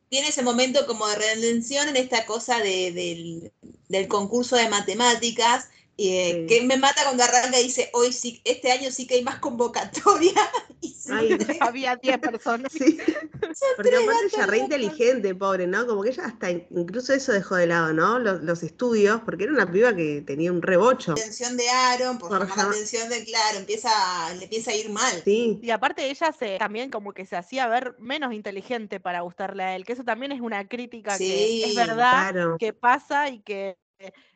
tiene 0.08 0.28
ese 0.28 0.42
momento 0.42 0.86
como 0.86 1.06
de 1.06 1.16
redención 1.16 1.88
en 1.88 1.96
esta 1.96 2.26
cosa 2.26 2.58
de, 2.60 2.92
del, 2.92 3.52
del 3.88 4.08
concurso 4.08 4.56
de 4.56 4.68
matemáticas 4.68 5.68
eh, 6.00 6.46
que 6.48 6.62
me 6.62 6.76
mata 6.76 7.02
cuando 7.02 7.24
arranca 7.24 7.58
y 7.58 7.64
dice, 7.64 7.90
hoy 7.92 8.12
sí, 8.12 8.40
este 8.44 8.70
año 8.70 8.92
sí 8.92 9.04
que 9.06 9.16
hay 9.16 9.22
más 9.22 9.40
convocatoria. 9.40 10.32
Y 10.80 10.94
había 11.60 11.96
10 11.96 12.18
personas. 12.18 12.72
Porque 12.72 13.96
aparte 13.96 14.26
ella 14.32 14.46
re 14.46 14.58
inteligente, 14.58 15.34
pobre, 15.34 15.66
¿no? 15.66 15.84
Como 15.88 16.02
que 16.02 16.10
ella 16.10 16.26
hasta 16.26 16.50
incluso 16.52 17.12
eso 17.12 17.32
dejó 17.32 17.56
de 17.56 17.66
lado, 17.66 17.92
¿no? 17.92 18.20
Los, 18.20 18.62
estudios, 18.62 19.20
porque 19.24 19.44
era 19.44 19.52
una 19.52 19.70
piba 19.70 19.96
que 19.96 20.22
tenía 20.24 20.52
un 20.52 20.62
rebocho. 20.62 21.14
La 21.14 21.22
atención 21.22 21.56
de 21.56 21.68
Aaron, 21.68 22.18
por, 22.18 22.30
la 22.30 22.62
atención 22.62 23.08
de, 23.08 23.24
claro, 23.24 23.58
empieza, 23.58 23.90
le 24.34 24.44
empieza 24.44 24.70
a 24.70 24.74
ir 24.76 24.90
mal. 24.90 25.22
Sí. 25.24 25.58
Y 25.62 25.70
aparte 25.70 26.08
ella 26.08 26.32
se 26.32 26.58
también 26.58 26.90
como 26.90 27.12
que 27.12 27.26
se 27.26 27.34
hacía 27.34 27.66
ver 27.66 27.96
menos 27.98 28.32
inteligente 28.32 29.00
para 29.00 29.22
gustarle 29.22 29.64
a 29.64 29.74
él, 29.74 29.84
que 29.84 29.94
eso 29.94 30.04
también 30.04 30.30
es 30.30 30.40
una 30.40 30.68
crítica 30.68 31.18
que 31.18 31.64
es 31.64 31.74
verdad 31.74 32.56
que 32.58 32.72
pasa 32.72 33.30
y 33.30 33.40
que 33.40 33.76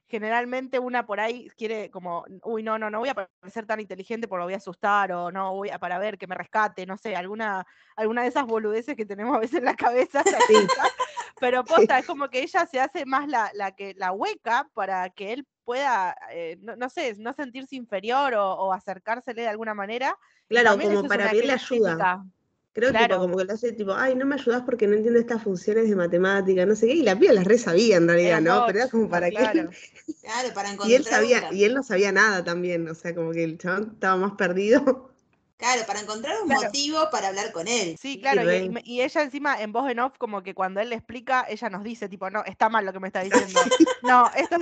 generalmente 0.08 0.78
una 0.78 1.06
por 1.06 1.20
ahí 1.20 1.48
quiere 1.56 1.90
como, 1.90 2.24
uy, 2.44 2.62
no, 2.62 2.78
no, 2.78 2.90
no 2.90 2.98
voy 2.98 3.08
a 3.08 3.14
parecer 3.14 3.66
tan 3.66 3.80
inteligente 3.80 4.28
porque 4.28 4.40
lo 4.40 4.44
voy 4.44 4.54
a 4.54 4.58
asustar 4.58 5.10
o 5.12 5.32
no 5.32 5.54
voy 5.54 5.70
a 5.70 5.78
para 5.78 5.98
ver 5.98 6.18
que 6.18 6.26
me 6.26 6.34
rescate, 6.34 6.84
no 6.84 6.98
sé, 6.98 7.16
alguna, 7.16 7.66
alguna 7.96 8.22
de 8.22 8.28
esas 8.28 8.44
boludeces 8.46 8.94
que 8.94 9.06
tenemos 9.06 9.34
a 9.34 9.40
veces 9.40 9.60
en 9.60 9.64
la 9.64 9.74
cabeza. 9.74 10.22
Pero 11.40 11.64
posta, 11.64 11.98
es 11.98 12.06
como 12.06 12.28
que 12.28 12.42
ella 12.42 12.66
se 12.66 12.78
hace 12.78 13.06
más 13.06 13.26
la, 13.26 13.50
la 13.54 13.72
que, 13.72 13.94
la 13.96 14.12
hueca 14.12 14.68
para 14.74 15.10
que 15.10 15.32
él 15.32 15.46
pueda, 15.64 16.14
eh, 16.30 16.58
no, 16.60 16.88
sé, 16.88 17.14
no 17.18 17.32
sentirse 17.32 17.74
inferior 17.76 18.34
o, 18.34 18.52
o, 18.52 18.72
acercársele 18.72 19.42
de 19.42 19.48
alguna 19.48 19.74
manera. 19.74 20.16
Claro, 20.48 20.78
como 20.78 21.08
para 21.08 21.30
pedirle 21.30 21.54
ayuda. 21.54 22.24
Creo 22.74 22.94
que 22.94 23.06
como 23.06 23.36
que 23.36 23.44
lo 23.44 23.52
hace 23.52 23.72
tipo, 23.72 23.92
ay, 23.94 24.14
no 24.14 24.24
me 24.24 24.34
ayudas 24.36 24.62
porque 24.62 24.86
no 24.86 24.94
entiendo 24.96 25.20
estas 25.20 25.42
funciones 25.42 25.88
de 25.90 25.96
matemática, 25.96 26.64
no 26.64 26.74
sé 26.74 26.86
qué, 26.86 26.94
y 26.94 27.02
la 27.02 27.18
piba 27.18 27.32
las 27.34 27.44
re 27.44 27.58
sabía 27.58 27.98
en 27.98 28.08
realidad, 28.08 28.40
¿no? 28.40 28.64
Pero 28.66 28.78
era 28.78 28.88
como 28.88 29.10
para 29.10 29.28
claro. 29.28 29.70
Claro, 30.20 30.54
para 30.54 30.72
encontrar. 30.72 30.88
Y 30.90 30.94
él 30.94 31.04
sabía, 31.04 31.52
y 31.52 31.64
él 31.64 31.74
no 31.74 31.82
sabía 31.82 32.12
nada 32.12 32.42
también, 32.44 32.88
o 32.88 32.94
sea, 32.94 33.14
como 33.14 33.32
que 33.32 33.44
el 33.44 33.58
chabón 33.58 33.90
estaba 33.94 34.16
más 34.16 34.32
perdido. 34.32 35.11
Claro, 35.62 35.86
para 35.86 36.00
encontrar 36.00 36.42
un 36.42 36.48
motivo 36.48 37.08
para 37.12 37.28
hablar 37.28 37.52
con 37.52 37.68
él. 37.68 37.96
Sí, 37.96 38.20
claro, 38.20 38.42
y, 38.82 39.00
ella 39.00 39.22
encima 39.22 39.62
en 39.62 39.70
voz 39.70 39.88
en 39.88 40.00
off, 40.00 40.18
como 40.18 40.42
que 40.42 40.56
cuando 40.56 40.80
él 40.80 40.90
le 40.90 40.96
explica, 40.96 41.46
ella 41.48 41.70
nos 41.70 41.84
dice, 41.84 42.08
tipo, 42.08 42.28
no, 42.30 42.44
está 42.44 42.68
mal 42.68 42.84
lo 42.84 42.92
que 42.92 42.98
me 42.98 43.06
está 43.06 43.20
diciendo. 43.20 43.60
no, 44.02 44.28
esto 44.34 44.56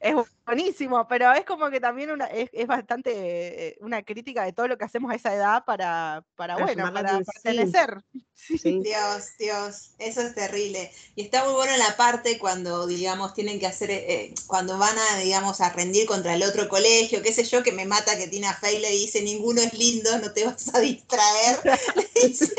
es 0.00 0.14
buenísimo, 0.46 1.06
pero 1.06 1.30
es 1.34 1.44
como 1.44 1.68
que 1.68 1.80
también 1.80 2.12
una, 2.12 2.24
es, 2.28 2.66
bastante 2.66 3.10
eh, 3.12 3.76
una 3.80 4.02
crítica 4.02 4.42
de 4.44 4.54
todo 4.54 4.68
lo 4.68 4.78
que 4.78 4.86
hacemos 4.86 5.12
a 5.12 5.16
esa 5.16 5.34
edad 5.34 5.66
para, 5.66 6.24
para, 6.34 6.56
bueno, 6.56 6.94
para 6.94 7.20
pertenecer. 7.20 8.02
Dios, 8.48 9.24
Dios, 9.38 9.90
eso 9.98 10.22
es 10.22 10.34
terrible. 10.34 10.90
Y 11.14 11.22
está 11.22 11.44
muy 11.44 11.54
bueno 11.54 11.76
la 11.76 11.96
parte 11.96 12.38
cuando, 12.38 12.86
digamos, 12.86 13.34
tienen 13.34 13.58
que 13.58 13.66
hacer, 13.66 13.90
eh, 13.90 14.04
eh, 14.08 14.34
cuando 14.46 14.78
van 14.78 14.96
a, 14.96 15.18
digamos, 15.18 15.60
a 15.60 15.70
rendir 15.70 16.06
contra 16.06 16.34
el 16.34 16.42
otro 16.42 16.68
colegio, 16.68 17.20
qué 17.22 17.32
sé 17.32 17.44
yo, 17.44 17.62
que 17.62 17.72
me 17.72 17.84
mata 17.84 18.16
que 18.16 18.28
Tina 18.28 18.54
Fey 18.54 18.78
le 18.78 18.90
dice, 18.90 19.22
ninguno 19.22 19.60
es 19.60 19.74
lindo, 19.74 20.18
no 20.18 20.32
te 20.32 20.37
vas 20.44 20.74
a 20.74 20.80
distraer. 20.80 21.58
es 22.14 22.54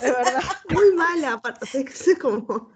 verdad. 0.00 0.42
Muy 0.70 0.92
mala, 0.94 1.34
aparte, 1.34 1.66
es 1.72 2.18
como, 2.18 2.70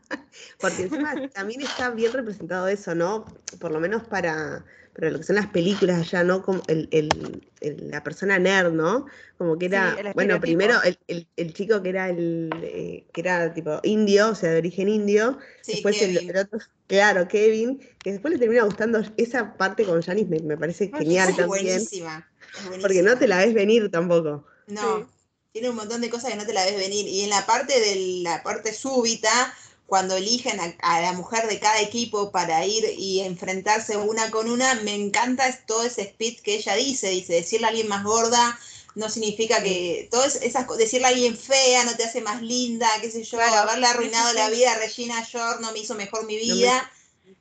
porque 0.60 0.82
encima 0.82 1.14
también 1.28 1.62
está 1.62 1.90
bien 1.90 2.12
representado 2.12 2.68
eso, 2.68 2.94
¿no? 2.94 3.24
Por 3.58 3.72
lo 3.72 3.80
menos 3.80 4.04
para 4.04 4.64
pero 4.92 5.12
lo 5.12 5.18
que 5.18 5.24
son 5.24 5.36
las 5.36 5.46
películas 5.46 6.00
allá, 6.00 6.24
¿no? 6.24 6.42
Como 6.42 6.62
el, 6.66 6.88
el, 6.90 7.88
la 7.90 8.02
persona 8.02 8.38
nerd, 8.38 8.72
¿no? 8.72 9.06
Como 9.38 9.56
que 9.56 9.66
era, 9.66 9.96
bueno, 10.14 10.40
primero 10.40 10.74
el, 11.06 11.54
chico 11.54 11.82
que 11.82 11.88
era 11.88 12.08
el, 12.10 12.50
eh, 12.62 13.04
que 13.12 13.20
era 13.20 13.54
tipo 13.54 13.80
indio, 13.82 14.30
o 14.30 14.34
sea, 14.34 14.50
de 14.50 14.58
origen 14.58 14.88
indio, 14.88 15.38
después 15.66 16.02
el, 16.02 16.36
otro, 16.36 16.58
claro, 16.86 17.28
Kevin, 17.28 17.80
que 18.02 18.12
después 18.12 18.34
le 18.34 18.38
termina 18.38 18.64
gustando 18.64 19.00
esa 19.16 19.56
parte 19.56 19.84
con 19.84 20.02
Janice, 20.02 20.28
me, 20.28 20.40
me 20.40 20.58
parece 20.58 20.88
genial 20.88 21.28
también. 21.28 21.48
Buenísima, 21.48 22.28
Porque 22.80 23.02
no 23.02 23.18
te 23.18 23.28
la 23.28 23.38
ves 23.38 23.54
venir 23.54 23.90
tampoco. 23.90 24.44
No. 24.66 25.08
Tiene 25.52 25.70
un 25.70 25.76
montón 25.76 26.00
de 26.00 26.10
cosas 26.10 26.30
que 26.30 26.36
no 26.36 26.46
te 26.46 26.52
la 26.52 26.64
ves 26.64 26.76
venir. 26.76 27.06
Y 27.08 27.22
en 27.22 27.30
la 27.30 27.44
parte 27.46 27.78
de 27.80 28.22
la 28.22 28.42
parte 28.42 28.72
súbita, 28.72 29.52
cuando 29.86 30.16
eligen 30.16 30.60
a, 30.80 31.00
la 31.00 31.12
mujer 31.12 31.48
de 31.48 31.58
cada 31.58 31.80
equipo 31.80 32.30
para 32.30 32.64
ir 32.64 32.84
y 32.96 33.20
enfrentarse 33.20 33.96
una 33.96 34.30
con 34.30 34.48
una, 34.48 34.74
me 34.82 34.94
encanta 34.94 35.50
todo 35.66 35.82
ese 35.82 36.02
speed 36.02 36.40
que 36.40 36.54
ella 36.54 36.76
dice, 36.76 37.08
dice, 37.08 37.34
decirle 37.34 37.66
a 37.66 37.70
alguien 37.70 37.88
más 37.88 38.04
gorda 38.04 38.58
no 38.94 39.08
significa 39.08 39.62
que, 39.62 40.08
todo 40.10 40.24
esas 40.24 40.66
decirle 40.78 41.06
a 41.06 41.10
alguien 41.10 41.36
fea 41.36 41.84
no 41.84 41.96
te 41.96 42.04
hace 42.04 42.20
más 42.20 42.42
linda, 42.42 42.88
qué 43.00 43.10
sé 43.10 43.24
yo, 43.24 43.40
haberle 43.40 43.86
arruinado 43.86 44.32
la 44.32 44.50
vida 44.50 44.72
a 44.72 44.78
Regina 44.78 45.24
Shore 45.28 45.60
no 45.60 45.72
me 45.72 45.80
hizo 45.80 45.94
mejor 45.94 46.24
mi 46.24 46.36
vida 46.36 46.90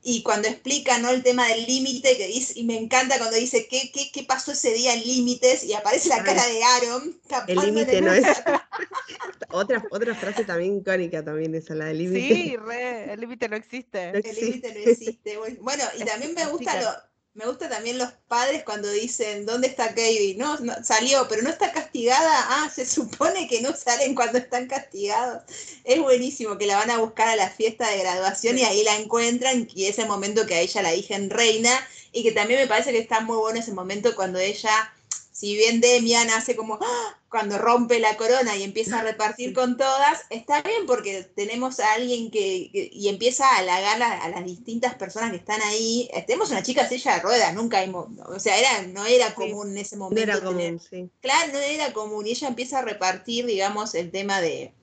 y 0.02 0.23
cuando 0.23 0.47
explica 0.47 0.97
¿no? 0.99 1.10
el 1.10 1.23
tema 1.23 1.47
del 1.47 1.65
límite, 1.65 2.17
que 2.17 2.28
dice, 2.28 2.54
y 2.56 2.63
me 2.63 2.78
encanta 2.78 3.17
cuando 3.17 3.36
dice 3.38 3.67
¿qué, 3.67 3.91
qué, 3.93 4.12
qué 4.12 4.23
pasó 4.23 4.52
ese 4.52 4.73
día 4.73 4.93
en 4.93 5.02
límites? 5.02 5.63
Y 5.63 5.73
aparece 5.73 6.10
la 6.10 6.23
cara 6.23 6.45
de 6.45 6.63
Aaron. 6.63 7.19
El 7.47 7.60
límite 7.60 8.02
no 8.02 8.13
es. 8.13 8.25
otra, 9.49 9.84
otra 9.91 10.15
frase 10.15 10.45
también 10.45 10.78
icónica 10.78 11.23
también 11.23 11.56
esa, 11.56 11.75
la 11.75 11.86
del 11.86 11.99
límite. 11.99 12.34
Sí, 12.34 12.56
re, 12.58 13.13
el 13.13 13.19
límite 13.19 13.49
no 13.49 13.56
existe. 13.56 14.10
El 14.10 14.36
límite 14.36 14.73
no 14.73 14.91
existe. 14.91 15.38
Bueno, 15.62 15.84
y 15.97 16.04
también 16.06 16.34
me 16.34 16.45
gusta 16.47 16.82
lo, 16.82 17.08
me 17.39 17.45
gusta 17.45 17.69
también 17.69 17.97
los 17.97 18.12
padres 18.28 18.63
cuando 18.65 18.91
dicen, 18.91 19.45
¿dónde 19.45 19.67
está 19.67 19.88
Katie? 19.88 20.36
No, 20.36 20.58
salió, 20.84 21.25
pero 21.30 21.41
no 21.41 21.49
está 21.49 21.71
castigada. 21.71 22.34
Ah, 22.49 22.69
se 22.69 22.86
supone 22.97 23.47
que 23.47 23.62
no 23.62 23.73
salen 23.73 24.13
cuando 24.13 24.39
están 24.39 24.67
castigados. 24.67 25.43
Es 25.86 26.02
buenísimo 26.02 26.58
que 26.58 26.65
la 26.65 26.75
van 26.75 26.91
a 26.91 26.97
buscar 26.97 27.30
a 27.30 27.38
la 27.38 27.49
fiesta 27.49 27.88
de 27.88 27.99
graduación 27.99 28.58
y 28.58 28.63
ahí 28.63 28.84
la 28.84 28.97
encuentran 28.97 29.69
y 29.73 29.86
ese 29.86 30.04
momento 30.04 30.45
que 30.45 30.56
a 30.56 30.60
ella 30.60 30.82
la 30.82 30.91
dicen 30.91 31.30
reina 31.30 31.71
y 32.12 32.23
que 32.23 32.34
también 32.34 32.60
me 32.60 32.67
parece 32.67 32.91
que 32.91 32.99
está 32.99 33.21
muy 33.21 33.38
bueno 33.38 33.60
ese 33.60 33.71
momento 33.71 34.13
cuando 34.15 34.38
ella 34.39 34.93
si 35.39 35.56
bien 35.56 35.80
Demian 35.80 36.30
hace 36.32 36.58
como 36.58 36.78
¡ah! 36.82 37.17
cuando 37.30 37.58
rompe 37.58 37.97
la 37.99 38.17
corona 38.17 38.58
y 38.58 38.63
empieza 38.63 38.99
a 38.99 39.04
repartir 39.04 39.54
con 39.54 39.78
todas, 39.78 40.25
está 40.30 40.62
bien 40.63 40.86
porque 40.86 41.23
tenemos 41.34 41.80
a 41.80 41.93
alguien 41.93 42.30
que, 42.30 42.69
y 42.73 43.08
empieza 43.08 43.47
a 43.47 43.60
halagar 43.60 44.02
a, 44.04 44.28
las 44.28 44.43
distintas 44.43 44.95
personas 44.95 45.32
que 45.32 45.38
están 45.38 45.62
ahí. 45.62 46.10
Tenemos 46.28 46.52
una 46.52 46.62
chica 46.62 46.89
silla 46.89 47.15
de 47.15 47.21
ruedas, 47.21 47.54
nunca 47.54 47.82
hemos, 47.82 48.08
o 48.28 48.38
sea, 48.38 48.60
era, 48.60 48.82
no 48.88 49.06
era 49.06 49.34
común 49.34 49.69
en 49.69 49.78
ese 49.78 49.95
momento. 49.95 50.25
No 50.25 50.34
era 50.34 50.43
común, 50.43 50.82
sí. 50.82 51.10
Claro, 51.21 51.54
no 51.54 51.60
era 51.60 51.93
común 51.93 52.28
y 52.28 52.32
ella 52.32 52.49
empieza 52.49 52.80
a 52.80 52.82
repartir, 52.82 53.45
digamos, 53.45 53.95
el 53.95 54.12
tema 54.12 54.41
de, 54.41 54.73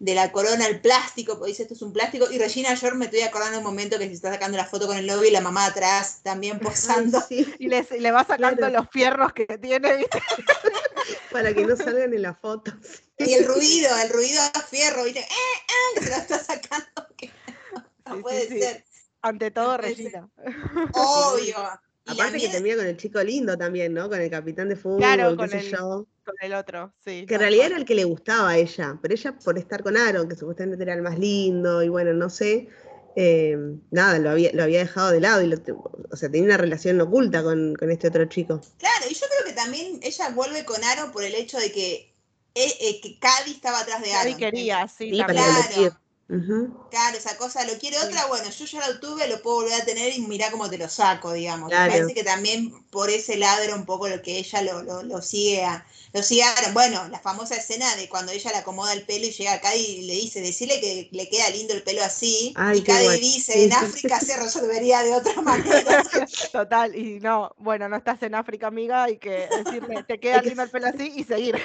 de 0.00 0.14
la 0.14 0.30
corona 0.30 0.66
el 0.66 0.80
plástico, 0.80 1.38
porque 1.38 1.50
dice 1.50 1.62
esto 1.62 1.74
es 1.74 1.82
un 1.82 1.92
plástico. 1.92 2.30
Y 2.30 2.38
Regina 2.38 2.76
George 2.76 2.96
me 2.96 3.06
estoy 3.06 3.20
acordando 3.20 3.58
un 3.58 3.64
momento 3.64 3.98
que 3.98 4.06
se 4.06 4.14
está 4.14 4.32
sacando 4.32 4.56
la 4.56 4.64
foto 4.64 4.86
con 4.86 4.96
el 4.96 5.06
novio 5.06 5.28
y 5.28 5.32
la 5.32 5.40
mamá 5.40 5.66
atrás 5.66 6.20
también 6.22 6.58
posando. 6.60 7.22
Y 7.30 7.68
le 7.68 8.10
va 8.10 8.24
sacando 8.24 8.68
los 8.68 8.88
fierros 8.90 9.32
que 9.32 9.46
tiene, 9.58 9.96
¿viste? 9.96 10.20
Para 11.32 11.54
que 11.54 11.64
no 11.64 11.76
salgan 11.76 12.12
en 12.12 12.22
la 12.22 12.34
foto. 12.34 12.72
Y 13.18 13.32
el 13.32 13.46
ruido, 13.46 13.90
el 14.02 14.10
ruido 14.10 14.40
a 14.54 14.60
fierro, 14.60 15.04
¿viste? 15.04 15.20
¡Eh, 15.20 15.24
eh! 15.24 16.02
Se 16.02 16.10
lo 16.10 16.16
está 16.16 16.38
sacando. 16.38 16.86
no, 18.06 18.20
puede 18.20 18.48
ser. 18.48 18.84
Ante 19.22 19.50
todo, 19.50 19.76
Regina. 19.76 20.28
Obvio. 20.92 21.56
Aparte 22.08 22.38
que 22.38 22.48
termina 22.48 22.76
con 22.76 22.86
el 22.86 22.96
chico 22.96 23.22
lindo 23.22 23.56
también, 23.58 23.92
¿no? 23.92 24.08
Con 24.08 24.20
el 24.20 24.30
capitán 24.30 24.70
de 24.70 24.76
fútbol, 24.76 24.98
claro, 24.98 25.36
con 25.36 25.52
el, 25.52 25.70
Con 26.28 26.36
el 26.42 26.52
otro, 26.52 26.92
sí. 27.02 27.24
Que 27.26 27.36
en 27.36 27.40
realidad 27.40 27.66
era 27.68 27.78
el 27.78 27.86
que 27.86 27.94
le 27.94 28.04
gustaba 28.04 28.50
a 28.50 28.58
ella, 28.58 28.98
pero 29.00 29.14
ella 29.14 29.38
por 29.42 29.56
estar 29.56 29.82
con 29.82 29.96
Aaron, 29.96 30.28
que 30.28 30.36
supuestamente 30.36 30.84
era 30.84 30.92
el 30.92 31.00
más 31.00 31.18
lindo, 31.18 31.82
y 31.82 31.88
bueno, 31.88 32.12
no 32.12 32.28
sé, 32.28 32.68
eh, 33.16 33.56
nada, 33.90 34.18
lo 34.18 34.28
había, 34.28 34.50
lo 34.52 34.62
había 34.62 34.80
dejado 34.80 35.10
de 35.10 35.20
lado, 35.20 35.42
y 35.42 35.50
o 35.54 36.16
sea, 36.16 36.30
tenía 36.30 36.44
una 36.48 36.58
relación 36.58 37.00
oculta 37.00 37.42
con, 37.42 37.78
este 37.80 38.08
otro 38.08 38.26
chico. 38.26 38.60
Claro, 38.76 39.06
y 39.08 39.14
yo 39.14 39.26
creo 39.26 39.46
que 39.46 39.54
también 39.54 40.00
ella 40.02 40.28
vuelve 40.28 40.66
con 40.66 40.84
Aaron 40.84 41.12
por 41.12 41.24
el 41.24 41.34
hecho 41.34 41.56
de 41.56 41.72
que, 41.72 42.14
eh, 42.54 42.74
eh 42.78 43.00
que 43.00 43.18
Cady 43.18 43.52
estaba 43.52 43.80
atrás 43.80 44.02
de 44.02 44.12
Aaron. 44.12 44.34
Cady 44.34 44.44
quería, 44.44 44.86
sí, 44.86 45.10
sí 45.10 45.16
para 45.16 45.32
claro. 45.32 45.98
Claro, 46.90 47.16
esa 47.16 47.38
cosa, 47.38 47.64
lo 47.64 47.78
quiere 47.78 47.98
otra, 47.98 48.26
bueno, 48.26 48.50
yo 48.50 48.64
ya 48.66 48.86
lo 48.86 49.00
tuve, 49.00 49.26
lo 49.28 49.40
puedo 49.40 49.62
volver 49.62 49.80
a 49.80 49.84
tener 49.86 50.12
y 50.12 50.20
mirá 50.20 50.50
cómo 50.50 50.68
te 50.68 50.76
lo 50.76 50.86
saco, 50.88 51.32
digamos. 51.32 51.70
Me 51.70 51.76
parece 51.76 52.12
que 52.12 52.22
también 52.22 52.70
por 52.90 53.08
ese 53.08 53.38
lado 53.38 53.62
era 53.62 53.74
un 53.74 53.86
poco 53.86 54.08
lo 54.08 54.20
que 54.20 54.36
ella 54.36 54.60
lo, 54.60 54.82
lo, 54.82 55.02
lo 55.02 55.22
sigue 55.22 55.64
a, 55.64 55.86
lo 56.12 56.20
bueno, 56.74 57.08
la 57.08 57.18
famosa 57.18 57.56
escena 57.56 57.94
de 57.96 58.08
cuando 58.08 58.32
ella 58.32 58.50
le 58.50 58.58
acomoda 58.58 58.92
el 58.92 59.02
pelo 59.02 59.26
y 59.26 59.30
llega 59.30 59.54
acá 59.54 59.74
y 59.74 60.02
le 60.02 60.14
dice, 60.14 60.42
decirle 60.42 60.80
que 60.80 61.08
le 61.12 61.28
queda 61.30 61.48
lindo 61.50 61.72
el 61.72 61.82
pelo 61.82 62.02
así, 62.02 62.54
y 62.74 62.82
Cady 62.82 63.20
dice, 63.20 63.64
en 63.64 63.72
África 63.72 64.20
se 64.20 64.36
resolvería 64.36 65.02
de 65.02 65.14
otra 65.14 65.40
manera. 65.42 66.02
Total, 66.52 66.94
y 66.94 67.20
no, 67.20 67.54
bueno, 67.58 67.88
no 67.88 67.96
estás 67.96 68.22
en 68.22 68.34
África, 68.34 68.66
amiga, 68.66 69.04
hay 69.04 69.16
que 69.16 69.48
decirle, 69.64 70.02
te 70.06 70.18
queda 70.20 70.42
lindo 70.42 70.62
el 70.62 70.70
pelo 70.70 70.88
así 70.88 71.12
y 71.16 71.24
seguir. 71.24 71.56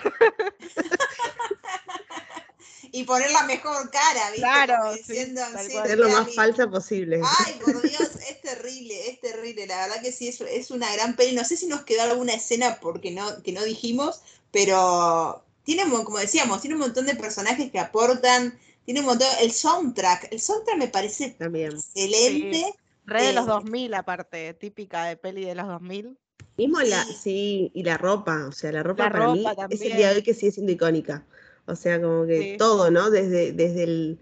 Y 2.95 3.05
poner 3.05 3.31
la 3.31 3.41
mejor 3.43 3.89
cara, 3.89 4.29
¿viste? 4.29 4.41
Claro, 4.41 4.95
ser 5.03 5.97
lo 5.97 6.09
más 6.09 6.33
falsa 6.35 6.69
posible. 6.69 7.21
Ay, 7.39 7.59
por 7.65 7.81
Dios, 7.81 8.09
es 8.29 8.39
terrible, 8.41 9.09
es 9.09 9.19
terrible. 9.19 9.65
La 9.65 9.87
verdad 9.87 9.99
que 9.99 10.11
sí, 10.11 10.27
es, 10.27 10.39
es 10.41 10.69
una 10.69 10.93
gran 10.93 11.15
peli. 11.15 11.33
No 11.33 11.43
sé 11.43 11.57
si 11.57 11.65
nos 11.65 11.83
quedó 11.85 12.03
alguna 12.03 12.33
escena 12.33 12.77
porque 12.79 13.09
no, 13.09 13.41
que 13.41 13.51
no 13.51 13.63
dijimos, 13.63 14.21
pero 14.51 15.43
tiene, 15.63 15.89
como 16.03 16.19
decíamos, 16.19 16.61
tiene 16.61 16.75
un 16.75 16.81
montón 16.81 17.07
de 17.07 17.15
personajes 17.15 17.71
que 17.71 17.79
aportan, 17.79 18.59
tiene 18.85 18.99
un 18.99 19.07
montón, 19.07 19.27
el 19.41 19.51
soundtrack, 19.51 20.31
el 20.31 20.39
soundtrack 20.39 20.77
me 20.77 20.87
parece 20.87 21.31
También. 21.31 21.71
excelente. 21.71 22.75
Re 23.07 23.23
de 23.23 23.33
los 23.33 23.47
2000 23.47 23.91
eh, 23.91 23.95
aparte, 23.97 24.53
típica 24.53 25.05
de 25.05 25.17
peli 25.17 25.45
de 25.45 25.55
los 25.55 25.67
2000. 25.67 26.15
Mismo 26.57 26.79
la, 26.81 27.03
sí, 27.05 27.71
y 27.73 27.81
la 27.81 27.97
ropa, 27.97 28.45
o 28.47 28.51
sea, 28.51 28.71
la 28.71 28.83
ropa 28.83 29.09
para 29.09 29.29
mí 29.29 29.43
es 29.71 29.81
el 29.81 29.97
día 29.97 30.11
de 30.11 30.17
hoy 30.17 30.21
que 30.23 30.35
sigue 30.35 30.51
siendo 30.51 30.71
icónica. 30.71 31.25
O 31.65 31.75
sea, 31.75 32.01
como 32.01 32.25
que 32.25 32.55
todo, 32.57 32.91
¿no? 32.91 33.09
Desde, 33.09 33.51
desde 33.51 33.83
el. 33.83 34.19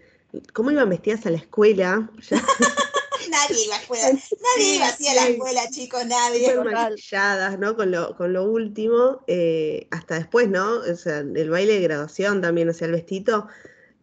¿Cómo 0.53 0.71
iban 0.71 0.89
vestidas 0.89 1.25
a 1.25 1.31
la 1.31 1.37
escuela? 1.37 2.09
nadie 3.29 3.65
iba 3.65 3.75
a 3.75 3.77
la 3.77 3.81
escuela. 3.81 4.03
Nadie 4.57 4.75
iba 4.75 4.87
así 4.87 5.07
a 5.07 5.13
la 5.13 5.27
escuela, 5.27 5.61
chicos, 5.69 6.05
nadie. 6.05 6.55
maquilladas, 6.55 7.59
¿no? 7.59 7.75
Con 7.75 7.91
lo, 7.91 8.15
con 8.15 8.33
lo 8.33 8.43
último. 8.43 9.23
Eh, 9.27 9.87
hasta 9.91 10.15
después, 10.15 10.49
¿no? 10.49 10.75
O 10.75 10.95
sea, 10.95 11.19
el 11.19 11.49
baile 11.49 11.73
de 11.73 11.81
graduación 11.81 12.41
también, 12.41 12.69
o 12.69 12.73
sea, 12.73 12.87
el 12.87 12.93
vestido. 12.93 13.47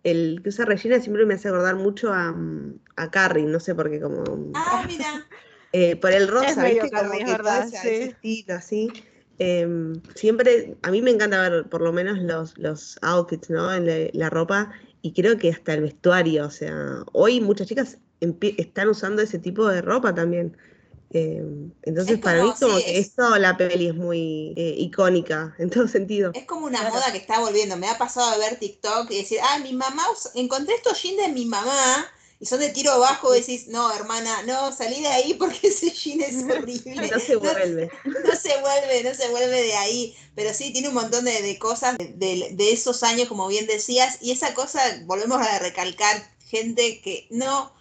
El 0.05 0.41
que 0.43 0.51
usa 0.51 0.65
Regina 0.65 1.01
siempre 1.01 1.27
me 1.27 1.35
hace 1.35 1.49
acordar 1.49 1.77
mucho 1.77 2.13
a, 2.13 2.35
a 2.97 3.11
Carrie, 3.11 3.45
no 3.45 3.61
sé 3.61 3.75
por 3.75 3.91
qué, 3.91 4.01
como. 4.01 4.25
Ah, 4.55 4.85
mira. 4.87 5.27
Eh, 5.71 5.97
por 5.97 6.13
el 6.13 6.29
rosa, 6.29 6.65
¿viste? 6.65 6.91
Como 6.91 7.13
que 7.13 7.25
verdad, 7.25 7.69
ese 7.69 8.05
estilo 8.05 8.55
así. 8.55 8.91
Em, 9.39 10.01
siempre, 10.17 10.77
a 10.83 10.91
mí 10.91 11.01
me 11.01 11.13
encanta 11.13 11.49
ver 11.49 11.69
por 11.69 11.81
lo 11.81 11.93
menos 11.93 12.19
los, 12.19 12.59
los 12.59 12.99
outfits, 13.03 13.51
¿no? 13.51 13.71
La, 13.79 14.31
ropa 14.31 14.73
y 15.01 15.13
creo 15.13 15.39
que 15.39 15.51
hasta 15.51 15.75
el 15.75 15.83
vestuario, 15.83 16.47
o 16.47 16.51
sea, 16.51 17.05
hoy 17.13 17.41
muchas 17.41 17.69
chicas 17.69 17.99
están 18.21 18.89
usando 18.89 19.23
ese 19.23 19.39
tipo 19.39 19.69
de 19.69 19.81
ropa 19.81 20.13
también. 20.15 20.57
Em, 21.11 21.71
entonces, 21.83 22.19
para 22.19 22.43
mí, 22.43 22.53
como 22.61 22.77
que 22.79 22.99
esto, 22.99 23.39
la 23.39 23.57
peli 23.57 23.87
es 23.87 23.95
muy 23.95 24.55
eh, 24.57 24.75
icónica 24.77 25.55
en 25.59 25.71
todo 25.71 25.87
sentido. 25.87 26.33
Es 26.35 26.45
como 26.45 26.67
una 26.67 26.83
moda 26.89 27.13
que 27.13 27.19
está 27.19 27.39
volviendo. 27.39 27.77
Me 27.77 27.89
ha 27.89 27.97
pasado 27.97 28.33
de 28.33 28.39
ver 28.39 28.59
TikTok 28.59 29.11
y 29.11 29.19
decir, 29.19 29.39
ah, 29.43 29.59
mi 29.61 29.73
mamá, 29.73 30.03
encontré 30.35 30.75
estos 30.75 31.01
jeans 31.01 31.17
de 31.17 31.29
mi 31.33 31.47
mamá 31.47 32.07
y 32.41 32.47
son 32.47 32.61
de 32.61 32.69
tiro 32.69 32.99
bajo, 33.01 33.33
decís, 33.33 33.67
no, 33.67 33.93
hermana, 33.93 34.43
no, 34.43 34.73
salí 34.73 35.03
de 35.03 35.09
ahí 35.09 35.35
porque 35.35 35.69
ese 35.69 35.91
jean 35.91 36.21
es 36.21 36.37
horrible. 36.51 37.11
No 37.11 37.19
se 37.19 37.37
vuelve. 37.37 37.91
No, 38.05 38.37
se 38.37 38.61
vuelve, 38.61 39.03
no 39.03 39.15
se 39.15 39.29
vuelve 39.29 39.63
de 39.63 39.75
ahí. 39.75 40.17
Pero 40.37 40.55
sí, 40.55 40.73
tiene 40.73 40.89
un 40.89 40.95
montón 40.95 41.25
de, 41.25 41.59
cosas 41.59 41.97
de, 41.99 42.57
esos 42.73 43.03
años, 43.03 43.27
como 43.27 43.49
bien 43.49 43.67
decías, 43.67 44.19
y 44.21 44.31
esa 44.31 44.55
cosa, 44.55 44.81
volvemos 45.05 45.41
a 45.41 45.59
recalcar, 45.59 46.31
gente 46.47 47.01
que 47.01 47.27
no, 47.31 47.73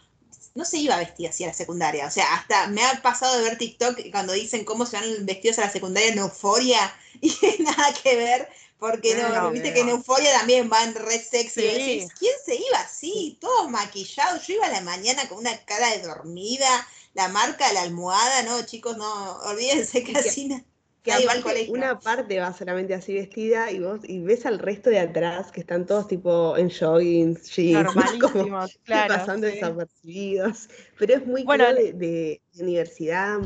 no 0.56 0.66
se 0.66 0.78
iba 0.80 0.96
a 0.96 1.00
vestir 1.00 1.30
así 1.30 1.44
a 1.44 1.48
la 1.48 1.54
secundaria. 1.54 2.08
O 2.08 2.12
sea, 2.12 2.34
hasta 2.34 2.68
me 2.68 2.84
ha 2.84 3.00
pasado 3.04 3.38
de 3.38 3.44
ver 3.44 3.60
TikTok 3.60 4.10
cuando 4.10 4.34
dicen 4.34 4.66
cómo 4.66 4.88
se 4.88 4.98
van 4.98 5.26
vestidos 5.28 5.60
a 5.60 5.66
la 5.66 5.72
secundaria 5.72 6.12
en 6.12 6.18
euforia 6.18 6.96
y 7.22 7.32
nada 7.60 7.94
que 8.02 8.16
ver 8.16 8.50
porque 8.80 9.16
no, 9.16 9.52
viste 9.52 9.74
que 9.74 9.82
en 9.82 9.90
Euforia 9.90 10.38
también 10.38 10.70
van 10.70 10.94
re 10.94 11.20
sexy. 11.20 12.08
¿Quién 12.20 12.34
se 12.46 12.56
iba 12.56 12.80
así? 12.80 13.38
Todos 13.42 13.70
maquillados. 13.70 14.46
Yo 14.46 14.56
iba 14.56 14.68
a 14.68 14.72
la 14.72 14.82
mañana 14.82 15.28
con 15.28 15.40
una 15.40 15.58
cara 15.66 15.90
de 15.92 16.04
dormida, 16.04 16.88
la 17.14 17.28
marca 17.28 17.68
de 17.68 17.74
la 17.74 17.82
almohada, 17.82 18.44
no, 18.44 18.64
chicos, 18.66 18.96
no, 18.98 19.38
olvídense 19.40 20.04
casi 20.04 20.48
nada. 20.48 20.64
Que 21.08 21.68
una 21.70 21.98
parte 22.00 22.38
va 22.38 22.52
solamente 22.52 22.94
así 22.94 23.14
vestida 23.14 23.72
y 23.72 23.80
vos 23.80 24.02
y 24.04 24.20
ves 24.20 24.46
al 24.46 24.60
resto 24.60 24.90
de 24.90 25.00
atrás 25.00 25.54
que 25.54 25.62
están 25.62 25.86
todos 25.86 26.10
tipo 26.10 26.58
en 26.58 26.70
joggings, 26.70 27.50
jeans, 27.56 27.94
como 28.22 28.68
claro, 28.84 29.16
pasando 29.16 29.48
desapercibidos. 29.48 30.68
Pero 31.00 31.16
es 31.16 31.26
muy 31.26 31.44
bueno 31.44 31.74
de, 31.74 31.94
de, 31.94 32.42
universidad 32.60 33.40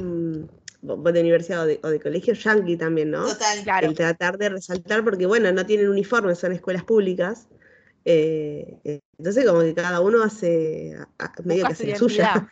de 0.82 1.22
universidad 1.22 1.64
o 1.64 1.90
de, 1.90 2.00
colegio 2.00 2.34
yankee 2.34 2.78
también, 2.78 3.12
¿no? 3.12 3.26
Total, 3.28 3.64
claro. 3.64 3.88
El 3.88 3.96
tratar 3.96 4.38
de 4.38 4.50
resaltar, 4.50 5.04
porque 5.04 5.26
bueno, 5.26 5.52
no 5.52 5.66
tienen 5.66 5.90
uniformes, 5.90 6.40
son 6.40 6.52
escuelas 6.52 6.84
públicas. 6.84 7.48
Eh, 8.04 9.00
entonces, 9.18 9.46
como 9.46 9.62
que 9.62 9.76
cada 9.76 10.02
uno 10.02 10.24
hace 10.24 10.98
medio 11.44 11.66
que 11.66 11.74
hace 11.74 11.96
suya. 11.96 12.50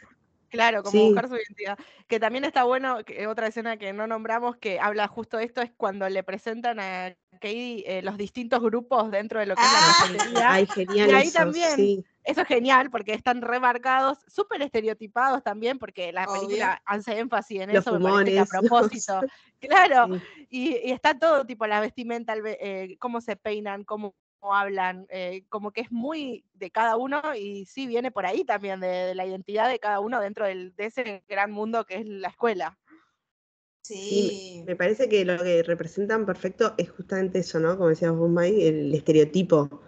Claro, 0.50 0.84
como 0.84 1.06
buscar 1.06 1.30
su 1.30 1.36
identidad. 1.36 1.78
Que 2.08 2.20
también 2.20 2.44
está 2.44 2.64
bueno, 2.64 3.04
que 3.06 3.28
otra 3.28 3.48
escena 3.48 3.78
que 3.78 3.94
no 3.94 4.08
nombramos 4.08 4.58
que 4.58 4.80
habla 4.80 5.08
justo 5.08 5.38
de 5.38 5.46
esto 5.46 5.62
es 5.62 5.72
cuando 5.76 6.10
le 6.10 6.24
presentan 6.24 6.80
a 6.80 7.16
Katie 7.34 7.84
eh, 7.86 8.02
los 8.02 8.18
distintos 8.18 8.60
grupos 8.62 9.12
dentro 9.12 9.40
de 9.40 9.46
lo 9.46 9.56
que 9.56 9.62
es 9.62 10.34
la 10.34 10.50
ah. 10.50 10.54
Ay, 10.54 10.66
genial. 10.66 11.10
Y 11.10 11.14
ahí 11.14 11.32
también, 11.32 12.04
eso 12.30 12.42
es 12.42 12.48
genial 12.48 12.90
porque 12.92 13.14
están 13.14 13.42
remarcados, 13.42 14.20
súper 14.28 14.62
estereotipados 14.62 15.44
también, 15.44 15.80
porque 15.80 16.12
la 16.12 16.28
película 16.28 16.82
hace 16.86 17.18
énfasis 17.18 17.62
en 17.62 17.72
eso, 17.72 18.00
me 18.00 18.10
parece 18.10 18.34
que 18.34 18.40
a 18.40 18.46
propósito. 18.60 19.22
claro, 19.60 20.08
y, 20.50 20.92
está 20.92 21.18
todo 21.18 21.46
tipo 21.46 21.66
la 21.66 21.82
vestimenta, 21.82 22.36
eh, 22.46 22.98
cómo 23.00 23.22
se 23.22 23.36
peinan, 23.36 23.84
cómo 23.84 24.16
hablan, 24.42 25.08
eh, 25.10 25.44
como 25.50 25.72
que 25.72 25.82
es 25.82 25.92
muy 25.92 26.46
de 26.54 26.72
cada 26.72 26.98
uno 26.98 27.22
y 27.36 27.66
sí 27.66 27.88
viene 27.88 28.12
por 28.12 28.26
ahí 28.26 28.46
también 28.46 28.80
de, 28.80 29.16
la 29.16 29.26
identidad 29.26 29.68
de 29.68 29.80
cada 29.80 30.00
uno 30.00 30.22
dentro 30.22 30.46
de 30.46 30.72
ese 30.78 31.24
gran 31.28 31.52
mundo 31.52 31.86
que 31.86 31.96
es 31.96 32.06
la 32.06 32.30
escuela. 32.30 32.78
Sí. 33.82 34.64
me 34.68 34.76
parece 34.76 35.10
que 35.10 35.26
lo 35.26 35.42
que 35.42 35.64
representan 35.64 36.26
perfecto 36.26 36.76
es 36.78 36.92
justamente 36.92 37.40
eso, 37.40 37.60
¿no? 37.60 37.76
Como 37.76 37.90
decías 37.90 38.16
vos, 38.16 38.30
May, 38.30 38.68
el 38.68 38.94
estereotipo 38.94 39.82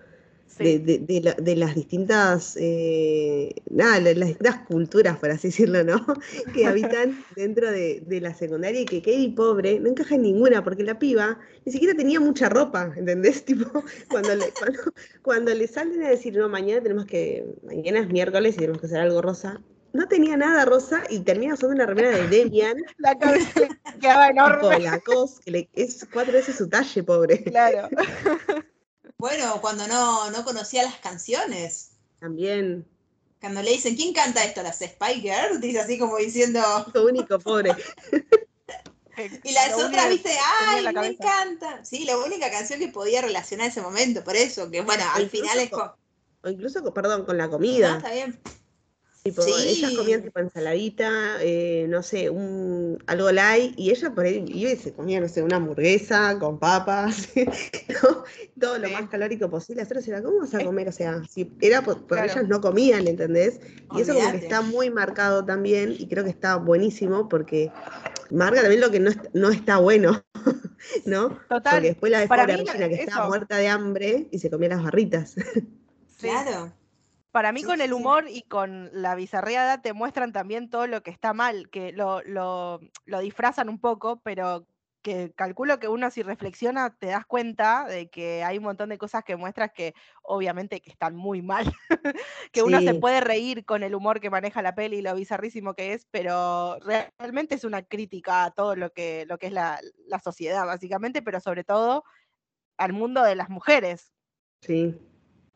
de, 0.57 1.55
las 1.55 1.75
distintas, 1.75 2.57
eh, 2.59 3.53
nada, 3.69 3.99
las 3.99 4.27
distintas 4.27 4.59
culturas, 4.67 5.17
por 5.17 5.31
así 5.31 5.49
decirlo, 5.49 5.83
¿no? 5.83 6.05
que 6.53 6.65
habitan 6.65 7.23
dentro 7.35 7.71
de, 7.71 8.19
la 8.21 8.33
secundaria 8.33 8.81
y 8.81 8.85
que 8.85 9.01
Katie, 9.01 9.33
pobre, 9.35 9.79
no 9.79 9.89
encaja 9.89 10.15
en 10.15 10.23
ninguna, 10.23 10.63
porque 10.63 10.83
la 10.83 10.99
piba 10.99 11.39
ni 11.65 11.71
siquiera 11.71 11.95
tenía 11.95 12.19
mucha 12.19 12.49
ropa, 12.49 12.93
¿entendés? 12.95 13.45
Tipo, 13.51 13.83
cuando 14.09 14.35
le, 14.35 14.45
cuando, 15.21 15.53
le 15.53 15.67
salen 15.67 16.03
a 16.03 16.09
decir, 16.09 16.35
no, 16.37 16.47
mañana 16.49 16.81
tenemos 16.81 17.05
que, 17.05 17.45
mañana 17.63 17.99
es 17.99 18.09
miércoles 18.09 18.55
y 18.55 18.59
tenemos 18.59 18.79
que 18.79 18.87
hacer 18.87 18.99
algo 18.99 19.21
rosa, 19.21 19.61
no 19.93 20.07
tenía 20.07 20.37
nada 20.37 20.63
rosa 20.65 21.03
y 21.09 21.19
termina 21.19 21.53
usando 21.53 21.75
una 21.75 21.85
remera 21.85 22.11
de 22.11 22.27
Demian. 22.27 22.77
La 22.97 23.17
cabeza 23.17 23.59
le 23.59 23.99
quedaba 23.99 24.29
enorme. 24.29 24.79
La 24.79 24.99
cos, 24.99 25.39
que 25.41 25.67
es 25.73 26.07
cuatro 26.13 26.33
veces 26.33 26.55
su 26.55 26.69
talle, 26.69 27.03
pobre. 27.03 27.43
Claro. 27.43 27.89
Bueno, 29.21 29.61
cuando 29.61 29.87
no, 29.87 30.31
no 30.31 30.43
conocía 30.43 30.81
las 30.81 30.95
canciones. 30.95 31.91
También. 32.19 32.87
Cuando 33.39 33.61
le 33.61 33.69
dicen, 33.69 33.95
¿quién 33.95 34.15
canta 34.15 34.43
esto? 34.43 34.63
¿Las 34.63 34.79
Spy 34.79 35.21
Girls? 35.21 35.61
Dice 35.61 35.79
así 35.79 35.99
como 35.99 36.17
diciendo. 36.17 36.59
Lo 36.95 37.05
único, 37.05 37.37
pobre. 37.37 37.71
y 39.43 39.51
las 39.51 39.73
otras, 39.75 40.09
viste, 40.09 40.31
¡ay, 40.59 40.91
me 40.91 41.07
encanta! 41.09 41.85
Sí, 41.85 42.03
la 42.03 42.17
única 42.17 42.49
canción 42.49 42.79
que 42.79 42.87
podía 42.87 43.21
relacionar 43.21 43.67
ese 43.67 43.83
momento, 43.83 44.23
por 44.23 44.35
eso, 44.35 44.71
que 44.71 44.81
bueno, 44.81 45.03
al 45.13 45.29
final 45.29 45.59
es. 45.59 45.71
O 45.71 46.49
incluso, 46.49 46.91
perdón, 46.91 47.23
con 47.23 47.37
la 47.37 47.47
comida. 47.47 47.97
Está 47.97 48.11
bien. 48.11 48.41
Tipo, 49.23 49.43
ellas 49.45 49.91
comían 49.95 50.23
tipo 50.23 50.39
ensaladita, 50.39 51.37
eh, 51.41 51.85
no 51.87 52.01
sé, 52.01 52.31
un, 52.31 52.97
algo 53.05 53.31
light, 53.31 53.77
y 53.77 53.91
ella 53.91 54.15
por 54.15 54.25
ahí 54.25 54.43
iba 54.47 54.71
y 54.71 54.75
se 54.75 54.93
comía, 54.93 55.19
no 55.19 55.27
sé, 55.27 55.43
una 55.43 55.57
hamburguesa 55.57 56.39
con 56.39 56.57
papas, 56.57 57.29
todo 58.59 58.79
lo 58.79 58.89
más 58.89 59.07
calórico 59.09 59.47
posible. 59.47 59.83
Nosotros 59.83 60.07
era, 60.07 60.23
¿cómo 60.23 60.39
vas 60.39 60.55
a 60.55 60.63
comer? 60.63 60.89
O 60.89 60.91
sea, 60.91 61.21
si 61.29 61.53
era 61.61 61.83
porque 61.83 62.15
ellas 62.15 62.47
no 62.47 62.61
comían, 62.61 63.07
¿entendés? 63.07 63.59
Y 63.95 64.01
eso 64.01 64.15
como 64.15 64.31
que 64.31 64.37
está 64.37 64.61
muy 64.61 64.89
marcado 64.89 65.45
también, 65.45 65.95
y 65.99 66.07
creo 66.07 66.23
que 66.23 66.31
está 66.31 66.55
buenísimo, 66.55 67.29
porque 67.29 67.71
marca 68.31 68.61
también 68.61 68.81
lo 68.81 68.89
que 68.89 68.99
no, 68.99 69.11
no 69.33 69.51
está 69.51 69.77
bueno, 69.77 70.23
¿no? 71.05 71.37
Total. 71.47 71.73
Porque 71.75 71.87
después 71.89 72.11
la 72.11 72.21
de 72.21 72.27
Regina, 72.57 72.89
que 72.89 72.95
estaba 72.95 73.27
muerta 73.27 73.57
de 73.57 73.67
hambre 73.67 74.27
y 74.31 74.39
se 74.39 74.49
comía 74.49 74.69
las 74.69 74.83
barritas. 74.83 75.35
Claro. 76.21 76.71
Para 77.31 77.53
mí 77.53 77.63
con 77.63 77.79
el 77.79 77.93
humor 77.93 78.25
y 78.27 78.41
con 78.41 78.89
la 78.91 79.15
bizarreada 79.15 79.81
te 79.81 79.93
muestran 79.93 80.33
también 80.33 80.69
todo 80.69 80.85
lo 80.87 81.01
que 81.01 81.11
está 81.11 81.33
mal, 81.33 81.69
que 81.69 81.93
lo, 81.93 82.21
lo, 82.23 82.79
disfrazan 83.21 83.69
un 83.69 83.79
poco, 83.79 84.19
pero 84.21 84.67
que 85.01 85.31
calculo 85.33 85.79
que 85.79 85.87
uno 85.87 86.11
si 86.11 86.21
reflexiona 86.21 86.95
te 86.95 87.07
das 87.07 87.25
cuenta 87.25 87.85
de 87.85 88.09
que 88.09 88.43
hay 88.43 88.57
un 88.57 88.65
montón 88.65 88.89
de 88.89 88.99
cosas 88.99 89.23
que 89.23 89.35
muestras 89.35 89.71
que 89.73 89.95
obviamente 90.21 90.81
que 90.81 90.91
están 90.91 91.15
muy 91.15 91.41
mal, 91.41 91.65
que 92.51 92.63
uno 92.63 92.81
se 92.81 92.95
puede 92.95 93.21
reír 93.21 93.65
con 93.65 93.81
el 93.81 93.95
humor 93.95 94.19
que 94.19 94.29
maneja 94.29 94.61
la 94.61 94.75
peli 94.75 94.97
y 94.97 95.01
lo 95.01 95.15
bizarrísimo 95.15 95.73
que 95.73 95.93
es, 95.93 96.05
pero 96.11 96.77
realmente 96.81 97.55
es 97.55 97.63
una 97.63 97.81
crítica 97.81 98.43
a 98.43 98.51
todo 98.51 98.75
lo 98.75 98.91
que, 98.91 99.25
lo 99.25 99.37
que 99.37 99.47
es 99.47 99.53
la, 99.53 99.79
sociedad 100.21 100.65
básicamente, 100.65 101.21
pero 101.21 101.39
sobre 101.39 101.63
todo 101.63 102.03
al 102.77 102.93
mundo 102.93 103.23
de 103.23 103.35
las 103.35 103.49
mujeres. 103.49 104.11
Sí. 104.61 104.99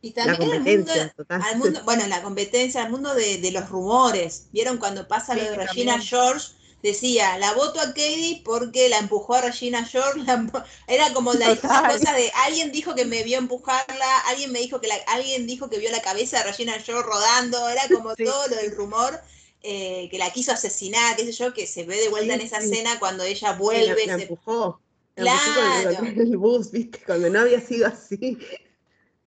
Y 0.06 0.12
también 0.12 0.86
al 1.30 1.58
mundo, 1.58 1.82
bueno, 1.84 2.06
la 2.06 2.22
competencia, 2.22 2.84
al 2.84 2.92
mundo 2.92 3.16
de, 3.16 3.50
los 3.52 3.68
rumores. 3.70 4.50
¿Vieron 4.52 4.78
cuando 4.78 5.08
pasa 5.08 5.34
lo 5.34 5.44
de 5.44 5.56
Regina 5.56 6.00
George? 6.00 6.50
decía, 6.84 7.40
la 7.40 7.54
voto 7.54 7.80
a 7.80 7.88
Katie 7.88 8.44
porque 8.46 8.90
la 8.90 9.00
empujó 9.00 9.34
a 9.34 9.42
Regina 9.42 9.84
George, 9.84 10.22
era 10.88 11.12
como 11.14 11.34
la, 11.34 11.56
cosa 11.56 12.14
de 12.14 12.32
alguien 12.46 12.72
dijo 12.72 12.94
que 12.94 13.06
me 13.06 13.24
vio 13.24 13.40
empujarla, 13.40 14.20
alguien 14.28 14.52
me 14.52 14.60
dijo 14.60 14.80
que 14.80 14.88
la, 14.88 14.96
alguien 15.08 15.48
dijo 15.48 15.68
que 15.68 15.80
vio 15.80 15.90
la 15.90 16.04
cabeza 16.04 16.38
de 16.38 16.44
Regina 16.44 16.74
George 16.74 17.10
rodando, 17.10 17.68
era 17.70 17.82
como 17.92 18.16
todo 18.16 18.48
lo 18.50 18.56
del 18.58 18.76
rumor. 18.76 19.20
Eh, 19.68 20.10
que 20.12 20.20
la 20.20 20.30
quiso 20.30 20.52
asesinar, 20.52 21.16
qué 21.16 21.26
sé 21.26 21.32
yo, 21.32 21.52
que 21.52 21.66
se 21.66 21.86
ve 21.86 22.00
de 22.00 22.10
vuelta 22.10 22.36
en 22.36 22.42
esa 22.42 22.60
escena 22.60 23.00
cuando 23.00 23.24
ella 23.24 23.54
vuelve. 23.54 24.06
La, 24.06 24.14
empujó. 24.14 24.80
claro. 25.16 25.90
el 26.16 26.38
bus, 26.38 26.70
viste, 26.70 27.02
cuando 27.04 27.32
no 27.32 27.40
había 27.40 27.60
sido 27.60 27.88
así. 27.88 28.38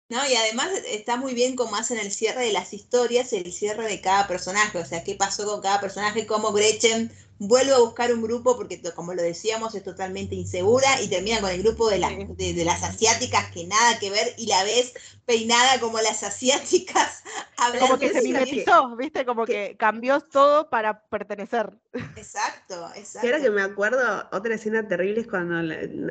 No, 0.10 0.28
y 0.28 0.36
además 0.36 0.70
está 0.88 1.18
muy 1.18 1.36
bien 1.36 1.56
cómo 1.56 1.76
hacen 1.76 2.00
el 2.00 2.12
cierre 2.12 2.46
de 2.46 2.52
las 2.52 2.74
historias, 2.74 3.32
el 3.32 3.52
cierre 3.54 3.88
de 3.88 4.02
cada 4.02 4.28
personaje, 4.28 4.80
o 4.80 4.86
sea, 4.86 5.04
qué 5.04 5.14
pasó 5.16 5.46
con 5.46 5.62
cada 5.62 5.80
personaje, 5.80 6.26
cómo 6.26 6.52
Gretchen 6.52 7.12
vuelve 7.40 7.74
a 7.74 7.80
buscar 7.80 8.14
un 8.14 8.22
grupo 8.22 8.58
porque, 8.58 8.82
como 8.94 9.14
lo 9.14 9.24
decíamos, 9.24 9.74
es 9.74 9.84
totalmente 9.84 10.36
insegura 10.36 11.02
y 11.02 11.08
termina 11.08 11.40
con 11.40 11.50
el 11.50 11.64
grupo 11.64 11.90
de, 11.90 11.98
de, 12.38 12.66
las 12.66 12.84
asiáticas 12.84 13.50
que 13.52 13.66
nada 13.66 13.98
que 13.98 14.10
ver 14.10 14.34
y 14.38 14.46
la 14.46 14.64
ves 14.64 14.94
peinada 15.26 15.80
como 15.80 16.00
las 16.00 16.22
asiáticas. 16.24 17.24
Como 17.82 17.98
que 17.98 18.14
se 18.14 18.22
mimetizó, 18.22 18.96
¿viste? 18.96 19.26
Como 19.26 19.46
que... 19.46 19.76
cambió 19.78 20.22
todo 20.22 20.70
para 20.70 21.02
pertenecer. 21.08 21.78
Exacto, 22.16 22.90
exacto. 22.96 23.28
ahora 23.28 23.42
que 23.42 23.50
me 23.50 23.62
acuerdo, 23.62 24.30
otra 24.32 24.56
escena 24.56 24.88
terrible 24.88 25.20
es 25.20 25.28
cuando 25.28 25.56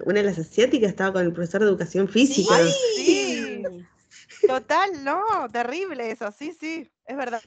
una 0.05 0.21
de 0.21 0.23
las 0.23 0.39
asiáticas 0.39 0.91
estaba 0.91 1.15
con 1.15 1.25
el 1.25 1.33
profesor 1.33 1.63
de 1.63 1.69
educación 1.69 2.07
física. 2.07 2.55
sí. 2.97 3.63
Total, 4.47 5.05
no, 5.05 5.49
terrible 5.53 6.11
eso, 6.11 6.31
sí, 6.33 6.57
sí, 6.59 6.91
es 7.05 7.17
verdad. 7.17 7.43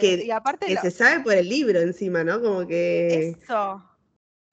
Que, 0.00 0.24
y 0.24 0.30
aparte 0.30 0.66
que 0.66 0.76
se 0.76 0.90
sabe 0.90 1.22
por 1.22 1.34
el 1.34 1.48
libro 1.48 1.80
encima, 1.80 2.24
¿no? 2.24 2.40
Como 2.40 2.66
que... 2.66 3.36
Eso. 3.42 3.82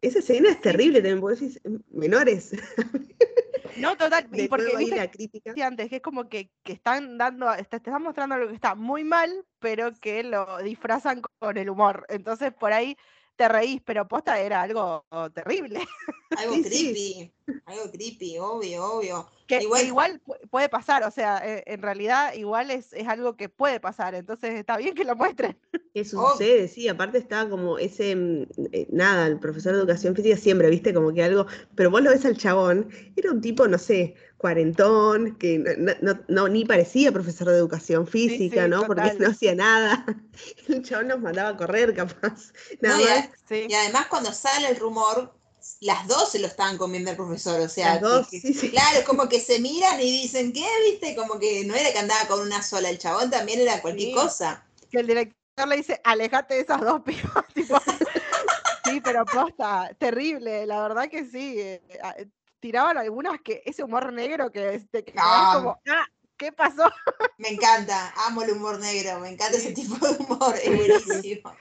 Esa 0.01 0.19
escena 0.19 0.49
es 0.49 0.59
terrible 0.59 0.99
también, 0.99 1.21
porque 1.21 1.39
decís, 1.39 1.61
menores. 1.91 2.51
No, 3.77 3.97
total, 3.97 4.27
y 4.33 4.47
porque 4.47 4.75
viste, 4.77 4.95
la 4.95 5.09
crítica. 5.09 5.53
antes, 5.65 5.89
que 5.89 5.95
es 5.97 6.01
como 6.01 6.29
que, 6.29 6.51
que 6.63 6.73
están 6.73 7.17
dando, 7.17 7.47
te, 7.69 7.77
están 7.77 8.03
mostrando 8.03 8.35
algo 8.35 8.49
que 8.49 8.55
está 8.55 8.75
muy 8.75 9.03
mal, 9.03 9.45
pero 9.59 9.93
que 9.93 10.23
lo 10.23 10.59
disfrazan 10.59 11.21
con 11.39 11.57
el 11.57 11.69
humor. 11.69 12.05
Entonces, 12.09 12.53
por 12.53 12.73
ahí 12.73 12.97
te 13.35 13.47
reís, 13.47 13.81
pero 13.83 14.07
posta 14.07 14.39
era 14.39 14.61
algo 14.61 15.05
terrible. 15.33 15.79
Algo 16.35 16.55
creepy, 16.63 17.31
algo 17.67 17.91
creepy, 17.91 18.39
obvio, 18.39 18.83
obvio. 18.83 19.29
Que 19.45 19.59
igual, 19.61 20.19
puede 20.49 20.67
pasar, 20.67 21.03
o 21.03 21.11
sea, 21.11 21.37
e, 21.45 21.63
en 21.67 21.79
realidad 21.83 22.33
igual 22.33 22.71
es, 22.71 22.91
algo 23.07 23.37
que 23.37 23.49
puede 23.49 23.79
pasar, 23.79 24.15
entonces 24.15 24.55
está 24.55 24.77
bien 24.77 24.95
que 24.95 25.03
lo 25.03 25.15
muestren. 25.15 25.55
Que 25.93 26.03
sucede, 26.03 26.67
sí, 26.67 26.87
aparte 26.87 27.19
estaba 27.19 27.47
como 27.47 27.77
ese, 27.77 28.15
mm, 28.15 28.45
eh, 28.71 28.87
nada, 28.89 29.27
el 29.27 29.37
profesor 29.37 29.73
de 29.73 29.79
educación 29.79 30.15
física 30.15 30.37
siempre, 30.37 30.71
viste, 30.71 30.91
como 30.91 31.13
que 31.13 31.23
algo, 31.23 31.45
pero 31.75 31.91
vos 31.91 32.01
lo 32.01 32.09
ves 32.09 32.25
al 32.25 32.35
chabón, 32.35 32.89
era 33.15 33.31
un 33.31 33.41
tipo, 33.41 33.67
no 33.67 33.77
sé, 33.77 34.15
cuarentón, 34.43 35.37
que 35.37 35.57
no, 36.27 36.49
ni 36.49 36.65
parecía 36.65 37.13
profesor 37.13 37.47
de 37.47 37.55
educación 37.55 38.05
física, 38.05 38.67
¿no? 38.67 38.85
Porque 38.85 39.15
no 39.17 39.29
hacía 39.29 39.55
nada. 39.55 40.05
El 40.67 40.83
chabón 40.83 41.07
nos 41.07 41.21
mandaba 41.21 41.51
a 41.51 41.55
correr, 41.55 41.95
capaz. 41.95 42.51
Nada 42.81 43.31
y, 43.49 43.71
y 43.71 43.73
además 43.73 44.07
cuando 44.07 44.33
sale 44.33 44.67
el 44.67 44.75
rumor, 44.75 45.33
las 45.79 46.09
dos 46.09 46.29
se 46.33 46.39
lo 46.39 46.47
estaban 46.47 46.77
comiendo 46.77 47.11
el 47.11 47.15
profesor, 47.15 47.61
o 47.61 47.69
sea, 47.69 48.01
claro, 48.01 49.05
como 49.05 49.29
que 49.29 49.39
se 49.39 49.61
miran 49.61 50.01
y 50.01 50.11
dicen, 50.11 50.51
¿qué? 50.51 50.67
¿Viste? 50.89 51.15
Como 51.15 51.39
que 51.39 51.63
no 51.63 51.73
era 51.73 51.93
que 51.93 51.99
andaba 51.99 52.27
con 52.27 52.41
una 52.41 52.61
sola, 52.61 52.89
el 52.89 52.97
chabón 52.97 53.29
también 53.29 53.61
era 53.61 53.81
cualquier 53.81 54.13
cosa. 54.13 54.65
Que 54.91 54.99
el 54.99 55.07
director 55.07 55.69
le 55.69 55.77
dice, 55.77 56.01
alejate 56.03 56.55
de 56.55 56.59
esas 56.59 56.81
dos 56.81 57.01
pibas, 57.03 57.45
sí, 58.83 58.99
pero 58.99 59.23
posta, 59.23 59.89
terrible, 59.97 60.65
la 60.65 60.81
verdad 60.81 61.09
que 61.09 61.23
sí. 61.23 61.79
Tiraban 62.63 62.97
algunas 62.97 63.41
que 63.41 63.61
ese 63.65 63.83
humor 63.83 64.13
negro 64.13 64.49
que 64.49 64.79
te 64.89 65.03
quedaba 65.03 65.55
como, 65.55 65.81
ah, 65.85 66.07
¿qué 66.37 66.49
pasó? 66.53 66.83
Me 67.37 67.49
encanta, 67.49 68.13
amo 68.25 68.41
el 68.41 68.51
humor 68.51 68.79
negro, 68.79 69.19
me 69.19 69.27
encanta 69.27 69.57
ese 69.57 69.73
tipo 69.73 69.97
de 70.07 70.15
humor, 70.15 70.55
es 70.63 70.73
buenísimo, 70.73 71.53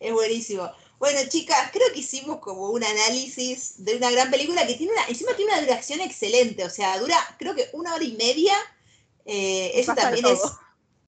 es 0.00 0.12
buenísimo. 0.12 0.72
Bueno, 0.98 1.20
chicas, 1.28 1.70
creo 1.70 1.86
que 1.92 2.00
hicimos 2.00 2.40
como 2.40 2.70
un 2.70 2.82
análisis 2.82 3.84
de 3.84 3.96
una 3.96 4.10
gran 4.10 4.28
película 4.32 4.66
que 4.66 4.74
tiene 4.74 4.92
una, 4.94 5.04
encima 5.06 5.36
tiene 5.36 5.52
una 5.52 5.60
duración 5.60 6.00
excelente, 6.00 6.64
o 6.64 6.70
sea, 6.70 6.98
dura 6.98 7.16
creo 7.38 7.54
que 7.54 7.70
una 7.72 7.94
hora 7.94 8.02
y 8.02 8.16
media. 8.16 8.54
Eh, 9.24 9.70
eso 9.76 9.94
también 9.94 10.26
es. 10.26 10.40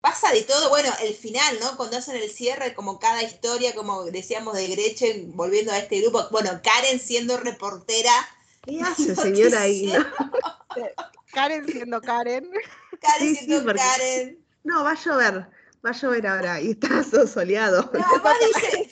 Pasa 0.00 0.30
de 0.30 0.42
todo, 0.42 0.68
bueno, 0.68 0.92
el 1.02 1.14
final, 1.14 1.58
¿no? 1.58 1.76
Cuando 1.76 1.96
hacen 1.96 2.14
el 2.14 2.30
cierre, 2.30 2.76
como 2.76 3.00
cada 3.00 3.24
historia, 3.24 3.74
como 3.74 4.04
decíamos 4.04 4.54
de 4.54 4.68
Gretchen, 4.68 5.34
volviendo 5.34 5.72
a 5.72 5.78
este 5.78 6.00
grupo, 6.00 6.28
bueno, 6.30 6.60
Karen 6.62 7.00
siendo 7.00 7.36
reportera. 7.38 8.12
¿Qué 8.66 8.80
hace, 8.82 9.14
señora 9.14 9.62
ahí? 9.62 9.92
Karen 11.32 11.66
siendo 11.66 12.00
Karen. 12.00 12.50
Karen 13.00 13.36
siendo 13.36 13.74
Karen. 13.74 14.44
No, 14.64 14.82
va 14.82 14.92
a 14.92 15.04
llover, 15.04 15.46
va 15.84 15.90
a 15.90 15.92
llover 15.92 16.26
ahora 16.26 16.60
y 16.60 16.72
está 16.72 17.04
todo 17.10 17.26
soleado. 17.26 17.90
No, 17.92 18.00
dice, 18.54 18.90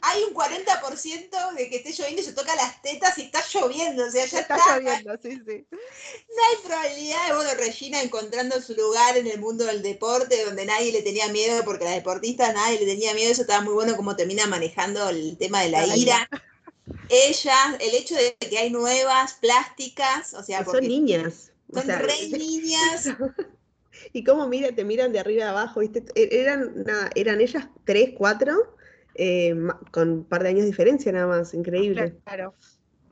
hay 0.00 0.24
un 0.24 0.34
40% 0.34 1.54
de 1.54 1.70
que 1.70 1.76
esté 1.76 1.92
lloviendo 1.92 2.22
y 2.22 2.24
se 2.24 2.32
toca 2.32 2.56
las 2.56 2.82
tetas 2.82 3.16
y 3.18 3.22
está 3.22 3.40
lloviendo, 3.52 4.04
o 4.04 4.10
sea, 4.10 4.26
ya 4.26 4.40
está. 4.40 4.56
Está 4.56 4.80
lloviendo, 4.80 5.12
sí, 5.22 5.40
sí. 5.46 5.66
No 5.70 6.42
hay 6.50 6.66
probabilidad 6.66 7.28
de, 7.28 7.34
bueno, 7.36 7.50
Regina 7.56 8.02
encontrando 8.02 8.60
su 8.60 8.74
lugar 8.74 9.16
en 9.16 9.28
el 9.28 9.38
mundo 9.38 9.64
del 9.64 9.82
deporte, 9.82 10.44
donde 10.44 10.66
nadie 10.66 10.90
le 10.90 11.02
tenía 11.02 11.28
miedo, 11.28 11.62
porque 11.64 11.84
la 11.84 11.92
deportista 11.92 12.52
nadie 12.52 12.80
le 12.80 12.86
tenía 12.86 13.14
miedo, 13.14 13.30
eso 13.30 13.42
estaba 13.42 13.60
muy 13.60 13.74
bueno 13.74 13.94
como 13.94 14.16
termina 14.16 14.48
manejando 14.48 15.08
el 15.08 15.38
tema 15.38 15.60
de 15.60 15.68
la, 15.68 15.96
ira. 15.96 16.28
Ella, 17.08 17.76
el 17.80 17.94
hecho 17.94 18.14
de 18.14 18.36
que 18.38 18.58
hay 18.58 18.70
nuevas 18.70 19.34
plásticas, 19.34 20.34
o 20.34 20.42
sea, 20.42 20.64
porque 20.64 20.80
son 20.80 20.88
niñas. 20.88 21.52
Son 21.72 21.86
re 21.86 22.28
niñas. 22.28 23.08
y 24.12 24.24
cómo 24.24 24.46
mira, 24.48 24.74
te 24.74 24.84
miran 24.84 25.12
de 25.12 25.20
arriba 25.20 25.46
a 25.46 25.50
abajo, 25.50 25.80
¿viste? 25.80 26.04
E-, 26.14 26.40
eran, 26.40 26.84
nada, 26.84 27.10
eran 27.14 27.40
ellas 27.40 27.66
tres, 27.84 28.10
cuatro 28.16 28.76
eh, 29.14 29.54
con 29.90 30.10
un 30.10 30.24
par 30.24 30.42
de 30.42 30.50
años 30.50 30.62
de 30.62 30.70
diferencia 30.70 31.12
nada 31.12 31.26
más, 31.26 31.54
increíble. 31.54 32.14
Claro. 32.24 32.54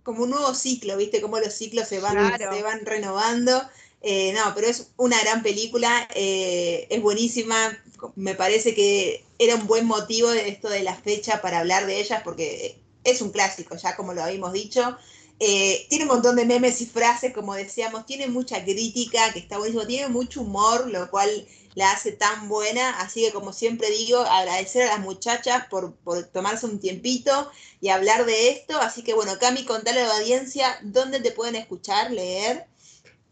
Como 0.03 0.25
un 0.25 0.31
nuevo 0.31 0.55
ciclo, 0.55 0.97
¿viste? 0.97 1.21
Como 1.21 1.39
los 1.39 1.55
ciclos 1.55 1.87
se 1.87 2.01
van, 2.01 2.39
se 2.39 2.63
van 2.63 2.85
renovando. 2.85 3.63
Eh, 4.03 4.33
no, 4.33 4.55
pero 4.55 4.67
es 4.67 4.93
una 4.97 5.21
gran 5.21 5.43
película, 5.43 6.09
eh, 6.15 6.87
es 6.89 7.03
buenísima, 7.03 7.79
me 8.17 8.35
parece 8.35 8.75
que 8.75 9.27
era 9.39 9.57
un 9.57 9.67
buen 9.67 9.87
motivo 9.87 10.31
de 10.31 10.49
esto 10.49 10.71
de 10.71 10.83
la 10.83 10.95
fecha 10.95 11.43
para 11.43 11.59
hablar 11.59 11.87
de 11.87 12.01
ellas, 12.01 12.23
porque 12.25 12.81
es 13.05 13.23
un 13.23 13.31
clásico, 13.31 13.77
ya 13.77 13.97
como 13.97 14.13
lo 14.13 14.23
habíamos 14.23 14.53
dicho. 14.53 14.97
tiene 15.39 16.05
un 16.05 16.09
montón 16.09 16.37
de 16.37 16.45
memes 16.45 16.81
y 16.81 16.87
frases, 16.87 17.33
como 17.33 17.55
decíamos, 17.55 18.07
tiene 18.07 18.29
mucha 18.29 18.63
crítica, 18.63 19.33
que 19.33 19.39
está 19.39 19.59
buenísimo, 19.59 19.87
tiene 19.87 20.09
mucho 20.09 20.43
humor, 20.43 20.89
lo 20.91 21.11
cual 21.11 21.47
la 21.75 21.93
hace 21.93 22.13
tan 22.13 22.49
buena. 22.49 23.01
Así 23.01 23.25
que 23.25 23.33
como 23.33 23.53
siempre 23.53 23.89
digo, 23.91 24.19
agradecer 24.21 24.83
a 24.83 24.97
las 24.97 25.01
muchachas 25.01 25.67
por, 25.69 25.95
tomarse 26.33 26.67
un 26.67 26.81
tiempito 26.81 27.51
y 27.81 27.89
hablar 27.89 28.27
de 28.27 28.51
esto. 28.51 28.79
Así 28.79 29.03
que 29.03 29.15
bueno, 29.15 29.33
Cami, 29.41 29.65
contale 29.65 30.01
a 30.01 30.09
la 30.09 30.19
audiencia 30.19 30.79
dónde 30.83 31.21
te 31.21 31.33
pueden 31.33 31.57
escuchar, 31.57 32.11
leer. 32.11 32.67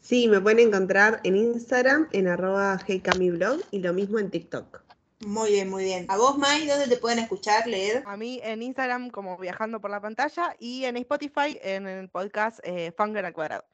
Sí, 0.01 0.27
me 0.27 0.41
pueden 0.41 0.61
encontrar 0.61 1.21
en 1.25 1.37
Instagram, 1.37 2.09
en 2.12 2.29
arroba 2.29 2.81
heycamiblog 2.87 3.61
y 3.71 3.81
lo 3.81 3.93
mismo 3.93 4.19
en 4.19 4.31
TikTok. 4.31 4.88
Muy 5.21 5.51
bien, 5.51 5.69
muy 5.69 5.83
bien. 5.83 6.07
¿A 6.09 6.16
vos, 6.16 6.39
Mai, 6.39 6.66
dónde 6.66 6.87
te 6.87 6.97
pueden 6.97 7.19
escuchar, 7.19 7.66
leer? 7.66 8.05
A 8.07 8.16
mí 8.16 8.41
en 8.43 8.62
Instagram 8.62 9.11
como 9.11 9.37
Viajando 9.37 9.81
por 9.81 9.91
la 9.91 10.01
Pantalla 10.01 10.55
y 10.61 10.85
en 10.85 10.97
Spotify 10.97 11.59
en 11.61 11.89
el 11.89 12.09
podcast 12.09 12.61
eh, 12.62 12.93
Fanger 12.97 13.25
al 13.27 13.33
Cuadrado. 13.33 13.64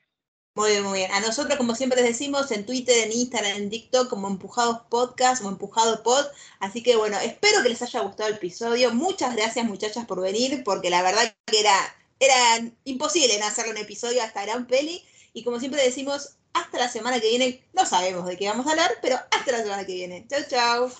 Muy 0.57 0.71
bien, 0.71 0.85
muy 0.85 1.01
bien. 1.01 1.11
A 1.11 1.21
nosotros, 1.21 1.59
como 1.59 1.75
siempre 1.75 2.01
les 2.01 2.11
decimos, 2.11 2.51
en 2.53 2.65
Twitter, 2.65 2.97
en 3.05 3.13
Instagram, 3.13 3.57
en 3.57 3.71
TikTok, 3.71 4.09
como 4.09 4.29
Empujados 4.29 4.83
Podcast 4.89 5.45
o 5.45 5.49
Empujado 5.49 6.03
Pod. 6.03 6.25
Así 6.61 6.83
que 6.83 6.97
bueno, 6.97 7.19
espero 7.19 7.63
que 7.63 7.69
les 7.69 7.83
haya 7.83 8.01
gustado 8.01 8.31
el 8.31 8.37
episodio. 8.37 8.95
Muchas 8.95 9.35
gracias, 9.35 9.67
muchachas, 9.67 10.07
por 10.07 10.21
venir, 10.21 10.63
porque 10.65 10.91
la 10.91 11.03
verdad 11.03 11.35
que 11.45 11.61
era, 11.61 11.77
era 12.21 12.71
imposible 12.85 13.37
no 13.39 13.47
hacerle 13.47 13.73
un 13.73 13.79
episodio 13.79 14.23
a 14.23 14.27
esta 14.27 14.45
gran 14.45 14.67
peli. 14.67 15.05
Y 15.33 15.43
como 15.43 15.59
siempre 15.59 15.83
decimos, 15.83 16.37
hasta 16.55 16.79
la 16.79 16.89
semana 16.89 17.21
que 17.21 17.29
viene. 17.29 17.65
No 17.75 17.85
sabemos 17.85 18.25
de 18.25 18.37
qué 18.37 18.49
vamos 18.49 18.67
a 18.67 18.71
hablar, 18.71 18.93
pero 19.03 19.17
hasta 19.17 19.53
la 19.53 19.63
semana 19.63 19.85
que 19.85 19.95
viene. 19.95 20.27
Chau, 20.29 20.43
chau. 20.49 20.93